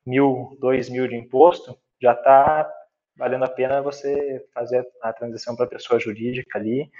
mil, 0.06 0.56
dois 0.58 0.88
mil 0.88 1.06
de 1.06 1.14
imposto, 1.14 1.76
já 2.00 2.12
está 2.12 2.70
valendo 3.14 3.44
a 3.44 3.48
pena 3.48 3.82
você 3.82 4.42
fazer 4.54 4.86
a 5.02 5.12
transição 5.12 5.54
para 5.54 5.66
pessoa 5.66 6.00
jurídica 6.00 6.58
ali 6.58 6.90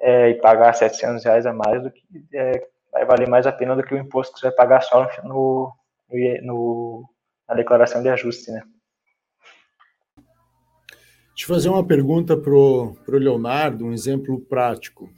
é, 0.00 0.30
e 0.30 0.34
pagar 0.34 0.72
700 0.74 1.24
reais 1.24 1.46
a 1.46 1.52
mais 1.52 1.80
do 1.80 1.92
que 1.92 2.02
é, 2.34 2.66
vai 2.92 3.04
valer 3.04 3.28
mais 3.28 3.46
a 3.46 3.52
pena 3.52 3.76
do 3.76 3.84
que 3.84 3.94
o 3.94 3.98
imposto 3.98 4.34
que 4.34 4.40
você 4.40 4.46
vai 4.48 4.56
pagar 4.56 4.80
só 4.80 5.08
no, 5.22 5.72
no, 6.10 6.42
no 6.42 7.08
na 7.48 7.54
declaração 7.54 8.02
de 8.02 8.08
ajuste, 8.08 8.50
né? 8.50 8.62
Deixa 11.28 11.44
eu 11.44 11.54
fazer 11.54 11.68
uma 11.68 11.86
pergunta 11.86 12.36
para 12.36 12.50
o 12.50 12.96
Leonardo, 13.06 13.84
um 13.84 13.92
exemplo 13.92 14.40
prático, 14.40 15.08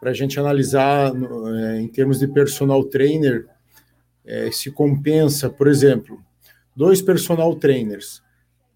para 0.00 0.10
a 0.10 0.14
gente 0.14 0.38
analisar 0.38 1.12
é, 1.12 1.80
em 1.80 1.88
termos 1.88 2.18
de 2.18 2.28
personal 2.28 2.84
trainer, 2.84 3.46
é, 4.24 4.50
se 4.50 4.70
compensa, 4.70 5.48
por 5.48 5.66
exemplo, 5.66 6.20
dois 6.76 7.02
personal 7.02 7.54
trainers, 7.56 8.22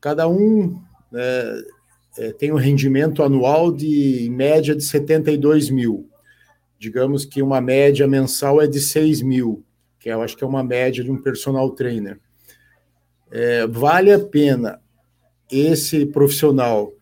cada 0.00 0.26
um 0.26 0.80
é, 1.14 1.62
é, 2.18 2.32
tem 2.32 2.52
um 2.52 2.56
rendimento 2.56 3.22
anual 3.22 3.72
de 3.72 4.26
em 4.26 4.30
média 4.30 4.74
de 4.74 4.82
72 4.82 5.70
mil. 5.70 6.08
Digamos 6.78 7.24
que 7.24 7.40
uma 7.40 7.60
média 7.60 8.08
mensal 8.08 8.60
é 8.60 8.66
de 8.66 8.80
6 8.80 9.22
mil, 9.22 9.64
que 10.00 10.08
eu 10.08 10.20
acho 10.20 10.36
que 10.36 10.42
é 10.42 10.46
uma 10.46 10.64
média 10.64 11.04
de 11.04 11.10
um 11.10 11.22
personal 11.22 11.70
trainer. 11.70 12.18
É, 13.30 13.66
vale 13.66 14.12
a 14.12 14.18
pena 14.18 14.80
esse 15.50 16.04
profissional 16.06 16.92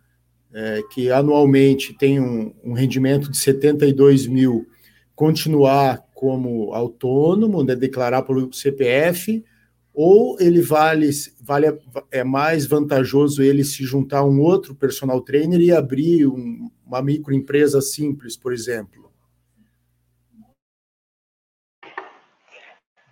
é, 0.53 0.83
que 0.91 1.11
anualmente 1.11 1.95
tem 1.95 2.21
um, 2.21 2.53
um, 2.65 2.73
rendimento 2.73 3.31
de 3.31 3.37
72 3.37 4.27
mil 4.27 4.67
continuar 5.15 6.05
como 6.15 6.73
autônomo, 6.73 7.63
né, 7.63 7.77
declarar 7.77 8.23
pelo 8.23 8.53
CPF, 8.53 9.45
ou 9.93 10.37
ele 10.41 10.61
vale, 10.61 11.11
vale 11.41 11.67
é 12.11 12.25
mais 12.25 12.67
vantajoso 12.67 13.43
ele 13.43 13.65
se 13.65 13.85
juntar 13.85 14.19
a 14.19 14.25
um 14.25 14.41
outro 14.41 14.75
personal 14.75 15.21
trainer 15.21 15.61
e 15.61 15.73
abrir 15.73 16.27
um, 16.27 16.71
uma 16.87 17.03
microempresa 17.03 17.81
simples, 17.81 18.37
por 18.37 18.53
exemplo? 18.53 19.11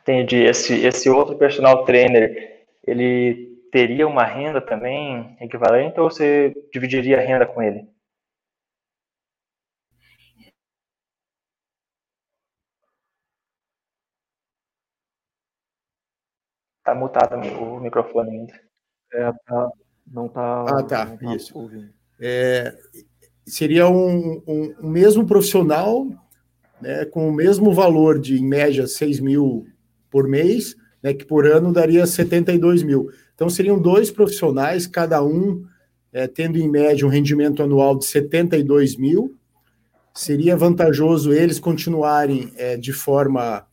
Entendi. 0.02 0.36
Esse, 0.36 0.74
esse 0.74 1.10
outro 1.10 1.36
personal 1.36 1.84
trainer, 1.84 2.64
ele 2.86 3.57
teria 3.70 4.06
uma 4.06 4.24
renda 4.24 4.60
também 4.60 5.36
equivalente 5.40 5.98
ou 6.00 6.10
você 6.10 6.54
dividiria 6.72 7.18
a 7.18 7.20
renda 7.20 7.46
com 7.46 7.62
ele? 7.62 7.88
Tá 16.84 16.94
mutado 16.94 17.34
o 17.34 17.80
microfone 17.80 18.30
ainda. 18.30 18.60
É, 19.12 19.32
tá, 19.46 19.70
não 20.06 20.28
tá. 20.28 20.62
Ah, 20.62 20.82
tá. 20.82 21.06
tá 21.06 21.34
isso. 21.34 21.54
É, 22.20 22.74
seria 23.46 23.88
um, 23.88 24.42
um, 24.46 24.74
um, 24.80 24.88
mesmo 24.88 25.26
profissional, 25.26 26.06
né, 26.80 27.04
com 27.06 27.28
o 27.28 27.32
mesmo 27.32 27.72
valor 27.72 28.18
de, 28.18 28.38
em 28.38 28.46
média, 28.46 28.86
6 28.86 29.20
mil 29.20 29.66
por 30.10 30.26
mês, 30.26 30.74
né, 31.02 31.14
que 31.14 31.24
por 31.24 31.46
ano 31.46 31.72
daria 31.72 32.06
72 32.06 32.82
mil. 32.82 33.10
Então, 33.34 33.48
seriam 33.48 33.80
dois 33.80 34.10
profissionais, 34.10 34.86
cada 34.86 35.22
um 35.22 35.64
é, 36.12 36.26
tendo 36.26 36.58
em 36.58 36.68
média 36.68 37.06
um 37.06 37.10
rendimento 37.10 37.62
anual 37.62 37.96
de 37.96 38.04
72 38.06 38.96
mil. 38.96 39.36
Seria 40.14 40.56
vantajoso 40.56 41.32
eles 41.32 41.60
continuarem 41.60 42.52
é, 42.56 42.76
de 42.76 42.92
forma 42.92 43.64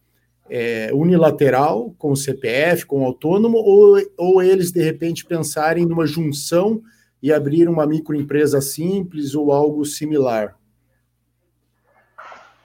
é, 0.49 0.91
unilateral 0.93 1.95
com 1.97 2.11
o 2.11 2.15
CPF, 2.15 2.86
com 2.86 3.01
o 3.01 3.05
autônomo, 3.05 3.57
ou, 3.57 3.97
ou 4.17 4.43
eles, 4.43 4.71
de 4.71 4.84
repente, 4.84 5.26
pensarem 5.26 5.86
numa 5.86 6.05
junção 6.05 6.82
e 7.21 7.34
abrir 7.34 7.67
uma 7.67 7.88
microempresa 7.88 8.61
simples 8.61 9.34
ou 9.34 9.51
algo 9.51 9.84
similar? 9.84 10.55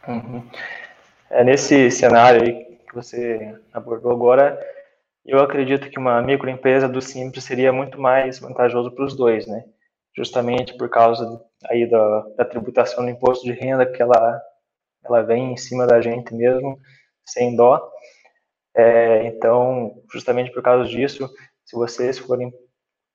Uhum. 0.06 0.42
É, 1.30 1.44
nesse 1.44 1.90
cenário 1.90 2.69
que 2.90 2.94
você 2.96 3.56
abordou 3.72 4.10
agora, 4.10 4.60
eu 5.24 5.38
acredito 5.38 5.88
que 5.88 5.98
uma 5.98 6.20
microempresa 6.20 6.88
do 6.88 7.00
simples 7.00 7.44
seria 7.44 7.72
muito 7.72 8.00
mais 8.00 8.40
vantajoso 8.40 8.90
para 8.90 9.04
os 9.04 9.14
dois, 9.16 9.46
né? 9.46 9.64
Justamente 10.16 10.76
por 10.76 10.90
causa 10.90 11.40
aí 11.66 11.88
da, 11.88 12.20
da 12.36 12.44
tributação 12.44 13.04
do 13.04 13.10
imposto 13.10 13.44
de 13.44 13.52
renda 13.52 13.86
que 13.86 14.02
ela, 14.02 14.42
ela 15.04 15.22
vem 15.22 15.52
em 15.52 15.56
cima 15.56 15.86
da 15.86 16.00
gente 16.00 16.34
mesmo, 16.34 16.78
sem 17.24 17.54
dó. 17.54 17.80
É, 18.74 19.26
então, 19.26 20.02
justamente 20.12 20.50
por 20.50 20.62
causa 20.62 20.88
disso, 20.88 21.30
se 21.64 21.76
vocês 21.76 22.18
forem 22.18 22.52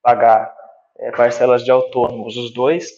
pagar 0.02 0.56
é, 1.00 1.12
parcelas 1.12 1.66
de 1.66 1.72
autônomos, 1.72 2.38
os 2.38 2.54
dois, 2.54 2.90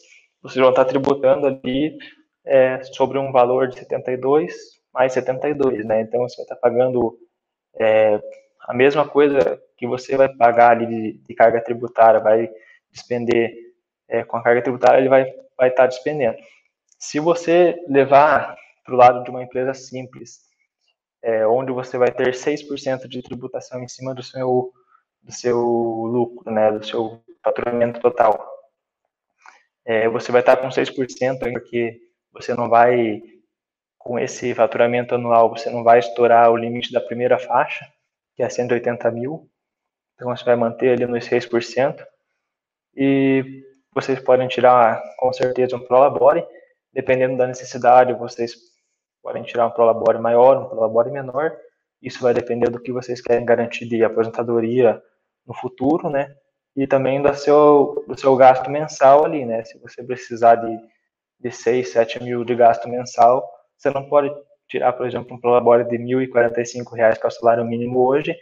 vocês 0.44 0.62
vão 0.62 0.70
estar 0.70 0.86
tributando 0.86 1.48
ali 1.48 1.98
é, 2.46 2.84
sobre 2.84 3.18
um 3.18 3.32
valor 3.32 3.68
de 3.68 3.80
72 3.80 4.77
mais 4.98 5.14
72, 5.14 5.86
né? 5.86 6.02
Então, 6.02 6.28
você 6.28 6.38
vai 6.38 6.44
estar 6.46 6.56
pagando 6.56 7.16
é, 7.80 8.20
a 8.62 8.74
mesma 8.74 9.08
coisa 9.08 9.62
que 9.78 9.86
você 9.86 10.18
vai 10.18 10.28
pagar 10.28 10.72
ali 10.72 10.88
de, 10.88 11.14
de 11.20 11.36
carga 11.36 11.62
tributária, 11.62 12.20
vai 12.20 12.50
despender 12.92 13.54
é, 14.08 14.24
com 14.24 14.38
a 14.38 14.44
carga 14.44 14.64
tributária, 14.64 15.00
ele 15.00 15.08
vai, 15.08 15.32
vai 15.56 15.70
estar 15.70 15.86
despendendo. 15.86 16.38
Se 16.98 17.20
você 17.20 17.76
levar 17.88 18.56
para 18.84 18.94
o 18.96 18.98
lado 18.98 19.24
de 19.24 19.30
uma 19.30 19.44
empresa 19.44 19.76
simples, 19.76 20.40
é, 21.22 21.46
onde 21.46 21.72
você 21.72 21.96
vai 21.96 22.12
ter 22.12 22.34
6% 22.34 23.08
de 23.08 23.22
tributação 23.22 23.84
em 23.84 23.88
cima 23.88 24.16
do 24.16 24.24
seu, 24.24 24.74
do 25.22 25.32
seu 25.32 25.60
lucro, 25.60 26.52
né, 26.52 26.72
do 26.72 26.84
seu 26.84 27.22
faturamento 27.44 28.00
total. 28.00 28.44
É, 29.86 30.10
você 30.10 30.32
vai 30.32 30.42
estar 30.42 30.58
com 30.58 30.70
6%, 30.70 31.38
porque 31.54 32.00
você 32.34 32.56
não 32.56 32.68
vai, 32.68 33.22
com 34.08 34.18
esse 34.18 34.56
faturamento 34.56 35.16
anual, 35.16 35.50
você 35.50 35.70
não 35.70 35.84
vai 35.84 36.00
estourar 36.00 36.50
o 36.50 36.56
limite 36.56 36.94
da 36.94 37.02
primeira 37.02 37.38
faixa, 37.38 37.86
que 38.38 38.42
é 38.42 38.48
180 38.48 39.12
mil. 39.12 39.50
Então, 40.16 40.34
você 40.34 40.46
vai 40.46 40.56
manter 40.56 40.94
ali 40.94 41.06
nos 41.06 41.28
6%. 41.28 42.06
E 42.96 43.66
vocês 43.94 44.18
podem 44.22 44.48
tirar, 44.48 45.04
com 45.18 45.34
certeza, 45.34 45.76
um 45.76 45.82
prolabore. 45.82 46.46
Dependendo 46.94 47.36
da 47.36 47.46
necessidade, 47.48 48.14
vocês 48.14 48.56
podem 49.22 49.44
tirar 49.44 49.68
um 49.68 49.72
prolabore 49.72 50.20
maior, 50.20 50.56
um 50.58 50.70
prolabore 50.70 51.12
menor. 51.12 51.58
Isso 52.02 52.22
vai 52.22 52.34
depender 52.34 52.70
do 52.70 52.80
que 52.80 52.94
vocês 52.94 53.20
querem 53.20 53.46
garantir 53.46 53.86
de 53.90 54.02
aposentadoria 54.06 55.04
no 55.46 55.54
futuro, 55.54 56.10
né? 56.10 56.34
E 56.78 56.88
também 56.88 57.22
do 57.22 57.34
seu, 57.36 58.06
do 58.08 58.18
seu 58.18 58.34
gasto 58.38 58.72
mensal 58.72 59.26
ali, 59.26 59.46
né? 59.46 59.66
Se 59.66 59.78
você 59.80 60.02
precisar 60.02 60.56
de, 60.56 60.78
de 61.42 61.52
6, 61.52 61.90
7 61.90 62.24
mil 62.24 62.46
de 62.46 62.56
gasto 62.56 62.88
mensal, 62.88 63.57
você 63.78 63.90
não 63.90 64.08
pode 64.10 64.32
tirar, 64.68 64.94
por 64.94 65.06
exemplo, 65.06 65.36
um 65.36 65.40
prolabore 65.40 65.86
de 65.86 65.98
R$ 65.98 66.28
1.045, 66.28 66.94
que 66.94 67.26
é 67.26 67.28
o 67.28 67.32
salário 67.32 67.66
mínimo 67.66 68.06
hoje, 68.06 68.36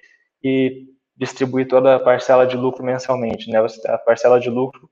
e 0.43 0.85
distribuir 1.15 1.67
toda 1.67 1.95
a 1.95 1.99
parcela 1.99 2.45
de 2.45 2.57
lucro 2.57 2.83
mensalmente, 2.83 3.49
né? 3.49 3.59
A 3.87 3.97
parcela 3.97 4.39
de 4.39 4.49
lucro 4.49 4.89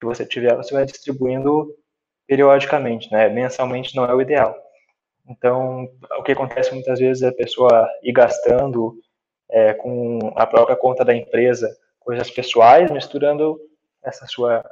que 0.00 0.06
você 0.06 0.24
tiver, 0.24 0.56
você 0.56 0.72
vai 0.72 0.84
distribuindo 0.84 1.74
periodicamente, 2.26 3.10
né? 3.12 3.28
Mensalmente 3.28 3.94
não 3.94 4.04
é 4.04 4.14
o 4.14 4.20
ideal. 4.20 4.56
Então, 5.28 5.88
o 6.18 6.22
que 6.22 6.32
acontece 6.32 6.72
muitas 6.72 6.98
vezes 6.98 7.22
é 7.22 7.28
a 7.28 7.32
pessoa 7.32 7.88
ir 8.02 8.12
gastando 8.12 8.98
é, 9.50 9.74
com 9.74 10.32
a 10.34 10.46
própria 10.46 10.76
conta 10.76 11.04
da 11.04 11.14
empresa 11.14 11.68
coisas 12.00 12.30
pessoais, 12.30 12.90
misturando 12.90 13.60
essa 14.02 14.26
sua, 14.26 14.64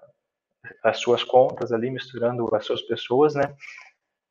as 0.82 0.98
suas 0.98 1.22
contas 1.22 1.70
ali, 1.72 1.90
misturando 1.90 2.48
as 2.54 2.64
suas 2.64 2.82
pessoas, 2.82 3.34
né? 3.34 3.54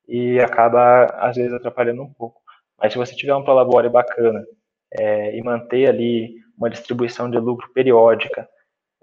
E 0.08 0.40
acaba, 0.40 1.04
às 1.18 1.36
vezes, 1.36 1.52
atrapalhando 1.52 2.02
um 2.02 2.12
pouco. 2.12 2.40
Mas 2.78 2.92
se 2.92 2.98
você 2.98 3.14
tiver 3.14 3.34
um 3.34 3.44
prolabore 3.44 3.88
bacana 3.88 4.44
é, 4.92 5.36
e 5.36 5.42
manter 5.42 5.88
ali 5.88 6.36
uma 6.56 6.70
distribuição 6.70 7.30
de 7.30 7.38
lucro 7.38 7.70
periódica 7.72 8.48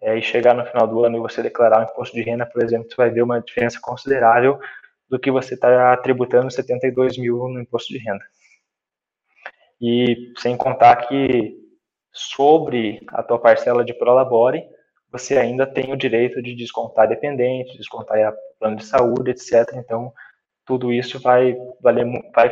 é, 0.01 0.17
e 0.17 0.21
chegar 0.21 0.53
no 0.53 0.65
final 0.65 0.87
do 0.87 1.05
ano 1.05 1.17
e 1.17 1.21
você 1.21 1.43
declarar 1.43 1.79
um 1.79 1.83
imposto 1.83 2.15
de 2.15 2.23
renda, 2.23 2.45
por 2.45 2.63
exemplo, 2.63 2.89
você 2.89 2.95
vai 2.95 3.09
ver 3.09 3.21
uma 3.21 3.39
diferença 3.39 3.79
considerável 3.81 4.59
do 5.09 5.19
que 5.19 5.29
você 5.29 5.53
está 5.53 5.95
tributando 5.97 6.49
72 6.51 7.17
mil 7.17 7.37
no 7.47 7.61
imposto 7.61 7.93
de 7.93 7.99
renda. 7.99 8.23
E 9.79 10.33
sem 10.37 10.57
contar 10.57 10.95
que 11.07 11.55
sobre 12.11 13.01
a 13.09 13.21
tua 13.21 13.37
parcela 13.37 13.83
de 13.83 13.93
Prolabore, 13.93 14.63
você 15.11 15.37
ainda 15.37 15.67
tem 15.67 15.93
o 15.93 15.97
direito 15.97 16.41
de 16.41 16.55
descontar 16.55 17.07
dependente, 17.07 17.77
descontar 17.77 18.33
plano 18.59 18.77
de 18.77 18.85
saúde, 18.85 19.31
etc. 19.31 19.73
Então, 19.75 20.11
tudo 20.65 20.91
isso 20.91 21.19
vai, 21.19 21.55
valer, 21.81 22.05
vai, 22.33 22.51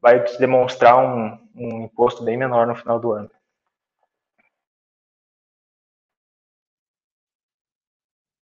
vai 0.00 0.24
demonstrar 0.38 0.98
um, 0.98 1.38
um 1.54 1.84
imposto 1.84 2.24
bem 2.24 2.36
menor 2.36 2.66
no 2.66 2.74
final 2.74 2.98
do 2.98 3.12
ano. 3.12 3.30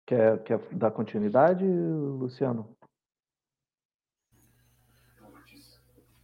Quer, 0.06 0.42
quer 0.42 0.58
dar 0.72 0.90
continuidade, 0.90 1.64
Luciano? 1.64 2.76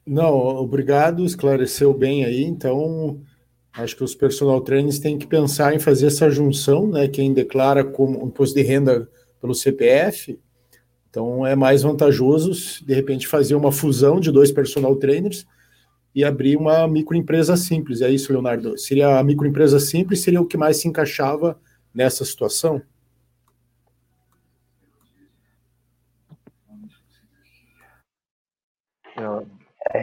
Não, 0.05 0.35
obrigado, 0.35 1.25
esclareceu 1.25 1.93
bem 1.93 2.25
aí. 2.25 2.43
Então, 2.45 3.21
acho 3.73 3.97
que 3.97 4.05
os 4.05 4.15
personal 4.15 4.61
trainers 4.61 4.99
têm 4.99 5.19
que 5.19 5.27
pensar 5.27 5.75
em 5.75 5.79
fazer 5.79 6.07
essa 6.07 6.31
junção, 6.31 6.89
né? 6.89 7.09
Quem 7.09 7.35
declara 7.35 7.85
como 7.85 8.27
imposto 8.27 8.55
de 8.55 8.63
renda 8.63 9.09
pelo 9.41 9.55
CPF, 9.55 10.41
então 11.09 11.47
é 11.47 11.55
mais 11.57 11.83
vantajoso, 11.83 12.85
de 12.85 12.95
repente, 12.95 13.27
fazer 13.27 13.55
uma 13.55 13.73
fusão 13.73 14.21
de 14.21 14.31
dois 14.31 14.53
personal 14.53 14.97
trainers 14.97 15.47
e 16.15 16.25
abrir 16.25 16.57
uma 16.57 16.89
microempresa 16.89 17.57
simples. 17.57 18.01
É 18.01 18.11
isso, 18.11 18.33
Leonardo? 18.33 18.79
Seria 18.79 19.19
a 19.19 19.25
microempresa 19.25 19.79
simples, 19.79 20.23
seria 20.23 20.41
o 20.41 20.47
que 20.47 20.57
mais 20.57 20.79
se 20.79 20.89
encaixava 20.89 21.59
nessa 21.95 22.25
situação? 22.25 22.83
É, 29.95 30.01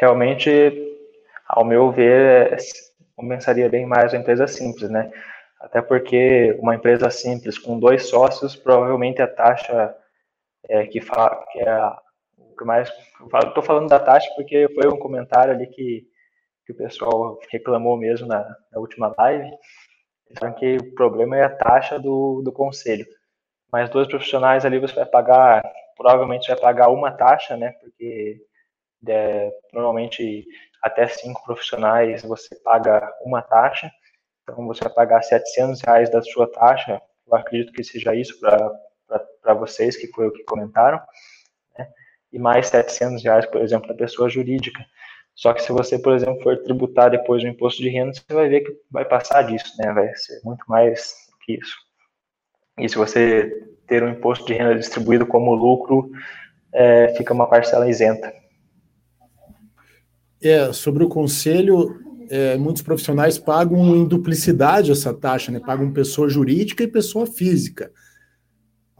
realmente, 0.00 0.50
ao 1.48 1.64
meu 1.64 1.90
ver, 1.90 2.56
começaria 3.16 3.68
bem 3.68 3.86
mais 3.86 4.14
a 4.14 4.16
empresa 4.16 4.46
simples, 4.46 4.90
né? 4.90 5.10
Até 5.60 5.80
porque 5.80 6.56
uma 6.60 6.74
empresa 6.74 7.10
simples 7.10 7.58
com 7.58 7.78
dois 7.78 8.06
sócios, 8.06 8.56
provavelmente 8.56 9.22
a 9.22 9.28
taxa 9.28 9.94
é, 10.68 10.86
que, 10.86 11.00
fala, 11.00 11.44
que 11.50 11.60
é 11.60 11.86
o 12.38 12.56
que 12.56 12.64
mais. 12.64 12.88
Estou 13.46 13.62
falando 13.62 13.88
da 13.88 14.00
taxa 14.00 14.30
porque 14.36 14.68
foi 14.74 14.88
um 14.88 14.98
comentário 14.98 15.52
ali 15.54 15.66
que, 15.66 16.06
que 16.66 16.72
o 16.72 16.76
pessoal 16.76 17.38
reclamou 17.50 17.96
mesmo 17.96 18.26
na, 18.26 18.44
na 18.70 18.80
última 18.80 19.14
live. 19.18 19.50
Que 20.58 20.76
o 20.76 20.94
problema 20.94 21.36
é 21.36 21.44
a 21.44 21.54
taxa 21.54 21.98
do, 21.98 22.40
do 22.42 22.52
conselho. 22.52 23.06
Mas 23.70 23.90
dois 23.90 24.06
profissionais 24.06 24.64
ali 24.64 24.78
você 24.78 24.94
vai 24.94 25.06
pagar, 25.06 25.62
provavelmente 25.96 26.48
vai 26.48 26.58
pagar 26.58 26.88
uma 26.88 27.10
taxa, 27.10 27.56
né? 27.56 27.72
Porque 27.80 28.40
é, 29.08 29.50
normalmente 29.72 30.46
até 30.82 31.06
cinco 31.06 31.42
profissionais 31.44 32.22
você 32.22 32.54
paga 32.62 33.12
uma 33.24 33.42
taxa, 33.42 33.90
então 34.42 34.66
você 34.66 34.82
vai 34.84 34.92
pagar 34.92 35.22
700 35.22 35.80
reais 35.80 36.10
da 36.10 36.20
sua 36.20 36.50
taxa, 36.50 37.00
eu 37.26 37.34
acredito 37.34 37.72
que 37.72 37.84
seja 37.84 38.14
isso 38.14 38.38
para 38.40 38.72
vocês, 39.58 39.96
que 39.96 40.08
foi 40.08 40.28
o 40.28 40.32
que 40.32 40.44
comentaram, 40.44 41.00
né? 41.78 41.88
e 42.32 42.38
mais 42.38 42.68
700 42.68 43.22
reais, 43.22 43.46
por 43.46 43.60
exemplo, 43.60 43.88
da 43.88 43.94
pessoa 43.94 44.28
jurídica. 44.28 44.84
Só 45.34 45.52
que 45.52 45.62
se 45.62 45.72
você, 45.72 45.98
por 45.98 46.14
exemplo, 46.14 46.42
for 46.42 46.56
tributar 46.62 47.10
depois 47.10 47.42
o 47.42 47.46
imposto 47.46 47.82
de 47.82 47.88
renda, 47.88 48.12
você 48.12 48.34
vai 48.34 48.48
ver 48.48 48.60
que 48.60 48.72
vai 48.90 49.04
passar 49.04 49.42
disso, 49.42 49.72
né? 49.78 49.92
Vai 49.92 50.14
ser 50.14 50.40
muito 50.44 50.64
mais 50.68 51.14
que 51.44 51.54
isso. 51.54 51.76
E 52.78 52.88
se 52.88 52.96
você 52.96 53.66
ter 53.86 54.02
um 54.02 54.10
imposto 54.10 54.46
de 54.46 54.54
renda 54.54 54.74
distribuído 54.74 55.26
como 55.26 55.54
lucro, 55.54 56.10
é, 56.72 57.14
fica 57.16 57.32
uma 57.32 57.48
parcela 57.48 57.88
isenta. 57.88 58.32
É, 60.42 60.72
sobre 60.72 61.04
o 61.04 61.08
conselho, 61.08 62.00
é, 62.28 62.56
muitos 62.56 62.82
profissionais 62.82 63.38
pagam 63.38 63.94
em 63.94 64.06
duplicidade 64.06 64.90
essa 64.90 65.14
taxa, 65.14 65.52
né? 65.52 65.60
Pagam 65.60 65.92
pessoa 65.92 66.28
jurídica 66.28 66.82
e 66.82 66.88
pessoa 66.88 67.26
física. 67.26 67.92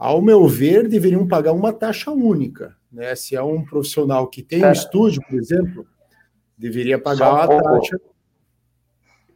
Ao 0.03 0.21
meu 0.21 0.45
ver, 0.49 0.89
deveriam 0.89 1.25
pagar 1.25 1.53
uma 1.53 1.71
taxa 1.71 2.11
única, 2.11 2.75
né? 2.91 3.15
Se 3.15 3.37
é 3.37 3.41
um 3.41 3.63
profissional 3.63 4.27
que 4.27 4.43
tem 4.43 4.65
um 4.65 4.69
estúdio, 4.69 5.21
por 5.25 5.39
exemplo, 5.39 5.87
deveria 6.57 6.99
pagar 6.99 7.31
uma 7.31 7.47
taxa. 7.47 8.01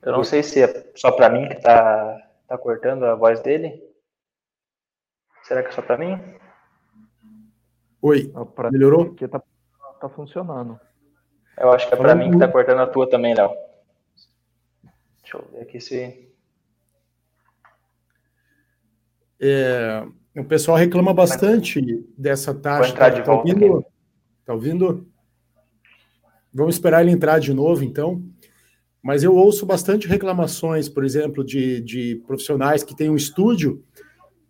Eu 0.01 0.11
não 0.11 0.25
sei 0.25 0.43
se 0.43 0.61
é 0.61 0.91
só 0.93 1.09
para 1.09 1.29
mim 1.29 1.47
que 1.47 1.53
está 1.53 2.17
tá 2.49 2.57
cortando 2.57 3.05
a 3.05 3.15
voz 3.15 3.39
dele. 3.39 3.81
Será 5.43 5.63
que 5.63 5.69
é 5.69 5.71
só 5.71 5.81
para 5.81 5.97
mim? 5.97 6.19
Oi, 8.01 8.29
melhorou? 8.69 9.05
Porque 9.05 9.25
tá, 9.25 9.41
tá 10.01 10.09
funcionando. 10.09 10.77
Eu 11.57 11.71
acho 11.71 11.87
que 11.87 11.93
é 11.93 11.97
para 11.97 12.13
mim 12.13 12.31
que 12.31 12.39
tá 12.39 12.47
cortando 12.49 12.81
a 12.81 12.87
tua 12.87 13.09
também, 13.09 13.33
Léo. 13.33 13.55
Deixa 15.21 15.37
eu 15.37 15.47
ver 15.49 15.61
aqui 15.61 15.79
se. 15.79 16.29
É, 19.39 20.05
o 20.41 20.45
pessoal 20.45 20.77
reclama 20.77 21.13
bastante 21.13 22.05
dessa 22.17 22.53
taxa. 22.53 22.91
Entrar 22.91 23.09
de 23.09 23.23
tá 23.23 23.33
ouvindo? 23.33 23.77
Aqui. 23.77 23.87
Tá 24.45 24.53
ouvindo? 24.53 25.07
Vamos 26.53 26.75
esperar 26.75 27.01
ele 27.01 27.11
entrar 27.11 27.39
de 27.39 27.53
novo, 27.53 27.83
então. 27.83 28.23
Mas 29.01 29.23
eu 29.23 29.35
ouço 29.35 29.65
bastante 29.65 30.07
reclamações, 30.07 30.89
por 30.89 31.03
exemplo, 31.03 31.43
de, 31.43 31.81
de 31.81 32.21
profissionais 32.27 32.83
que 32.83 32.95
têm 32.95 33.09
um 33.09 33.15
estúdio 33.15 33.83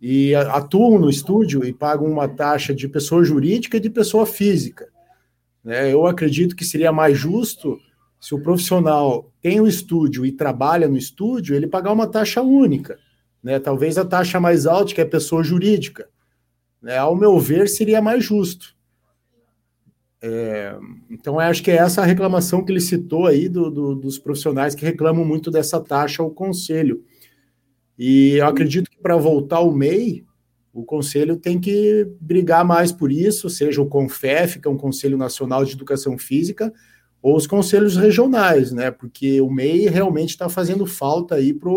e 0.00 0.34
atuam 0.34 0.98
no 0.98 1.10
estúdio 1.10 1.64
e 1.64 1.72
pagam 1.72 2.06
uma 2.06 2.28
taxa 2.28 2.74
de 2.74 2.88
pessoa 2.88 3.24
jurídica 3.24 3.76
e 3.76 3.80
de 3.80 3.90
pessoa 3.90 4.26
física. 4.26 4.88
Né? 5.62 5.92
Eu 5.92 6.06
acredito 6.06 6.54
que 6.54 6.64
seria 6.64 6.92
mais 6.92 7.16
justo 7.18 7.78
se 8.20 8.34
o 8.34 8.40
profissional 8.40 9.32
tem 9.40 9.60
um 9.60 9.66
estúdio 9.66 10.26
e 10.26 10.32
trabalha 10.32 10.88
no 10.88 10.96
estúdio, 10.96 11.54
ele 11.54 11.66
pagar 11.66 11.92
uma 11.92 12.06
taxa 12.06 12.42
única. 12.42 12.98
Né? 13.42 13.58
Talvez 13.58 13.98
a 13.98 14.04
taxa 14.04 14.40
mais 14.40 14.66
alta, 14.66 14.94
que 14.94 15.00
é 15.00 15.04
pessoa 15.04 15.42
jurídica. 15.42 16.08
Né? 16.82 16.96
Ao 16.96 17.16
meu 17.16 17.38
ver, 17.38 17.68
seria 17.68 18.00
mais 18.00 18.24
justo. 18.24 18.76
É, 20.20 20.76
então, 21.10 21.38
acho 21.38 21.62
que 21.62 21.70
é 21.70 21.76
essa 21.76 22.02
a 22.02 22.04
reclamação 22.04 22.64
que 22.64 22.72
ele 22.72 22.80
citou 22.80 23.26
aí 23.26 23.48
do, 23.48 23.70
do, 23.70 23.94
dos 23.94 24.18
profissionais 24.18 24.74
que 24.74 24.84
reclamam 24.84 25.24
muito 25.24 25.50
dessa 25.50 25.80
taxa 25.80 26.22
ao 26.22 26.30
conselho. 26.30 27.04
E 27.96 28.34
eu 28.36 28.46
acredito 28.46 28.90
que 28.90 28.98
para 28.98 29.16
voltar 29.16 29.56
ao 29.56 29.72
MEI, 29.72 30.24
o 30.72 30.84
conselho 30.84 31.36
tem 31.36 31.58
que 31.58 32.06
brigar 32.20 32.64
mais 32.64 32.92
por 32.92 33.10
isso, 33.10 33.48
seja 33.50 33.82
o 33.82 33.86
CONFEF, 33.86 34.60
que 34.60 34.68
é 34.68 34.70
um 34.70 34.76
Conselho 34.76 35.16
Nacional 35.16 35.64
de 35.64 35.72
Educação 35.72 36.16
Física, 36.16 36.72
ou 37.20 37.36
os 37.36 37.46
conselhos 37.48 37.96
regionais, 37.96 38.70
né? 38.70 38.90
Porque 38.90 39.40
o 39.40 39.50
MEI 39.50 39.88
realmente 39.88 40.30
está 40.30 40.48
fazendo 40.48 40.86
falta 40.86 41.34
aí 41.34 41.52
para 41.52 41.70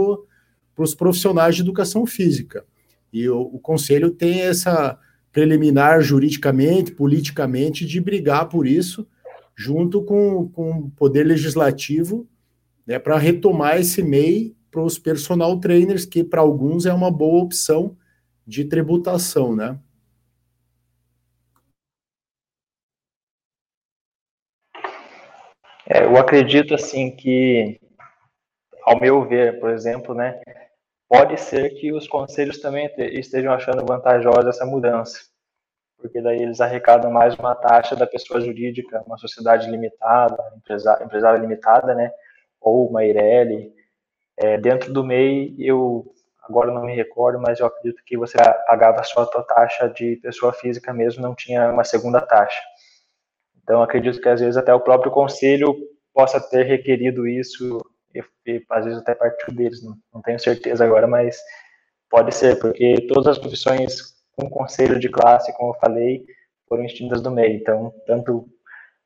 os 0.84 0.96
profissionais 0.96 1.56
de 1.56 1.62
educação 1.62 2.06
física. 2.06 2.66
E 3.12 3.28
o, 3.30 3.40
o 3.40 3.60
conselho 3.60 4.12
tem 4.12 4.42
essa 4.42 4.98
preliminar 5.32 6.02
juridicamente, 6.02 6.92
politicamente, 6.92 7.86
de 7.86 8.02
brigar 8.02 8.50
por 8.50 8.68
isso, 8.68 9.08
junto 9.56 10.04
com, 10.04 10.50
com 10.50 10.72
o 10.72 10.92
Poder 10.92 11.24
Legislativo, 11.24 12.28
né, 12.86 13.00
para 13.00 13.18
retomar 13.18 13.80
esse 13.80 14.02
MEI 14.02 14.56
para 14.70 14.82
os 14.82 14.98
personal 14.98 15.60
trainers, 15.60 16.06
que 16.06 16.24
para 16.24 16.42
alguns 16.42 16.86
é 16.86 16.94
uma 16.94 17.12
boa 17.12 17.44
opção 17.44 17.96
de 18.48 18.66
tributação, 18.66 19.56
né? 19.56 19.78
É, 25.88 26.06
eu 26.06 26.16
acredito 26.16 26.74
assim 26.74 27.14
que, 27.14 27.80
ao 28.84 29.00
meu 29.00 29.28
ver, 29.28 29.60
por 29.60 29.72
exemplo, 29.72 30.16
né, 30.16 30.40
pode 31.12 31.38
ser 31.42 31.72
que 31.72 31.92
os 31.92 32.08
conselhos 32.08 32.62
também 32.62 32.90
estejam 32.98 33.52
achando 33.52 33.86
vantajosa 33.86 34.48
essa 34.48 34.66
mudança, 34.66 35.20
porque 35.98 36.22
daí 36.22 36.42
eles 36.42 36.62
arrecadam 36.62 37.12
mais 37.12 37.36
uma 37.36 37.54
taxa 37.54 37.98
da 37.98 38.08
pessoa 38.08 38.40
jurídica, 38.40 39.04
uma 39.06 39.18
sociedade 39.18 39.70
limitada, 39.70 40.38
empresária, 40.56 41.38
limitada, 41.38 41.94
né, 41.94 42.14
ou 42.62 42.90
uma 42.90 43.04
IRELI. 43.04 43.74
É, 44.38 44.58
dentro 44.58 44.94
do 44.94 45.04
MEI, 45.04 45.54
eu 45.60 46.06
agora 46.44 46.72
não 46.72 46.86
me 46.86 46.96
recordo, 46.96 47.42
mas 47.42 47.60
eu 47.60 47.66
acredito 47.66 48.02
que 48.06 48.18
você 48.18 48.38
pagava 48.66 49.04
só 49.04 49.24
a 49.24 49.26
tua 49.26 49.44
taxa 49.44 49.90
de 49.90 50.16
pessoa 50.24 50.54
física 50.54 50.94
mesmo, 50.94 51.22
não 51.22 51.36
tinha 51.36 51.70
uma 51.74 51.84
segunda 51.84 52.22
taxa. 52.22 52.62
Então, 53.62 53.84
acredito 53.84 54.22
que 54.22 54.30
às 54.30 54.40
vezes 54.40 54.56
até 54.56 54.74
o 54.74 54.80
próprio 54.80 55.12
conselho 55.12 55.76
possa 56.14 56.40
ter 56.40 56.64
requerido 56.64 57.28
isso, 57.28 57.82
e, 58.14 58.24
e 58.46 58.66
às 58.70 58.86
vezes 58.86 59.00
até 59.00 59.16
partiu 59.16 59.54
deles, 59.54 59.84
não, 59.84 59.98
não, 60.14 60.22
tenho 60.22 60.40
certeza 60.40 60.84
agora, 60.86 61.08
mas 61.08 61.40
pode 62.10 62.34
ser, 62.36 62.60
porque 62.60 63.08
todas 63.08 63.28
as 63.28 63.38
profissões 63.38 64.16
com 64.34 64.50
conselho 64.50 65.00
de 65.00 65.10
classe, 65.10 65.54
como 65.58 65.74
eu 65.74 65.80
falei, 65.80 66.26
foram 66.68 66.86
extintas 66.86 67.22
do 67.22 67.32
meio. 67.32 67.56
Então, 67.56 67.94
tanto 68.06 68.50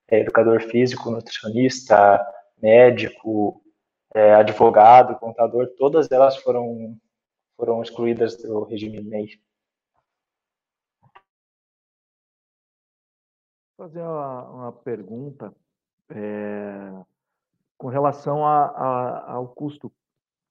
é, 0.07 0.19
educador 0.19 0.61
físico, 0.61 1.09
nutricionista, 1.09 2.19
médico, 2.61 3.61
é, 4.13 4.33
advogado, 4.35 5.19
contador, 5.19 5.67
todas 5.77 6.11
elas 6.11 6.37
foram, 6.37 6.97
foram 7.57 7.81
excluídas 7.81 8.37
do 8.37 8.63
regime 8.63 9.01
MEI. 9.01 9.39
Vou 13.77 13.87
fazer 13.87 14.01
uma, 14.01 14.49
uma 14.49 14.71
pergunta 14.71 15.53
é, 16.09 17.05
com 17.77 17.87
relação 17.87 18.45
a, 18.45 18.65
a, 18.65 19.31
ao 19.33 19.47
custo. 19.49 19.91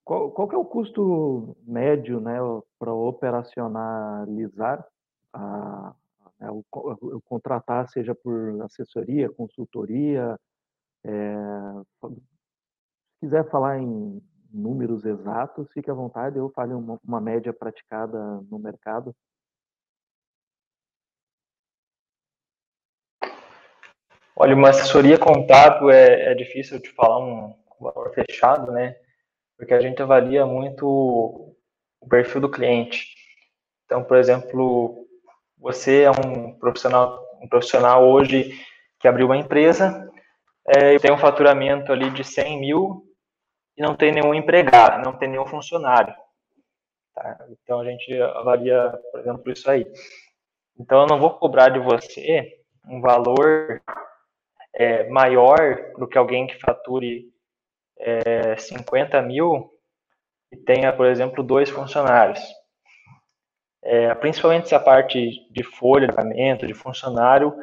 Qual, 0.05 0.31
qual 0.31 0.53
é 0.53 0.57
o 0.57 0.64
custo 0.64 1.57
médio 1.66 2.20
né, 2.20 2.39
para 2.79 2.93
operacionalizar, 2.93 4.87
a, 5.33 5.95
a, 6.41 6.53
o, 6.53 6.64
o, 6.72 7.20
contratar, 7.22 7.89
seja 7.89 8.14
por 8.14 8.62
assessoria, 8.62 9.31
consultoria, 9.31 10.39
é, 11.05 11.35
quiser 13.20 13.49
falar 13.51 13.79
em 13.79 14.22
números 14.53 15.05
exatos, 15.05 15.72
fique 15.72 15.91
à 15.91 15.95
vontade, 15.95 16.39
eu 16.39 16.51
falo 16.51 16.79
uma, 16.79 17.01
uma 17.03 17.20
média 17.20 17.53
praticada 17.53 18.41
no 18.51 18.59
mercado. 18.59 19.14
Olha, 24.37 24.55
uma 24.55 24.70
assessoria 24.70 25.16
contábil 25.16 25.91
é, 25.91 26.32
é 26.32 26.35
difícil 26.35 26.80
de 26.80 26.91
falar 26.91 27.18
um 27.18 27.55
valor 27.80 28.12
fechado, 28.12 28.72
né? 28.72 28.97
Porque 29.57 29.72
a 29.72 29.80
gente 29.80 30.03
avalia 30.03 30.45
muito 30.45 30.87
o 32.01 32.09
perfil 32.09 32.41
do 32.41 32.51
cliente. 32.51 33.14
Então, 33.85 34.03
por 34.03 34.16
exemplo, 34.16 35.07
você 35.57 36.03
é 36.03 36.11
um 36.11 36.59
profissional, 36.59 37.24
um 37.41 37.49
profissional 37.49 38.09
hoje 38.09 38.53
que 38.99 39.07
abriu 39.07 39.26
uma 39.26 39.37
empresa, 39.37 40.11
é, 40.66 40.99
tem 40.99 41.12
um 41.12 41.18
faturamento 41.18 41.93
ali 41.93 42.11
de 42.11 42.24
100 42.24 42.59
mil 42.59 43.05
e 43.76 43.82
não 43.82 43.95
tem 43.95 44.11
nenhum 44.11 44.35
empregado, 44.35 45.05
não 45.05 45.16
tem 45.16 45.28
nenhum 45.28 45.47
funcionário. 45.47 46.14
Tá? 47.14 47.39
Então 47.51 47.80
a 47.80 47.85
gente 47.85 48.20
avalia, 48.20 48.99
por 49.12 49.20
exemplo, 49.20 49.53
isso 49.53 49.70
aí. 49.70 49.87
Então 50.78 51.03
eu 51.03 51.07
não 51.07 51.20
vou 51.20 51.39
cobrar 51.39 51.68
de 51.68 51.78
você 51.78 52.59
um 52.89 53.01
valor 53.01 53.80
é, 54.75 55.09
maior 55.09 55.93
do 55.99 56.07
que 56.07 56.18
alguém 56.18 56.47
que 56.47 56.59
fature 56.59 57.27
é, 57.99 58.57
50 58.57 59.20
mil 59.22 59.70
e 60.53 60.57
tenha, 60.57 60.93
por 60.93 61.07
exemplo, 61.07 61.43
dois 61.43 61.70
funcionários. 61.70 62.41
É, 63.83 64.14
principalmente 64.14 64.64
essa 64.64 64.81
parte 64.81 65.31
de 65.51 65.62
folha, 65.62 66.07
de 66.07 66.14
pagamento, 66.14 66.66
de 66.66 66.75
funcionário, 66.75 67.55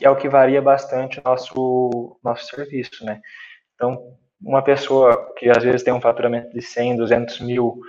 é 0.00 0.08
o 0.08 0.16
que 0.16 0.28
varia 0.28 0.62
bastante 0.62 1.18
o 1.18 1.22
nosso, 1.24 2.18
nosso 2.22 2.46
serviço, 2.46 3.04
né? 3.04 3.20
Então, 3.74 4.16
uma 4.40 4.62
pessoa 4.62 5.34
que 5.36 5.50
às 5.50 5.62
vezes 5.62 5.82
tem 5.82 5.92
um 5.92 6.00
faturamento 6.00 6.50
de 6.50 6.62
100, 6.62 6.96
200 6.96 7.40
mil, 7.40 7.80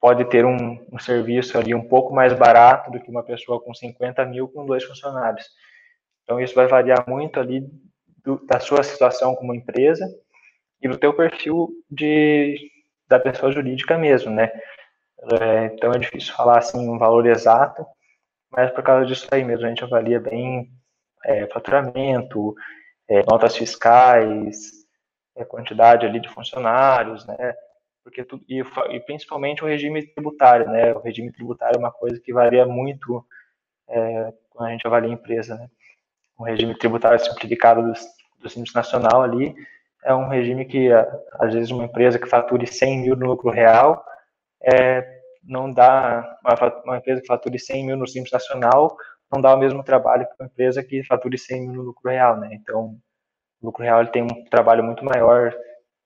pode 0.00 0.24
ter 0.26 0.44
um, 0.44 0.84
um, 0.92 0.98
serviço 0.98 1.56
ali 1.56 1.74
um 1.74 1.86
pouco 1.86 2.14
mais 2.14 2.32
barato 2.32 2.90
do 2.90 3.00
que 3.00 3.10
uma 3.10 3.22
pessoa 3.22 3.60
com 3.60 3.72
50 3.72 4.24
mil 4.26 4.48
com 4.48 4.66
dois 4.66 4.84
funcionários. 4.84 5.46
Então 6.28 6.38
isso 6.38 6.54
vai 6.54 6.66
variar 6.66 7.08
muito 7.08 7.40
ali 7.40 7.66
do, 8.22 8.44
da 8.44 8.60
sua 8.60 8.82
situação 8.82 9.34
como 9.34 9.54
empresa 9.54 10.04
e 10.82 10.86
do 10.86 10.98
teu 10.98 11.14
perfil 11.14 11.70
de 11.90 12.70
da 13.08 13.18
pessoa 13.18 13.50
jurídica 13.50 13.96
mesmo, 13.96 14.30
né? 14.30 14.52
É, 15.40 15.64
então 15.72 15.90
é 15.90 15.98
difícil 15.98 16.34
falar 16.34 16.58
assim 16.58 16.86
um 16.86 16.98
valor 16.98 17.26
exato, 17.26 17.82
mas 18.52 18.70
por 18.72 18.84
causa 18.84 19.06
disso 19.06 19.26
aí 19.32 19.42
mesmo 19.42 19.64
a 19.64 19.70
gente 19.70 19.82
avalia 19.82 20.20
bem 20.20 20.70
é, 21.24 21.46
faturamento, 21.46 22.54
é, 23.08 23.22
notas 23.24 23.56
fiscais, 23.56 24.70
a 25.34 25.46
quantidade 25.46 26.04
ali 26.04 26.20
de 26.20 26.28
funcionários, 26.28 27.26
né? 27.26 27.54
Porque 28.04 28.26
e, 28.46 28.62
e, 28.90 29.00
principalmente 29.00 29.64
o 29.64 29.66
regime 29.66 30.06
tributário, 30.08 30.68
né? 30.68 30.92
O 30.92 31.00
regime 31.00 31.32
tributário 31.32 31.76
é 31.76 31.78
uma 31.78 31.90
coisa 31.90 32.20
que 32.20 32.34
varia 32.34 32.66
muito 32.66 33.26
é, 33.88 34.34
quando 34.50 34.68
a 34.68 34.72
gente 34.72 34.86
avalia 34.86 35.08
a 35.08 35.14
empresa, 35.14 35.54
né? 35.56 35.70
O 36.38 36.44
regime 36.44 36.78
tributário 36.78 37.18
simplificado 37.18 37.82
do, 37.82 37.92
do 38.40 38.48
Simples 38.48 38.72
Nacional 38.72 39.22
ali 39.22 39.54
é 40.04 40.14
um 40.14 40.28
regime 40.28 40.64
que, 40.64 40.88
às 41.38 41.52
vezes, 41.52 41.70
uma 41.70 41.84
empresa 41.84 42.18
que 42.18 42.28
fature 42.28 42.66
100 42.66 43.02
mil 43.02 43.16
no 43.16 43.26
lucro 43.26 43.50
real 43.50 44.04
é, 44.62 45.20
não 45.42 45.72
dá, 45.72 46.38
uma, 46.44 46.82
uma, 46.84 46.96
empresa 46.98 47.20
que 47.20 47.26
fature 47.26 47.58
100 47.58 47.86
mil 47.86 47.96
no 47.96 48.06
Simples 48.06 48.32
Nacional 48.32 48.96
não 49.30 49.40
dá 49.40 49.54
o 49.54 49.58
mesmo 49.58 49.82
trabalho 49.82 50.26
que 50.26 50.34
uma 50.40 50.46
empresa 50.46 50.82
que 50.82 51.02
fature 51.02 51.36
100 51.36 51.60
mil 51.62 51.72
no 51.74 51.82
lucro 51.82 52.10
real, 52.10 52.36
né? 52.38 52.50
Então, 52.52 52.96
o 53.60 53.66
lucro 53.66 53.82
real 53.82 54.00
ele 54.00 54.10
tem 54.10 54.22
um 54.22 54.44
trabalho 54.44 54.84
muito 54.84 55.04
maior 55.04 55.54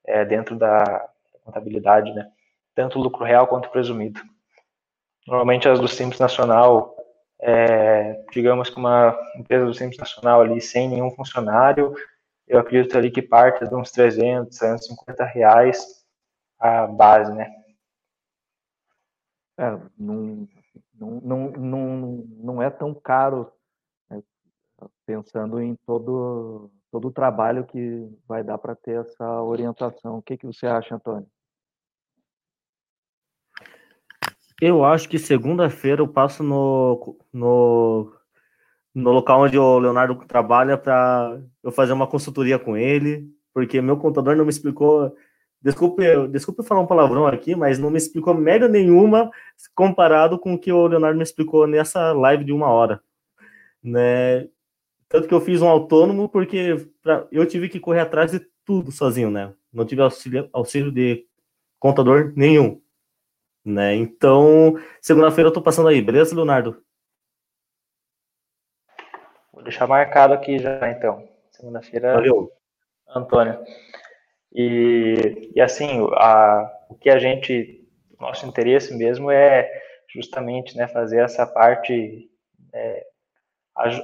é, 0.07 0.25
dentro 0.25 0.57
da 0.57 1.09
contabilidade, 1.45 2.13
né? 2.13 2.29
Tanto 2.75 2.99
lucro 2.99 3.25
real 3.25 3.47
quanto 3.47 3.69
presumido. 3.69 4.21
Normalmente 5.27 5.69
as 5.69 5.79
do 5.79 5.87
Simples 5.87 6.19
Nacional, 6.19 6.97
é, 7.45 8.25
digamos 8.31 8.71
que 8.71 8.77
uma 8.77 9.19
empresa 9.37 9.67
do 9.67 9.75
Simples 9.75 9.99
Nacional 9.99 10.41
ali 10.41 10.61
sem 10.61 10.89
nenhum 10.89 11.11
funcionário, 11.11 11.93
eu 12.47 12.61
acredito 12.61 12.97
ali 12.97 13.11
que 13.11 13.21
parte 13.21 13.67
de 13.67 13.75
uns 13.75 13.91
300, 13.91 14.57
350 14.57 15.25
reais 15.25 16.05
a 16.59 16.87
base, 16.87 17.35
né? 17.35 17.51
É, 19.59 19.71
não, 19.99 20.49
não, 20.95 21.51
não, 21.51 22.25
não, 22.29 22.63
é 22.63 22.71
tão 22.71 22.95
caro 22.95 23.53
né? 24.09 24.23
pensando 25.05 25.61
em 25.61 25.75
todo 25.85 26.71
todo 26.93 27.09
o 27.09 27.13
trabalho 27.13 27.65
que 27.65 28.07
vai 28.29 28.45
dar 28.45 28.59
para 28.59 28.77
ter 28.77 29.01
essa 29.01 29.43
orientação. 29.43 30.19
O 30.19 30.23
que, 30.23 30.37
que 30.37 30.47
você 30.47 30.67
acha, 30.67 30.95
Antônio? 30.95 31.27
Eu 34.65 34.85
acho 34.85 35.09
que 35.09 35.19
segunda-feira 35.19 36.03
eu 36.03 36.07
passo 36.07 36.41
no, 36.45 37.19
no, 37.33 38.13
no 38.95 39.11
local 39.11 39.43
onde 39.43 39.59
o 39.59 39.77
Leonardo 39.81 40.15
trabalha 40.25 40.79
para 40.79 41.43
eu 41.65 41.73
fazer 41.73 41.93
uma 41.93 42.07
consultoria 42.07 42.61
com 42.61 42.77
ele, 42.77 43.29
porque 43.53 43.81
meu 43.81 43.97
contador 43.97 44.37
não 44.37 44.45
me 44.45 44.51
explicou. 44.51 45.17
Desculpe, 45.61 46.05
desculpe 46.29 46.63
falar 46.63 46.81
um 46.81 46.87
palavrão 46.87 47.27
aqui, 47.27 47.57
mas 47.57 47.81
não 47.81 47.91
me 47.91 47.99
explicou 47.99 48.35
merda 48.35 48.69
nenhuma 48.69 49.33
comparado 49.75 50.39
com 50.39 50.55
o 50.55 50.59
que 50.59 50.71
o 50.71 50.87
Leonardo 50.87 51.17
me 51.17 51.25
explicou 51.25 51.67
nessa 51.67 52.13
live 52.13 52.45
de 52.45 52.53
uma 52.53 52.69
hora. 52.69 53.03
Né? 53.83 54.49
Tanto 55.09 55.27
que 55.27 55.35
eu 55.35 55.41
fiz 55.41 55.61
um 55.61 55.69
autônomo 55.69 56.29
porque 56.29 56.87
pra, 57.03 57.27
eu 57.33 57.45
tive 57.47 57.69
que 57.69 57.81
correr 57.81 58.01
atrás 58.01 58.31
de 58.31 58.41
tudo 58.65 58.93
sozinho, 58.93 59.29
né? 59.29 59.53
Não 59.73 59.85
tive 59.85 60.03
auxílio, 60.03 60.49
auxílio 60.53 60.93
de 60.93 61.27
contador 61.81 62.33
nenhum. 62.37 62.81
Né? 63.65 63.95
Então, 63.95 64.75
segunda-feira 65.01 65.49
eu 65.49 65.53
tô 65.53 65.63
passando 65.63 65.89
aí, 65.89 66.03
beleza, 66.03 66.35
Leonardo? 66.35 66.83
Vou 69.53 69.63
deixar 69.63 69.87
marcado 69.87 70.35
aqui 70.35 70.59
já, 70.59 70.91
então. 70.91 71.29
Segunda-feira. 71.51 72.15
Valeu. 72.15 72.51
Antônio. 73.09 73.63
E, 74.53 75.51
e 75.55 75.61
assim, 75.61 76.07
a, 76.15 76.71
o 76.89 76.95
que 76.95 77.09
a 77.09 77.19
gente, 77.19 77.87
nosso 78.19 78.47
interesse 78.47 78.95
mesmo 78.97 79.31
é 79.31 79.71
justamente 80.13 80.77
né, 80.77 80.89
fazer 80.89 81.21
essa 81.21 81.47
parte 81.47 82.29
é, 82.73 83.07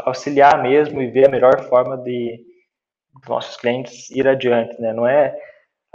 auxiliar 0.00 0.62
mesmo 0.62 1.02
e 1.02 1.10
ver 1.10 1.26
a 1.26 1.30
melhor 1.30 1.68
forma 1.68 1.96
de 1.98 2.44
nossos 3.28 3.56
clientes 3.56 4.10
ir 4.10 4.26
adiante, 4.26 4.80
né? 4.80 4.92
Não 4.92 5.06
é 5.06 5.36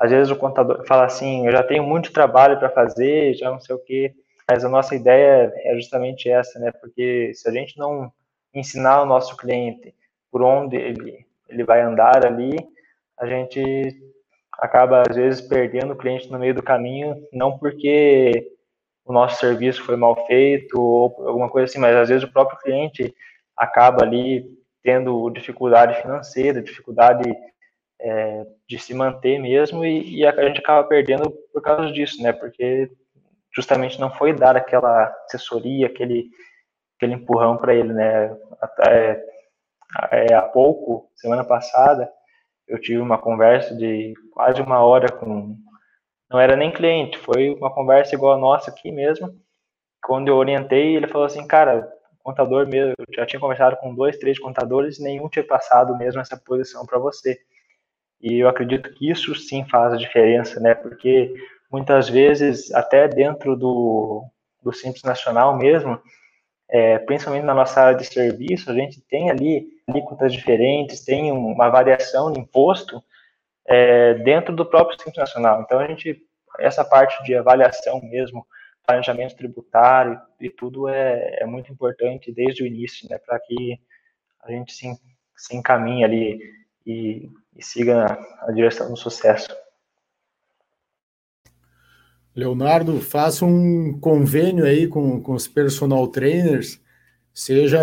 às 0.04 0.12
vezes 0.12 0.30
o 0.30 0.36
contador 0.36 0.86
fala 0.86 1.06
assim, 1.06 1.48
eu 1.48 1.52
já 1.54 1.64
tenho 1.64 1.82
muito 1.82 2.12
trabalho 2.12 2.60
para 2.60 2.70
fazer, 2.70 3.36
já 3.36 3.50
não 3.50 3.62
sei 3.62 3.74
o 3.74 3.80
quê, 3.80 4.14
mas 4.50 4.66
a 4.66 4.70
nossa 4.70 4.94
ideia 4.94 5.50
é 5.56 5.76
justamente 5.76 6.30
essa, 6.30 6.60
né? 6.60 6.74
Porque 6.74 7.32
se 7.34 7.48
a 7.48 7.54
gente 7.54 7.78
não 7.80 8.12
ensinar 8.54 9.02
o 9.02 9.06
nosso 9.06 9.38
cliente 9.38 9.96
por 10.30 10.42
onde 10.42 10.76
ele 10.76 11.26
ele 11.48 11.64
vai 11.64 11.82
andar 11.82 12.26
ali, 12.26 12.58
a 13.18 13.26
gente 13.26 13.62
acaba 14.60 15.04
às 15.08 15.16
vezes 15.16 15.40
perdendo 15.40 15.94
o 15.94 15.98
cliente 15.98 16.30
no 16.30 16.40
meio 16.40 16.54
do 16.54 16.64
caminho, 16.64 17.16
não 17.32 17.58
porque 17.58 18.52
o 19.06 19.14
nosso 19.14 19.40
serviço 19.40 19.84
foi 19.84 19.96
mal 19.96 20.26
feito 20.26 20.82
ou 20.82 21.16
alguma 21.28 21.50
coisa 21.50 21.70
assim, 21.70 21.80
mas 21.80 21.96
às 21.96 22.10
vezes 22.10 22.24
o 22.24 22.32
próprio 22.32 22.60
cliente 22.60 23.16
acaba 23.56 24.04
ali 24.04 24.46
tendo 24.82 25.30
dificuldade 25.30 26.02
financeira, 26.02 26.62
dificuldade 26.62 27.34
é, 28.04 28.46
de 28.68 28.78
se 28.78 28.94
manter 28.94 29.40
mesmo, 29.40 29.86
e, 29.86 30.18
e, 30.18 30.26
a 30.26 30.46
gente 30.46 30.60
acaba 30.60 30.86
perdendo 30.88 31.32
por 31.54 31.62
causa 31.62 31.92
disso, 31.92 32.22
né? 32.22 32.34
Porque 32.34 32.92
justamente 33.56 34.00
não 34.00 34.12
foi 34.12 34.34
dar 34.34 34.58
aquela 34.58 35.06
assessoria, 35.26 35.88
aquele, 35.88 36.30
aquele 36.98 37.14
empurrão 37.14 37.56
para 37.56 37.74
ele, 37.74 37.94
né? 37.94 38.36
Até, 38.62 39.24
é, 40.12 40.34
há 40.34 40.42
pouco, 40.42 41.10
semana 41.16 41.46
passada, 41.46 42.12
eu 42.68 42.80
tive 42.80 43.00
uma 43.00 43.18
conversa 43.18 43.74
de 43.76 44.14
quase 44.34 44.62
uma 44.62 44.84
hora 44.84 45.10
com. 45.10 45.56
Não 46.30 46.40
era 46.40 46.56
nem 46.58 46.72
cliente, 46.72 47.18
foi 47.20 47.52
uma 47.52 47.74
conversa 47.74 48.16
igual 48.16 48.34
a 48.34 48.38
nossa 48.38 48.70
aqui 48.70 48.92
mesmo. 48.92 49.34
Quando 50.04 50.28
eu 50.28 50.36
orientei, 50.36 50.96
ele 50.96 51.08
falou 51.08 51.26
assim: 51.26 51.48
Cara, 51.48 51.90
contador 52.22 52.68
mesmo, 52.68 52.96
eu 52.98 53.06
já 53.16 53.26
tinha 53.26 53.40
conversado 53.40 53.78
com 53.78 53.96
dois, 53.96 54.18
três 54.18 54.40
contadores, 54.40 55.00
nenhum 55.00 55.30
tinha 55.30 55.46
passado 55.46 55.98
mesmo 55.98 56.20
essa 56.20 56.36
posição 56.38 56.86
para 56.86 57.00
você. 57.00 57.40
E 58.24 58.40
eu 58.40 58.48
acredito 58.48 58.90
que 58.94 59.12
isso 59.12 59.36
sim 59.36 59.66
faz 59.66 59.94
a 59.94 59.98
diferença, 59.98 60.58
né? 60.62 60.74
Porque 60.74 61.36
muitas 61.70 62.08
vezes, 62.08 62.74
até 62.74 63.06
dentro 63.06 63.54
do, 63.58 64.24
do 64.62 64.72
Simples 64.72 65.04
Nacional 65.04 65.58
mesmo, 65.58 66.00
é, 66.70 66.98
principalmente 67.00 67.44
na 67.44 67.54
nossa 67.54 67.82
área 67.82 67.98
de 67.98 68.06
serviço, 68.06 68.72
a 68.72 68.74
gente 68.74 69.02
tem 69.02 69.30
ali 69.30 69.68
alíquotas 69.86 70.32
diferentes, 70.32 71.04
tem 71.04 71.34
uma 71.34 71.70
variação 71.70 72.32
de 72.32 72.40
imposto 72.40 73.04
é, 73.68 74.14
dentro 74.14 74.56
do 74.56 74.66
próprio 74.66 74.98
Simples 74.98 75.18
Nacional. 75.18 75.62
Então, 75.62 75.80
a 75.80 75.88
gente, 75.88 76.26
essa 76.60 76.86
parte 76.86 77.22
de 77.26 77.36
avaliação 77.36 78.00
mesmo, 78.04 78.48
planejamento 78.88 79.36
tributário 79.36 80.18
e 80.40 80.50
tudo 80.50 80.88
é, 80.88 81.40
é 81.42 81.46
muito 81.46 81.74
importante 81.74 82.32
desde 82.32 82.64
o 82.64 82.68
início, 82.68 83.10
né, 83.10 83.18
para 83.18 83.38
que 83.40 83.78
a 84.44 84.52
gente 84.52 84.72
se, 84.72 84.88
se 85.36 85.58
encaminhe 85.58 86.06
ali 86.06 86.40
e, 86.86 87.30
e 87.56 87.64
siga 87.64 88.18
a 88.42 88.52
direção 88.52 88.90
do 88.90 88.98
sucesso. 88.98 89.50
Leonardo, 92.36 93.00
faça 93.00 93.46
um 93.46 93.98
convênio 94.00 94.66
aí 94.66 94.88
com, 94.88 95.22
com 95.22 95.34
os 95.34 95.48
personal 95.48 96.08
trainers, 96.08 96.82
seja 97.32 97.80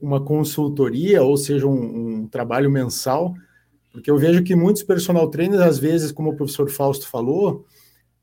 uma 0.00 0.20
consultoria 0.20 1.22
ou 1.22 1.36
seja 1.36 1.66
um, 1.66 2.22
um 2.22 2.28
trabalho 2.28 2.70
mensal, 2.70 3.34
porque 3.92 4.10
eu 4.10 4.18
vejo 4.18 4.42
que 4.42 4.56
muitos 4.56 4.82
personal 4.82 5.28
trainers, 5.28 5.60
às 5.62 5.78
vezes, 5.78 6.10
como 6.10 6.30
o 6.30 6.36
professor 6.36 6.68
Fausto 6.70 7.06
falou, 7.06 7.64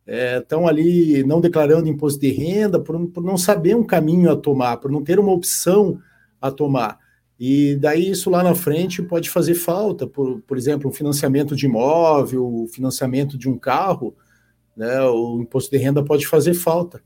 estão 0.05 0.65
é, 0.65 0.69
ali 0.69 1.23
não 1.23 1.39
declarando 1.39 1.87
imposto 1.87 2.19
de 2.19 2.31
renda 2.31 2.79
por, 2.79 3.07
por 3.07 3.23
não 3.23 3.37
saber 3.37 3.75
um 3.75 3.85
caminho 3.85 4.31
a 4.31 4.35
tomar, 4.35 4.77
por 4.77 4.91
não 4.91 5.03
ter 5.03 5.19
uma 5.19 5.31
opção 5.31 6.01
a 6.41 6.49
tomar. 6.49 6.97
E 7.39 7.75
daí 7.77 8.09
isso 8.09 8.29
lá 8.29 8.43
na 8.43 8.53
frente 8.53 9.01
pode 9.01 9.29
fazer 9.29 9.55
falta, 9.55 10.05
por, 10.05 10.41
por 10.41 10.57
exemplo, 10.57 10.89
um 10.89 10.93
financiamento 10.93 11.55
de 11.55 11.67
imóvel, 11.67 12.45
o 12.45 12.67
financiamento 12.67 13.37
de 13.37 13.47
um 13.47 13.57
carro, 13.57 14.13
né, 14.75 15.01
o 15.03 15.39
imposto 15.41 15.71
de 15.71 15.77
renda 15.77 16.03
pode 16.03 16.27
fazer 16.27 16.53
falta. 16.53 17.01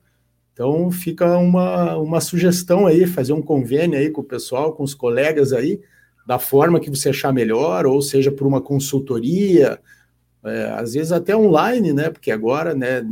Então 0.51 0.89
fica 0.89 1.37
uma, 1.37 1.97
uma 1.97 2.19
sugestão 2.19 2.87
aí, 2.87 3.05
fazer 3.05 3.33
um 3.33 3.41
convênio 3.41 3.97
aí 3.97 4.09
com 4.09 4.21
o 4.21 4.23
pessoal, 4.23 4.73
com 4.73 4.83
os 4.83 4.95
colegas 4.95 5.53
aí, 5.53 5.79
da 6.25 6.39
forma 6.39 6.79
que 6.79 6.89
você 6.89 7.09
achar 7.09 7.31
melhor, 7.31 7.85
ou 7.85 8.01
seja, 8.01 8.31
por 8.31 8.47
uma 8.47 8.61
consultoria, 8.61 9.79
é, 10.43 10.65
às 10.77 10.93
vezes 10.93 11.11
até 11.11 11.35
online, 11.35 11.93
né? 11.93 12.09
Porque 12.09 12.31
agora, 12.31 12.73
né, 12.73 13.05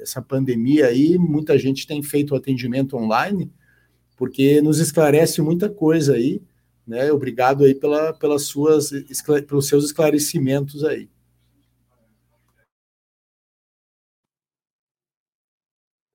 essa 0.00 0.22
pandemia 0.22 0.86
aí, 0.86 1.18
muita 1.18 1.58
gente 1.58 1.86
tem 1.86 2.02
feito 2.02 2.32
o 2.32 2.36
atendimento 2.36 2.96
online, 2.96 3.50
porque 4.16 4.60
nos 4.60 4.78
esclarece 4.78 5.40
muita 5.40 5.68
coisa 5.68 6.14
aí, 6.14 6.42
né? 6.90 7.12
Obrigado 7.12 7.64
aí 7.64 7.74
pela, 7.74 8.12
pelas 8.12 8.42
suas, 8.46 8.90
pelos 9.48 9.68
seus 9.68 9.84
esclarecimentos 9.84 10.84
aí. 10.84 11.08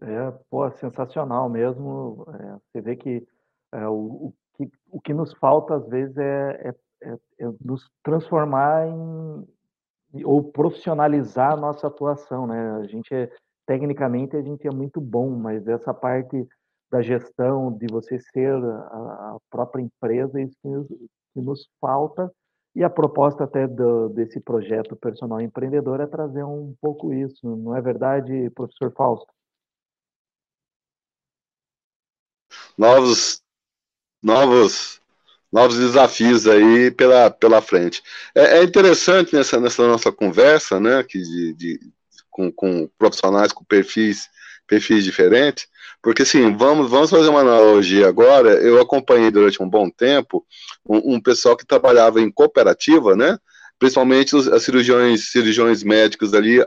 É, 0.02 0.32
pô, 0.50 0.70
sensacional 0.72 1.50
mesmo. 1.50 2.26
É, 2.28 2.58
você 2.60 2.82
vê 2.82 2.96
que, 2.96 3.26
é, 3.72 3.88
o, 3.88 3.94
o, 3.94 4.34
que 4.58 4.70
o 4.92 5.02
que 5.02 5.14
nos 5.14 5.34
falta 5.36 5.76
às 5.76 5.88
vezes 5.88 6.16
é, 6.18 6.70
é, 6.70 7.10
é, 7.10 7.14
é 7.40 7.52
nos 7.64 7.90
transformar 8.04 8.88
em, 8.88 10.26
ou 10.26 10.44
profissionalizar 10.44 11.54
a 11.54 11.58
nossa 11.58 11.88
atuação, 11.88 12.46
né? 12.46 12.72
A 12.82 12.84
gente 12.84 13.14
é, 13.14 13.32
tecnicamente 13.66 14.36
a 14.36 14.42
gente 14.42 14.68
é 14.68 14.72
muito 14.72 15.00
bom, 15.00 15.32
mas 15.32 15.66
essa 15.68 15.94
parte 15.94 16.48
da 16.92 17.02
gestão, 17.02 17.72
de 17.72 17.88
você 17.88 18.20
ser 18.20 18.56
a, 18.64 19.38
própria 19.50 19.82
empresa, 19.82 20.40
é 20.40 20.44
isso 20.44 20.56
que 20.62 20.68
nos, 20.68 20.88
que 20.88 21.42
nos 21.42 21.70
falta. 21.80 22.32
E 22.76 22.84
a 22.84 22.90
proposta 22.90 23.46
até 23.46 23.68
do, 23.68 24.10
desse 24.10 24.40
projeto 24.40 24.96
Personal 24.96 25.42
Empreendedor 25.42 26.02
é 26.02 26.08
trazer 26.08 26.44
um 26.44 26.76
pouco 26.82 27.14
isso, 27.14 27.56
não 27.56 27.76
é 27.76 27.82
verdade, 27.82 28.50
professor 28.52 28.92
Fausto? 28.92 29.32
Novos, 32.78 33.42
novos 34.22 35.02
novos 35.56 35.78
desafios 35.78 36.46
aí 36.48 36.92
pela, 36.92 37.32
pela 37.32 37.62
frente. 37.62 38.04
É, 38.36 38.58
é 38.58 38.64
interessante 38.64 39.34
nessa, 39.34 39.58
nessa 39.58 39.88
nossa 39.88 40.12
conversa, 40.12 40.82
né, 40.82 41.02
que 41.02 41.18
de, 41.18 41.54
de 41.54 41.80
com, 42.30 42.52
com, 42.52 42.90
profissionais 42.98 43.54
com 43.54 43.64
perfis, 43.64 44.30
perfis 44.68 45.04
diferentes, 45.04 45.68
porque 46.02 46.24
assim, 46.24 46.56
vamos, 46.56 46.90
vamos 46.90 47.10
fazer 47.10 47.30
uma 47.30 47.42
analogia 47.42 48.08
agora, 48.08 48.52
eu 48.62 48.82
acompanhei 48.82 49.32
durante 49.32 49.62
um 49.62 49.70
bom 49.70 49.90
tempo 49.90 50.46
um, 50.88 51.16
um 51.16 51.22
pessoal 51.22 51.58
que 51.58 51.66
trabalhava 51.66 52.22
em 52.22 52.32
cooperativa, 52.32 53.16
né, 53.16 53.38
principalmente 53.80 54.36
os 54.36 54.64
cirurgiões, 54.64 55.32
cirurgiões 55.32 55.84
médicos 55.84 56.34
ali, 56.34 56.62
a, 56.62 56.66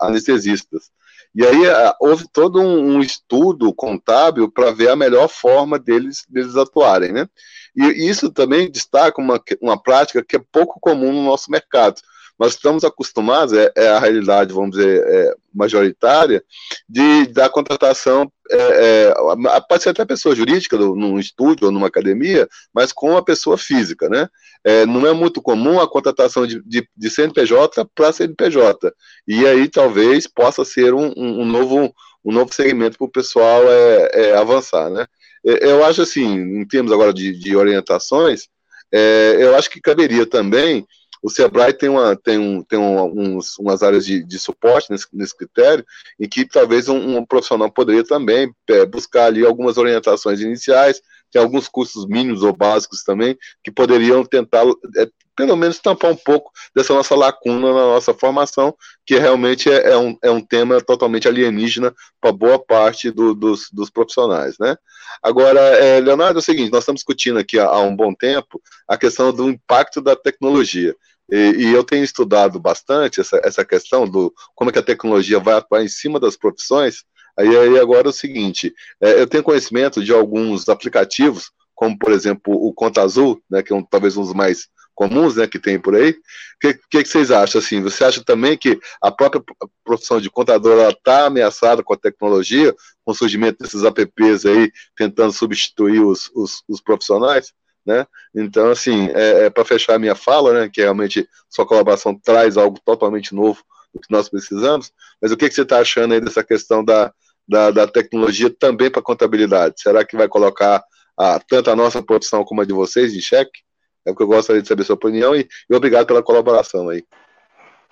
a 0.00 0.06
anestesistas. 0.06 0.90
E 1.34 1.44
aí 1.44 1.68
a, 1.68 1.94
houve 2.00 2.26
todo 2.32 2.60
um, 2.60 2.96
um 2.96 3.00
estudo 3.00 3.72
contábil 3.72 4.50
para 4.50 4.70
ver 4.70 4.88
a 4.88 4.96
melhor 4.96 5.28
forma 5.28 5.78
deles, 5.78 6.24
deles 6.28 6.56
atuarem, 6.56 7.12
né? 7.12 7.28
E 7.76 8.08
isso 8.08 8.30
também 8.30 8.70
destaca 8.70 9.20
uma, 9.20 9.40
uma 9.60 9.80
prática 9.80 10.24
que 10.24 10.36
é 10.36 10.40
pouco 10.50 10.80
comum 10.80 11.12
no 11.12 11.22
nosso 11.22 11.50
mercado. 11.50 12.00
Nós 12.38 12.54
estamos 12.54 12.84
acostumados, 12.84 13.52
é, 13.52 13.72
é 13.76 13.88
a 13.88 13.98
realidade, 13.98 14.52
vamos 14.52 14.76
dizer, 14.76 15.02
é, 15.06 15.34
majoritária, 15.52 16.42
de, 16.88 17.26
da 17.28 17.48
contratação, 17.48 18.30
é, 18.50 19.12
é 19.12 19.60
pode 19.68 19.82
ser 19.82 19.90
até 19.90 20.04
pessoa 20.04 20.34
jurídica, 20.34 20.76
num 20.76 21.18
estúdio 21.18 21.66
ou 21.66 21.72
numa 21.72 21.88
academia, 21.88 22.48
mas 22.72 22.92
com 22.92 23.16
a 23.16 23.22
pessoa 23.22 23.58
física, 23.58 24.08
né? 24.08 24.28
É, 24.64 24.86
não 24.86 25.06
é 25.06 25.12
muito 25.12 25.42
comum 25.42 25.80
a 25.80 25.88
contratação 25.88 26.46
de, 26.46 26.62
de, 26.64 26.88
de 26.96 27.10
CNPJ 27.10 27.84
para 27.94 28.12
CNPJ. 28.12 28.92
E 29.26 29.46
aí 29.46 29.68
talvez 29.68 30.26
possa 30.26 30.64
ser 30.64 30.94
um, 30.94 31.12
um, 31.16 31.42
um 31.42 31.44
novo 31.44 31.92
um 32.24 32.32
novo 32.32 32.52
segmento 32.52 32.98
para 32.98 33.06
o 33.06 33.10
pessoal 33.10 33.62
é, 33.64 34.10
é, 34.12 34.36
avançar, 34.36 34.90
né? 34.90 35.06
Eu 35.44 35.84
acho 35.84 36.02
assim, 36.02 36.26
em 36.26 36.66
termos 36.66 36.92
agora 36.92 37.14
de, 37.14 37.32
de 37.32 37.56
orientações, 37.56 38.48
é, 38.92 39.36
eu 39.38 39.54
acho 39.56 39.70
que 39.70 39.80
caberia 39.80 40.26
também. 40.26 40.86
O 41.22 41.30
Sebrae 41.30 41.72
tem, 41.72 41.88
uma, 41.88 42.16
tem, 42.16 42.38
um, 42.38 42.62
tem 42.62 42.78
um, 42.78 43.36
uns, 43.36 43.58
umas 43.58 43.82
áreas 43.82 44.04
de, 44.04 44.22
de 44.22 44.38
suporte 44.38 44.90
nesse, 44.90 45.06
nesse, 45.12 45.36
critério, 45.36 45.84
em 46.18 46.28
que 46.28 46.46
talvez 46.46 46.88
um, 46.88 47.18
um 47.18 47.24
profissional 47.24 47.70
poderia 47.70 48.04
também 48.04 48.52
é, 48.68 48.86
buscar 48.86 49.24
ali 49.26 49.44
algumas 49.44 49.78
orientações 49.78 50.40
iniciais, 50.40 51.00
tem 51.30 51.42
alguns 51.42 51.68
cursos 51.68 52.06
mínimos 52.06 52.42
ou 52.42 52.56
básicos 52.56 53.02
também, 53.02 53.36
que 53.62 53.70
poderiam 53.70 54.24
tentar 54.24 54.64
é, 54.96 55.08
pelo 55.38 55.56
menos 55.56 55.78
tampar 55.78 56.10
um 56.10 56.16
pouco 56.16 56.50
dessa 56.74 56.92
nossa 56.92 57.14
lacuna 57.14 57.72
na 57.72 57.86
nossa 57.86 58.12
formação, 58.12 58.74
que 59.06 59.16
realmente 59.16 59.70
é, 59.70 59.92
é 59.92 59.96
um, 59.96 60.18
é 60.20 60.28
um 60.28 60.40
tema 60.40 60.80
totalmente 60.80 61.28
alienígena 61.28 61.94
para 62.20 62.32
boa 62.32 62.58
parte 62.58 63.08
do, 63.12 63.36
dos, 63.36 63.70
dos 63.72 63.88
profissionais, 63.88 64.56
né? 64.58 64.76
Agora, 65.22 65.60
é, 65.60 66.00
Leonardo, 66.00 66.40
é 66.40 66.42
o 66.42 66.44
seguinte, 66.44 66.72
nós 66.72 66.80
estamos 66.80 66.98
discutindo 66.98 67.38
aqui 67.38 67.56
há, 67.56 67.66
há 67.66 67.80
um 67.82 67.94
bom 67.94 68.12
tempo 68.12 68.60
a 68.88 68.98
questão 68.98 69.32
do 69.32 69.48
impacto 69.48 70.00
da 70.00 70.16
tecnologia. 70.16 70.92
E, 71.30 71.36
e, 71.36 71.72
eu 71.72 71.84
tenho 71.84 72.02
estudado 72.02 72.58
bastante 72.58 73.20
essa, 73.20 73.40
essa 73.44 73.64
questão 73.64 74.08
do 74.08 74.34
como 74.56 74.70
é 74.70 74.72
que 74.72 74.78
a 74.80 74.82
tecnologia 74.82 75.38
vai 75.38 75.54
atuar 75.54 75.84
em 75.84 75.88
cima 75.88 76.18
das 76.18 76.36
profissões. 76.36 77.04
Aí, 77.38 77.56
aí 77.56 77.78
agora 77.78 78.08
é 78.08 78.10
o 78.10 78.12
seguinte, 78.12 78.74
é, 79.00 79.20
eu 79.20 79.26
tenho 79.28 79.44
conhecimento 79.44 80.02
de 80.02 80.12
alguns 80.12 80.68
aplicativos, 80.68 81.52
como 81.76 81.96
por 81.96 82.10
exemplo 82.10 82.52
o 82.52 82.74
Conta 82.74 83.02
Azul, 83.02 83.40
né, 83.48 83.62
que 83.62 83.72
é 83.72 83.76
um, 83.76 83.84
talvez 83.84 84.16
um 84.16 84.22
dos 84.22 84.34
mais 84.34 84.66
comuns, 84.98 85.36
né, 85.36 85.46
que 85.46 85.60
tem 85.60 85.78
por 85.78 85.94
aí. 85.94 86.10
O 86.10 86.14
que, 86.60 86.74
que, 86.90 87.02
que, 87.04 87.08
vocês 87.08 87.30
acham? 87.30 87.60
Assim, 87.60 87.80
você 87.80 88.02
acha 88.02 88.24
também 88.24 88.58
que 88.58 88.80
a 89.00 89.12
própria 89.12 89.40
profissão 89.84 90.20
de 90.20 90.28
contador 90.28 90.76
está 90.90 91.26
ameaçada 91.26 91.84
com 91.84 91.94
a 91.94 91.96
tecnologia, 91.96 92.74
com 93.04 93.12
o 93.12 93.14
surgimento 93.14 93.62
desses 93.62 93.84
apps 93.84 94.44
aí, 94.44 94.72
tentando 94.96 95.32
substituir 95.32 96.00
os, 96.00 96.28
os, 96.34 96.64
os 96.68 96.80
profissionais? 96.80 97.52
Né? 97.86 98.04
Então, 98.34 98.72
assim, 98.72 99.08
é, 99.14 99.44
é 99.44 99.50
para 99.50 99.64
fechar 99.64 99.94
a 99.94 99.98
minha 100.00 100.16
fala, 100.16 100.52
né, 100.52 100.68
que 100.68 100.80
realmente 100.80 101.28
sua 101.48 101.64
colaboração 101.64 102.18
traz 102.18 102.56
algo 102.56 102.80
totalmente 102.84 103.32
novo 103.32 103.62
do 103.94 104.00
que 104.00 104.12
nós 104.12 104.28
precisamos, 104.28 104.90
mas 105.22 105.30
o 105.30 105.36
que, 105.36 105.48
que 105.48 105.54
você 105.54 105.62
está 105.62 105.78
achando 105.78 106.12
aí 106.12 106.20
dessa 106.20 106.42
questão 106.42 106.84
da, 106.84 107.12
da, 107.46 107.70
da 107.70 107.86
tecnologia 107.86 108.50
também 108.50 108.90
para 108.90 109.00
contabilidade? 109.00 109.76
Será 109.78 110.04
que 110.04 110.16
vai 110.16 110.26
colocar 110.26 110.82
a, 111.16 111.38
tanto 111.38 111.70
a 111.70 111.76
nossa 111.76 112.02
profissão 112.02 112.44
como 112.44 112.62
a 112.62 112.64
de 112.64 112.72
vocês 112.72 113.14
em 113.14 113.20
xeque? 113.20 113.60
É 114.08 114.10
o 114.10 114.14
que 114.16 114.22
eu 114.22 114.26
gostaria 114.26 114.62
de 114.62 114.66
saber 114.66 114.84
sua 114.84 114.94
opinião 114.94 115.36
e, 115.36 115.46
e 115.68 115.74
obrigado 115.74 116.06
pela 116.06 116.22
colaboração 116.22 116.88
aí. 116.88 117.04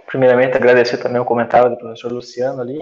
Primeiramente, 0.07 0.57
agradecer 0.57 0.97
também 0.97 1.21
o 1.21 1.27
comentário 1.27 1.69
do 1.69 1.77
professor 1.77 2.11
Luciano 2.11 2.63
ali. 2.63 2.81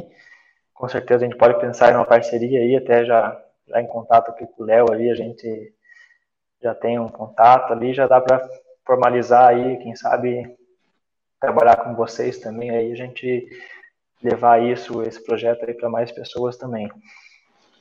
Com 0.73 0.89
certeza 0.89 1.25
a 1.25 1.29
gente 1.29 1.39
pode 1.39 1.59
pensar 1.59 1.91
em 1.91 1.97
uma 1.97 2.05
parceria 2.05 2.61
aí, 2.61 2.77
até 2.77 3.05
já, 3.05 3.37
já 3.67 3.81
em 3.81 3.89
contato 3.89 4.31
aqui 4.31 4.47
com 4.47 4.63
o 4.63 4.67
Léo 4.67 4.87
ali, 4.93 5.11
a 5.11 5.17
gente 5.17 5.75
já 6.63 6.77
tem 6.77 6.97
um 6.97 7.09
contato 7.09 7.73
ali, 7.73 7.93
já 7.93 8.07
dá 8.07 8.21
para 8.21 8.49
formalizar 8.87 9.49
aí, 9.49 9.79
quem 9.79 9.97
sabe 9.97 10.57
trabalhar 11.41 11.77
com 11.77 11.95
vocês 11.97 12.39
também 12.39 12.71
aí, 12.71 12.93
a 12.93 12.97
gente 12.97 13.49
levar 14.23 14.63
isso, 14.63 15.03
esse 15.03 15.23
projeto 15.25 15.65
aí 15.67 15.75
para 15.75 15.91
mais 15.91 16.13
pessoas 16.13 16.57
também. 16.57 16.89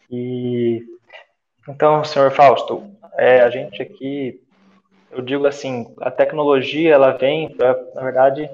E 0.10 0.84
então, 1.70 2.04
senhor 2.04 2.32
Fausto, 2.32 2.92
é, 3.18 3.42
a 3.42 3.50
gente 3.52 3.82
aqui 3.82 4.42
eu 5.16 5.22
digo 5.22 5.48
assim, 5.48 5.94
a 6.02 6.12
tecnologia 6.12 6.94
ela 6.94 7.12
vem 7.12 7.56
na 7.94 8.02
verdade, 8.02 8.50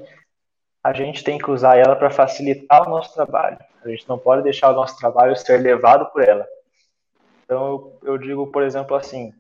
a 0.84 0.94
gente 0.94 1.24
tem 1.24 1.38
que 1.38 1.52
usar 1.52 1.78
ela 1.78 1.96
para 1.96 2.10
facilitar 2.10 2.88
o 2.88 2.90
nosso 2.90 3.14
trabalho. 3.14 3.58
A 3.84 3.90
gente 3.90 4.08
não 4.08 4.18
pode 4.18 4.44
deixar 4.44 4.72
o 4.72 4.76
nosso 4.76 4.98
trabalho 4.98 5.36
ser 5.36 5.58
levado 5.58 6.06
por 6.12 6.24
ela. 6.24 6.48
Então, 7.44 7.68
eu, 7.68 8.00
eu 8.14 8.18
digo, 8.18 8.48
por 8.48 8.64
exemplo, 8.64 8.96
assim, 8.96 9.34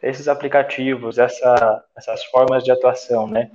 esses 0.00 0.28
aplicativos, 0.28 1.18
essa, 1.18 1.84
essas 1.96 2.24
formas 2.24 2.62
de 2.62 2.70
atuação, 2.70 3.26
né, 3.26 3.50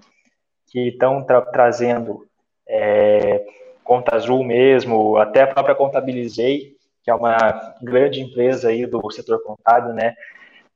que 0.67 0.89
estão 0.89 1.23
tra 1.23 1.41
trazendo 1.41 2.27
é, 2.67 3.45
Conta 3.83 4.15
Azul 4.15 4.43
mesmo, 4.43 5.17
até 5.17 5.43
a 5.43 5.47
própria 5.47 5.75
Contabilizei, 5.75 6.75
que 7.03 7.09
é 7.09 7.13
uma 7.13 7.75
grande 7.81 8.21
empresa 8.21 8.69
aí 8.69 8.85
do 8.85 9.09
setor 9.11 9.41
contábil, 9.43 9.93
né, 9.93 10.15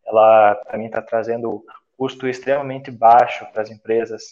ela 0.06 0.56
também 0.72 0.88
está 0.88 1.02
trazendo 1.02 1.64
custo 2.04 2.28
extremamente 2.28 2.92
baixo 2.92 3.48
para 3.54 3.62
as 3.62 3.72
empresas, 3.72 4.24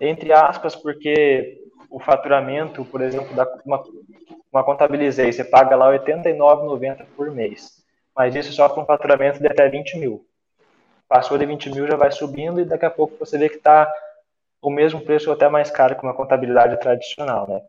entre 0.00 0.32
aspas, 0.32 0.74
porque 0.74 1.62
o 1.90 2.00
faturamento, 2.00 2.82
por 2.82 3.02
exemplo, 3.02 3.36
da 3.36 3.46
uma, 3.62 3.84
uma 4.50 4.64
contabilizei, 4.64 5.30
você 5.30 5.44
paga 5.44 5.76
lá 5.76 5.90
R$ 5.90 5.98
89,90 5.98 7.04
por 7.14 7.30
mês, 7.30 7.84
mas 8.16 8.34
isso 8.34 8.54
só 8.54 8.70
com 8.70 8.80
um 8.80 8.86
faturamento 8.86 9.38
de 9.38 9.46
até 9.46 9.68
20 9.68 9.98
mil. 9.98 10.24
Passou 11.06 11.36
de 11.36 11.44
20 11.44 11.70
mil, 11.72 11.86
já 11.86 11.94
vai 11.94 12.10
subindo 12.10 12.58
e 12.58 12.64
daqui 12.64 12.86
a 12.86 12.90
pouco 12.90 13.18
você 13.18 13.36
vê 13.36 13.50
que 13.50 13.56
está 13.56 13.92
o 14.62 14.70
mesmo 14.70 15.02
preço 15.02 15.28
ou 15.28 15.36
até 15.36 15.46
mais 15.46 15.70
caro 15.70 15.94
que 15.94 16.02
uma 16.02 16.14
contabilidade 16.14 16.80
tradicional, 16.80 17.46
né? 17.46 17.60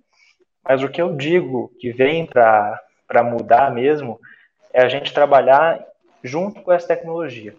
Mas 0.63 0.81
o 0.81 0.87
que 0.87 1.01
eu 1.01 1.13
digo 1.13 1.73
que 1.77 1.91
vem 1.91 2.25
para 2.25 2.81
mudar 3.25 3.69
mesmo 3.73 4.17
é 4.71 4.81
a 4.81 4.87
gente 4.87 5.13
trabalhar 5.13 5.85
junto 6.23 6.61
com 6.61 6.71
essa 6.71 6.87
tecnologia. 6.87 7.53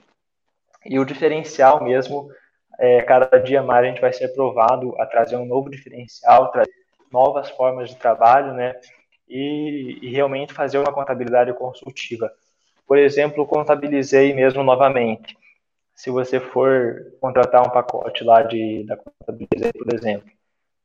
E 0.84 0.98
o 0.98 1.04
diferencial 1.04 1.82
mesmo, 1.82 2.30
é, 2.78 3.02
cada 3.02 3.38
dia 3.38 3.62
mais 3.62 3.84
a 3.84 3.88
gente 3.88 4.00
vai 4.00 4.12
ser 4.12 4.28
provado 4.28 4.94
a 5.00 5.06
trazer 5.06 5.36
um 5.36 5.44
novo 5.44 5.68
diferencial, 5.70 6.50
trazer 6.50 6.72
novas 7.12 7.50
formas 7.50 7.90
de 7.90 7.96
trabalho, 7.96 8.54
né? 8.54 8.74
E, 9.28 9.98
e 10.02 10.10
realmente 10.10 10.54
fazer 10.54 10.78
uma 10.78 10.92
contabilidade 10.92 11.52
consultiva. 11.54 12.32
Por 12.86 12.98
exemplo, 12.98 13.46
contabilizei 13.46 14.32
mesmo 14.34 14.62
novamente. 14.62 15.36
Se 15.94 16.10
você 16.10 16.40
for 16.40 17.14
contratar 17.20 17.66
um 17.66 17.70
pacote 17.70 18.24
lá 18.24 18.42
de 18.42 18.84
da 18.84 18.96
contabilizei, 18.96 19.72
por 19.72 19.94
exemplo, 19.94 20.30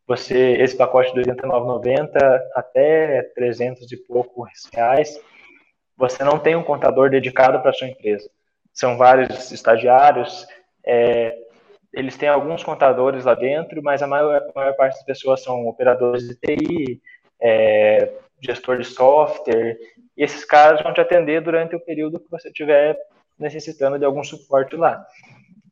você 0.05 0.57
esse 0.61 0.75
pacote 0.77 1.13
de 1.13 1.21
R$ 1.21 1.35
89,90 1.35 2.41
até 2.53 3.23
300 3.33 3.91
e 3.91 3.97
poucos 3.97 4.69
reais, 4.73 5.19
você 5.97 6.23
não 6.23 6.37
tem 6.37 6.55
um 6.55 6.63
contador 6.63 7.09
dedicado 7.09 7.61
para 7.61 7.73
sua 7.73 7.87
empresa 7.87 8.29
são 8.76 8.97
vários 8.97 9.51
estagiários, 9.51 10.45
é, 10.86 11.36
eles 11.93 12.17
têm 12.17 12.28
alguns 12.28 12.61
contadores 12.61 13.23
lá 13.23 13.34
dentro, 13.34 13.82
mas 13.82 14.03
a 14.03 14.07
maior, 14.07 14.36
a 14.36 14.51
maior 14.53 14.76
parte 14.76 14.95
das 14.95 15.05
pessoas 15.05 15.41
são 15.41 15.65
operadores 15.65 16.28
de 16.28 16.36
TI, 16.36 17.01
é, 17.39 18.11
gestor 18.41 18.78
de 18.78 18.84
software, 18.84 19.78
e 20.17 20.23
esses 20.23 20.43
caras 20.43 20.82
vão 20.84 20.93
te 20.93 20.99
atender 20.99 21.41
durante 21.41 21.73
o 21.73 21.80
período 21.80 22.19
que 22.19 22.30
você 22.30 22.49
estiver 22.49 22.97
necessitando 23.39 23.97
de 23.97 24.03
algum 24.03 24.23
suporte 24.23 24.76
lá. 24.76 25.05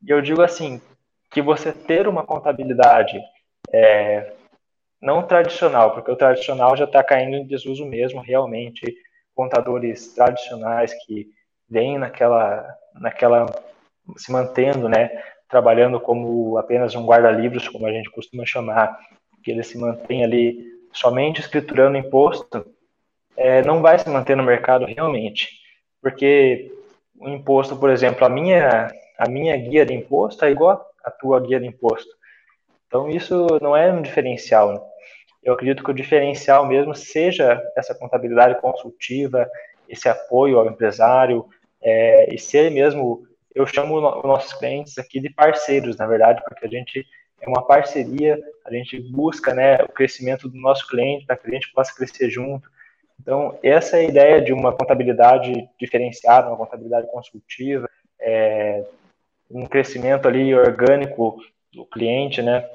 E 0.01 0.09
eu 0.09 0.21
digo 0.21 0.41
assim, 0.41 0.81
que 1.29 1.41
você 1.41 1.73
ter 1.73 2.07
uma 2.07 2.25
contabilidade 2.25 3.19
é, 3.71 4.31
não 5.01 5.27
tradicional, 5.27 5.93
porque 5.93 6.11
o 6.11 6.15
tradicional 6.15 6.77
já 6.77 6.85
está 6.85 7.03
caindo 7.03 7.35
em 7.35 7.45
desuso 7.45 7.85
mesmo, 7.85 8.21
realmente, 8.21 8.95
contadores 9.35 10.13
tradicionais 10.13 10.93
que 11.05 11.27
vêm 11.73 11.97
naquela 11.97 12.77
naquela 12.93 13.47
se 14.17 14.31
mantendo, 14.31 14.87
né, 14.87 15.09
trabalhando 15.49 15.99
como 15.99 16.57
apenas 16.57 16.93
um 16.93 17.05
guarda-livros, 17.05 17.67
como 17.67 17.87
a 17.87 17.91
gente 17.91 18.11
costuma 18.11 18.45
chamar, 18.45 18.97
que 19.43 19.49
ele 19.49 19.63
se 19.63 19.77
mantém 19.77 20.23
ali 20.23 20.63
somente 20.91 21.41
escriturando 21.41 21.97
imposto, 21.97 22.65
é, 23.35 23.63
não 23.63 23.81
vai 23.81 23.97
se 23.97 24.07
manter 24.09 24.37
no 24.37 24.43
mercado 24.43 24.85
realmente, 24.85 25.49
porque 26.01 26.71
o 27.19 27.27
imposto, 27.29 27.75
por 27.75 27.89
exemplo, 27.89 28.25
a 28.25 28.29
minha 28.29 28.91
a 29.17 29.29
minha 29.29 29.55
guia 29.55 29.85
de 29.85 29.93
imposto 29.93 30.43
é 30.43 30.51
igual 30.51 30.85
a 31.03 31.11
tua 31.11 31.39
guia 31.39 31.59
de 31.59 31.67
imposto. 31.67 32.09
Então 32.87 33.09
isso 33.09 33.47
não 33.61 33.75
é 33.75 33.91
um 33.91 34.01
diferencial. 34.01 34.73
Né? 34.73 34.81
Eu 35.43 35.53
acredito 35.53 35.83
que 35.83 35.91
o 35.91 35.93
diferencial 35.93 36.65
mesmo 36.65 36.93
seja 36.95 37.61
essa 37.75 37.93
contabilidade 37.93 38.59
consultiva, 38.59 39.49
esse 39.87 40.09
apoio 40.09 40.57
ao 40.57 40.67
empresário, 40.67 41.45
é, 41.83 42.33
e 42.33 42.39
ser 42.39 42.71
mesmo, 42.71 43.27
eu 43.53 43.67
chamo 43.67 43.95
os 43.95 44.23
nossos 44.23 44.53
clientes 44.53 44.97
aqui 44.97 45.19
de 45.19 45.29
parceiros, 45.29 45.97
na 45.97 46.07
verdade, 46.07 46.41
porque 46.47 46.65
a 46.65 46.69
gente 46.69 47.05
é 47.41 47.47
uma 47.47 47.65
parceria, 47.65 48.39
a 48.65 48.73
gente 48.73 48.97
busca 48.99 49.53
né, 49.53 49.83
o 49.83 49.89
crescimento 49.89 50.47
do 50.47 50.57
nosso 50.57 50.87
cliente 50.87 51.25
para 51.25 51.35
que 51.35 51.47
a 51.47 51.53
gente 51.53 51.71
possa 51.73 51.93
crescer 51.93 52.29
junto. 52.29 52.71
Então, 53.19 53.59
essa 53.61 53.97
é 53.97 53.99
a 54.01 54.09
ideia 54.09 54.41
de 54.41 54.53
uma 54.53 54.71
contabilidade 54.71 55.69
diferenciada, 55.79 56.47
uma 56.47 56.57
contabilidade 56.57 57.07
consultiva, 57.11 57.89
é, 58.19 58.85
um 59.51 59.65
crescimento 59.65 60.27
ali 60.27 60.55
orgânico 60.55 61.37
do 61.71 61.85
cliente, 61.85 62.41
né? 62.41 62.67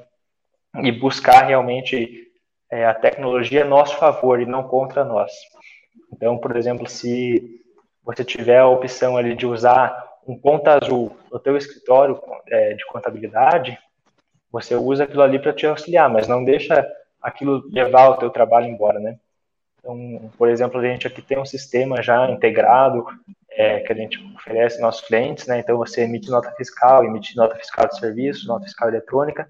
E 0.82 0.92
buscar 0.92 1.46
realmente 1.46 2.30
é, 2.70 2.84
a 2.84 2.94
tecnologia 2.94 3.64
a 3.64 3.68
nosso 3.68 3.96
favor 3.96 4.40
e 4.40 4.46
não 4.46 4.62
contra 4.62 5.02
nós. 5.02 5.32
Então, 6.12 6.36
por 6.38 6.56
exemplo, 6.56 6.88
se 6.88 7.58
você 8.08 8.24
tiver 8.24 8.58
a 8.58 8.66
opção 8.66 9.18
ali 9.18 9.36
de 9.36 9.44
usar 9.44 9.94
um 10.26 10.34
ponta 10.34 10.78
azul 10.82 11.14
no 11.30 11.38
teu 11.38 11.58
escritório 11.58 12.18
é, 12.48 12.72
de 12.72 12.86
contabilidade, 12.86 13.78
você 14.50 14.74
usa 14.74 15.04
aquilo 15.04 15.22
ali 15.22 15.38
para 15.38 15.52
te 15.52 15.66
auxiliar, 15.66 16.08
mas 16.08 16.26
não 16.26 16.42
deixa 16.42 16.86
aquilo 17.20 17.62
levar 17.70 18.08
o 18.08 18.16
teu 18.16 18.30
trabalho 18.30 18.66
embora, 18.66 18.98
né? 18.98 19.18
Então, 19.78 20.30
por 20.38 20.48
exemplo, 20.48 20.80
a 20.80 20.84
gente 20.84 21.06
aqui 21.06 21.20
tem 21.20 21.38
um 21.38 21.44
sistema 21.44 22.00
já 22.00 22.30
integrado 22.30 23.04
é, 23.50 23.80
que 23.80 23.92
a 23.92 23.96
gente 23.96 24.18
oferece 24.36 24.76
aos 24.76 24.82
nossos 24.82 25.06
clientes, 25.06 25.46
né? 25.46 25.58
Então, 25.58 25.76
você 25.76 26.00
emite 26.00 26.30
nota 26.30 26.50
fiscal, 26.52 27.04
emite 27.04 27.36
nota 27.36 27.56
fiscal 27.56 27.86
de 27.88 27.98
serviço, 27.98 28.48
nota 28.48 28.64
fiscal 28.64 28.88
eletrônica, 28.88 29.46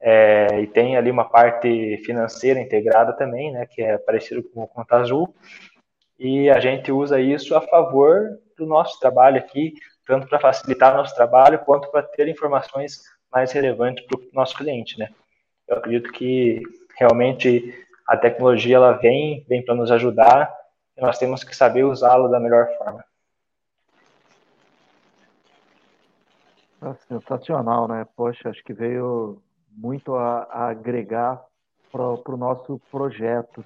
é, 0.00 0.60
e 0.62 0.66
tem 0.66 0.96
ali 0.96 1.10
uma 1.10 1.28
parte 1.28 1.98
financeira 2.06 2.58
integrada 2.58 3.12
também, 3.12 3.52
né? 3.52 3.66
Que 3.66 3.82
é 3.82 3.98
parecido 3.98 4.42
com 4.42 4.62
o 4.62 4.66
Conta 4.66 4.96
Azul 4.96 5.34
e 6.22 6.48
a 6.48 6.60
gente 6.60 6.92
usa 6.92 7.20
isso 7.20 7.56
a 7.56 7.60
favor 7.60 8.38
do 8.56 8.64
nosso 8.64 9.00
trabalho 9.00 9.38
aqui, 9.38 9.74
tanto 10.06 10.28
para 10.28 10.38
facilitar 10.38 10.96
nosso 10.96 11.12
trabalho, 11.16 11.58
quanto 11.64 11.90
para 11.90 12.04
ter 12.04 12.28
informações 12.28 13.02
mais 13.28 13.50
relevantes 13.50 14.06
para 14.06 14.20
o 14.20 14.22
nosso 14.32 14.56
cliente, 14.56 14.96
né? 15.00 15.08
Eu 15.66 15.78
acredito 15.78 16.12
que 16.12 16.62
realmente 16.96 17.74
a 18.06 18.16
tecnologia 18.16 18.76
ela 18.76 18.92
vem, 18.92 19.44
vem 19.48 19.64
para 19.64 19.74
nos 19.74 19.90
ajudar 19.90 20.54
e 20.96 21.00
nós 21.00 21.18
temos 21.18 21.42
que 21.42 21.56
saber 21.56 21.82
usá-la 21.82 22.28
da 22.28 22.38
melhor 22.38 22.68
forma. 22.78 23.04
Sensacional, 27.08 27.88
né? 27.88 28.06
Poxa, 28.14 28.48
acho 28.48 28.62
que 28.62 28.72
veio 28.72 29.42
muito 29.68 30.14
a, 30.14 30.44
a 30.44 30.68
agregar 30.68 31.44
para 31.90 32.04
o 32.04 32.36
nosso 32.36 32.80
projeto 32.92 33.64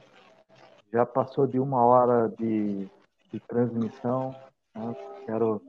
já 0.93 1.05
passou 1.05 1.47
de 1.47 1.59
uma 1.59 1.85
hora 1.85 2.29
de, 2.39 2.89
de 3.33 3.41
transmissão. 3.41 4.35
Né? 4.75 4.97
Quero 5.25 5.63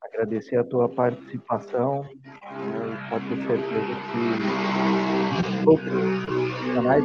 agradecer 0.00 0.56
a 0.56 0.64
tua 0.64 0.88
participação. 0.88 2.02
Né? 2.02 3.08
Pode 3.10 3.28
ter 3.28 3.46
certeza 3.46 3.94
que 4.10 5.66
outros 5.66 6.24
canais 6.74 7.04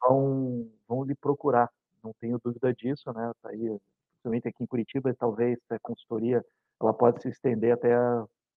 vão, 0.00 0.70
vão 0.88 1.04
lhe 1.04 1.14
procurar. 1.14 1.70
Não 2.02 2.12
tenho 2.20 2.40
dúvida 2.42 2.72
disso, 2.72 3.12
né? 3.12 3.30
Tá 3.42 3.50
aí, 3.50 3.78
principalmente 4.12 4.48
aqui 4.48 4.64
em 4.64 4.66
Curitiba, 4.66 5.14
talvez 5.14 5.58
a 5.70 5.78
consultoria 5.80 6.44
ela 6.80 6.94
pode 6.94 7.20
se 7.20 7.28
estender 7.28 7.72
até 7.72 7.94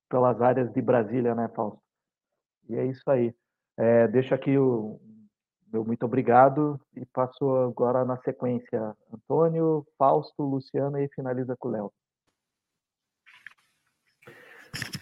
pelas 0.09 0.41
áreas 0.41 0.71
de 0.71 0.81
Brasília, 0.81 1.35
né, 1.35 1.49
Fausto? 1.53 1.81
E 2.69 2.75
é 2.75 2.85
isso 2.85 3.03
aí. 3.09 3.35
É, 3.75 4.07
deixo 4.07 4.33
aqui 4.33 4.57
o, 4.57 4.99
meu 5.73 5.83
muito 5.83 6.05
obrigado 6.05 6.79
e 6.95 7.03
passo 7.07 7.49
agora 7.55 8.05
na 8.05 8.15
sequência. 8.17 8.95
Antônio, 9.11 9.83
Fausto, 9.97 10.43
Luciano 10.43 10.99
e 10.99 11.09
finaliza 11.15 11.55
com 11.57 11.67
o 11.67 11.71
Léo. 11.71 11.91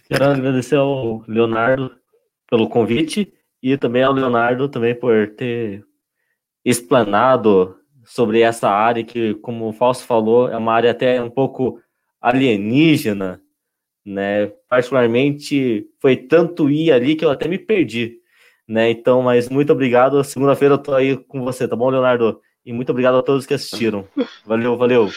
Quero 0.07 0.25
agradecer 0.25 0.77
ao 0.77 1.23
Leonardo 1.27 1.93
pelo 2.49 2.69
convite 2.69 3.33
e 3.61 3.77
também 3.77 4.01
ao 4.01 4.13
Leonardo 4.13 4.69
também 4.69 4.97
por 4.97 5.35
ter 5.35 5.85
explanado 6.63 7.77
sobre 8.05 8.39
essa 8.39 8.69
área 8.69 9.03
que, 9.03 9.35
como 9.35 9.67
o 9.67 9.73
Fausto 9.73 10.05
falou, 10.05 10.49
é 10.49 10.55
uma 10.55 10.73
área 10.73 10.91
até 10.91 11.21
um 11.21 11.29
pouco 11.29 11.81
alienígena, 12.21 13.41
né? 14.05 14.47
Particularmente 14.69 15.89
foi 15.99 16.15
tanto 16.15 16.69
ir 16.69 16.93
ali 16.93 17.15
que 17.15 17.25
eu 17.25 17.29
até 17.29 17.47
me 17.47 17.57
perdi 17.57 18.20
né? 18.71 18.89
Então, 18.89 19.21
mas 19.21 19.49
muito 19.49 19.73
obrigado. 19.73 20.23
Segunda-feira 20.23 20.75
eu 20.75 20.77
tô 20.77 20.93
aí 20.93 21.17
com 21.17 21.43
você, 21.43 21.67
tá 21.67 21.75
bom, 21.75 21.89
Leonardo? 21.89 22.39
E 22.65 22.71
muito 22.71 22.91
obrigado 22.91 23.17
a 23.17 23.23
todos 23.23 23.45
que 23.45 23.53
assistiram. 23.53 24.07
Valeu, 24.45 24.77
valeu. 24.77 25.11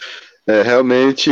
É, 0.47 0.61
realmente, 0.63 1.31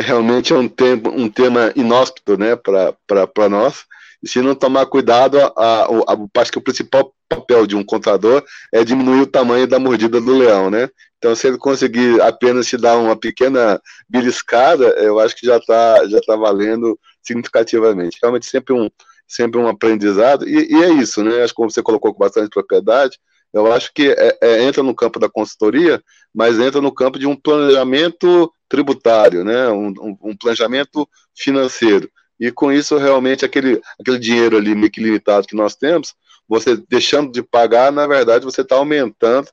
realmente 0.00 0.52
é 0.52 0.56
um, 0.56 0.68
tempo, 0.68 1.08
um 1.10 1.28
tema 1.28 1.72
inóspito, 1.74 2.36
né, 2.36 2.54
para 2.56 3.48
nós. 3.48 3.84
E 4.22 4.28
se 4.28 4.40
não 4.40 4.54
tomar 4.54 4.86
cuidado, 4.86 5.38
a, 5.40 5.46
a, 5.46 5.84
a, 5.84 6.40
acho 6.40 6.52
que 6.52 6.58
o 6.58 6.62
principal 6.62 7.12
papel 7.28 7.66
de 7.66 7.74
um 7.74 7.82
contador 7.82 8.44
é 8.72 8.84
diminuir 8.84 9.22
o 9.22 9.26
tamanho 9.26 9.66
da 9.66 9.78
mordida 9.78 10.20
do 10.20 10.36
leão, 10.36 10.70
né? 10.70 10.88
Então, 11.16 11.34
se 11.34 11.46
ele 11.46 11.56
conseguir 11.56 12.20
apenas 12.20 12.66
te 12.66 12.76
dar 12.76 12.98
uma 12.98 13.16
pequena 13.16 13.80
beliscada, 14.08 14.84
eu 14.98 15.18
acho 15.18 15.34
que 15.34 15.46
já 15.46 15.56
está 15.56 16.06
já 16.06 16.20
tá 16.20 16.36
valendo 16.36 16.98
significativamente. 17.22 18.18
Realmente 18.20 18.46
sempre 18.46 18.74
um, 18.74 18.88
sempre 19.32 19.58
um 19.58 19.66
aprendizado, 19.66 20.46
e, 20.48 20.70
e, 20.70 20.82
é 20.82 20.90
isso, 20.90 21.22
né? 21.24 21.42
Acho 21.42 21.52
que 21.52 21.56
como 21.56 21.70
você 21.70 21.82
colocou 21.82 22.12
com 22.12 22.18
bastante 22.18 22.50
propriedade, 22.50 23.18
eu 23.52 23.70
acho 23.72 23.92
que 23.94 24.10
é, 24.10 24.38
é, 24.42 24.62
entra 24.64 24.82
no 24.82 24.94
campo 24.94 25.18
da 25.18 25.28
consultoria, 25.28 26.02
mas 26.34 26.58
entra 26.58 26.80
no 26.80 26.92
campo 26.92 27.18
de 27.18 27.26
um 27.26 27.36
planejamento 27.36 28.52
tributário, 28.68 29.44
né? 29.44 29.68
um, 29.68 29.88
um, 29.88 30.18
um 30.22 30.36
planejamento 30.36 31.06
financeiro. 31.34 32.10
E 32.40 32.50
com 32.50 32.72
isso, 32.72 32.96
realmente, 32.96 33.44
aquele, 33.44 33.80
aquele 34.00 34.18
dinheiro 34.18 34.56
ali 34.56 34.74
meio 34.74 34.90
que 34.90 35.02
limitado 35.02 35.46
que 35.46 35.54
nós 35.54 35.74
temos, 35.74 36.14
você 36.48 36.76
deixando 36.88 37.30
de 37.30 37.42
pagar, 37.42 37.92
na 37.92 38.06
verdade, 38.06 38.44
você 38.44 38.62
está 38.62 38.76
aumentando 38.76 39.48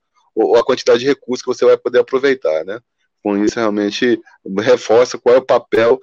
a 0.56 0.64
quantidade 0.64 1.00
de 1.00 1.06
recursos 1.06 1.44
que 1.44 1.48
você 1.48 1.66
vai 1.66 1.78
poder 1.78 2.00
aproveitar, 2.00 2.64
né? 2.64 2.80
Com 3.24 3.38
isso, 3.44 3.60
realmente 3.60 4.20
reforça 4.60 5.18
qual 5.18 5.36
é 5.36 5.38
o 5.40 5.46
papel 5.46 6.00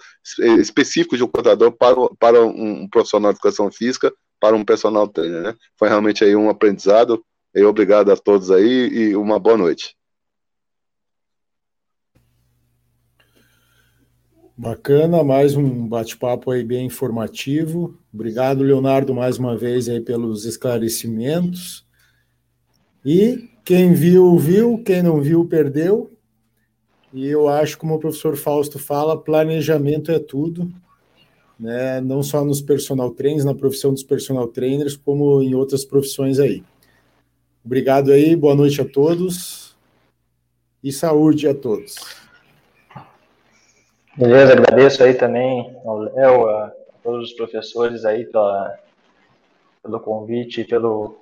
específico 0.58 1.16
de 1.16 1.24
um 1.24 1.28
contador 1.28 1.72
para, 1.72 1.96
para 2.18 2.44
um 2.44 2.88
profissional 2.88 3.32
de 3.32 3.38
educação 3.38 3.70
física, 3.72 4.12
para 4.38 4.54
um 4.54 4.64
personal 4.64 5.08
trainer, 5.08 5.42
né? 5.42 5.54
Foi 5.78 5.88
realmente 5.88 6.22
aí 6.24 6.36
um 6.36 6.50
aprendizado. 6.50 7.24
E 7.54 7.64
obrigado 7.64 8.12
a 8.12 8.16
todos 8.16 8.50
aí 8.50 8.88
e 8.88 9.16
uma 9.16 9.38
boa 9.38 9.56
noite. 9.56 9.96
Bacana, 14.58 15.22
mais 15.22 15.54
um 15.54 15.86
bate-papo 15.86 16.50
aí 16.50 16.64
bem 16.64 16.86
informativo. 16.86 17.98
Obrigado, 18.12 18.62
Leonardo, 18.62 19.14
mais 19.14 19.38
uma 19.38 19.54
vez 19.54 19.86
aí 19.86 20.00
pelos 20.00 20.46
esclarecimentos. 20.46 21.86
E 23.04 23.50
quem 23.64 23.92
viu, 23.92 24.38
viu, 24.38 24.82
quem 24.82 25.02
não 25.02 25.20
viu, 25.20 25.44
perdeu. 25.44 26.15
E 27.16 27.26
eu 27.28 27.48
acho, 27.48 27.78
como 27.78 27.94
o 27.94 27.98
professor 27.98 28.36
Fausto 28.36 28.78
fala, 28.78 29.18
planejamento 29.18 30.12
é 30.12 30.18
tudo, 30.18 30.70
né? 31.58 31.98
não 31.98 32.22
só 32.22 32.44
nos 32.44 32.60
personal 32.60 33.10
trainers, 33.10 33.42
na 33.42 33.54
profissão 33.54 33.90
dos 33.90 34.02
personal 34.02 34.46
trainers, 34.48 34.98
como 34.98 35.40
em 35.40 35.54
outras 35.54 35.82
profissões 35.82 36.38
aí. 36.38 36.62
Obrigado 37.64 38.12
aí, 38.12 38.36
boa 38.36 38.54
noite 38.54 38.82
a 38.82 38.84
todos 38.84 39.74
e 40.84 40.92
saúde 40.92 41.48
a 41.48 41.54
todos. 41.54 41.94
Beleza, 44.14 44.52
agradeço 44.52 45.02
aí 45.02 45.14
também 45.14 45.74
ao 45.86 45.96
Léo, 45.96 46.50
a 46.50 46.68
todos 47.02 47.30
os 47.30 47.32
professores 47.34 48.04
aí 48.04 48.26
pela, 48.26 48.78
pelo 49.82 50.00
convite 50.00 50.64
pelo, 50.64 51.18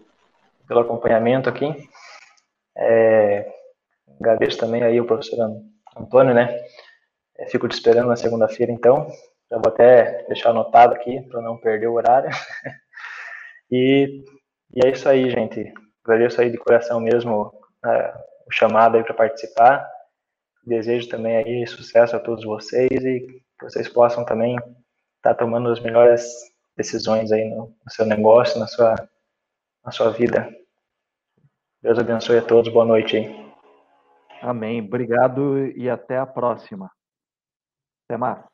pelo 0.66 0.80
acompanhamento 0.80 1.48
aqui. 1.48 1.88
É, 2.76 3.48
agradeço 4.18 4.58
também 4.58 4.82
aí 4.82 5.00
o 5.00 5.06
professor 5.06 5.38
Antônio, 5.96 6.34
né? 6.34 6.64
É, 7.38 7.46
fico 7.46 7.68
te 7.68 7.72
esperando 7.72 8.08
na 8.08 8.16
segunda-feira, 8.16 8.72
então. 8.72 9.08
Já 9.50 9.58
vou 9.58 9.68
até 9.68 10.24
deixar 10.24 10.50
anotado 10.50 10.94
aqui 10.94 11.20
para 11.22 11.40
não 11.40 11.56
perder 11.56 11.88
o 11.88 11.94
horário. 11.94 12.30
e, 13.70 14.24
e 14.72 14.86
é 14.86 14.90
isso 14.90 15.08
aí, 15.08 15.30
gente. 15.30 15.72
Agradeço 16.04 16.40
aí 16.40 16.50
de 16.50 16.58
coração 16.58 17.00
mesmo 17.00 17.52
é, 17.84 18.14
o 18.46 18.50
chamado 18.50 18.96
aí 18.96 19.04
para 19.04 19.14
participar. 19.14 19.88
Desejo 20.66 21.08
também 21.08 21.36
aí 21.36 21.66
sucesso 21.66 22.16
a 22.16 22.20
todos 22.20 22.44
vocês 22.44 22.90
e 22.90 23.20
que 23.20 23.64
vocês 23.64 23.88
possam 23.88 24.24
também 24.24 24.56
estar 24.56 24.74
tá 25.22 25.34
tomando 25.34 25.70
as 25.70 25.80
melhores 25.80 26.26
decisões 26.76 27.30
aí 27.30 27.44
no, 27.44 27.74
no 27.84 27.90
seu 27.90 28.06
negócio, 28.06 28.58
na 28.58 28.66
sua, 28.66 28.94
na 29.84 29.92
sua 29.92 30.10
vida. 30.10 30.48
Deus 31.82 31.98
abençoe 31.98 32.38
a 32.38 32.42
todos. 32.42 32.72
Boa 32.72 32.84
noite 32.84 33.16
aí. 33.16 33.43
Amém. 34.44 34.80
Obrigado 34.86 35.56
e 35.76 35.88
até 35.90 36.18
a 36.18 36.26
próxima. 36.26 36.90
Até 38.08 38.16
mais. 38.18 38.53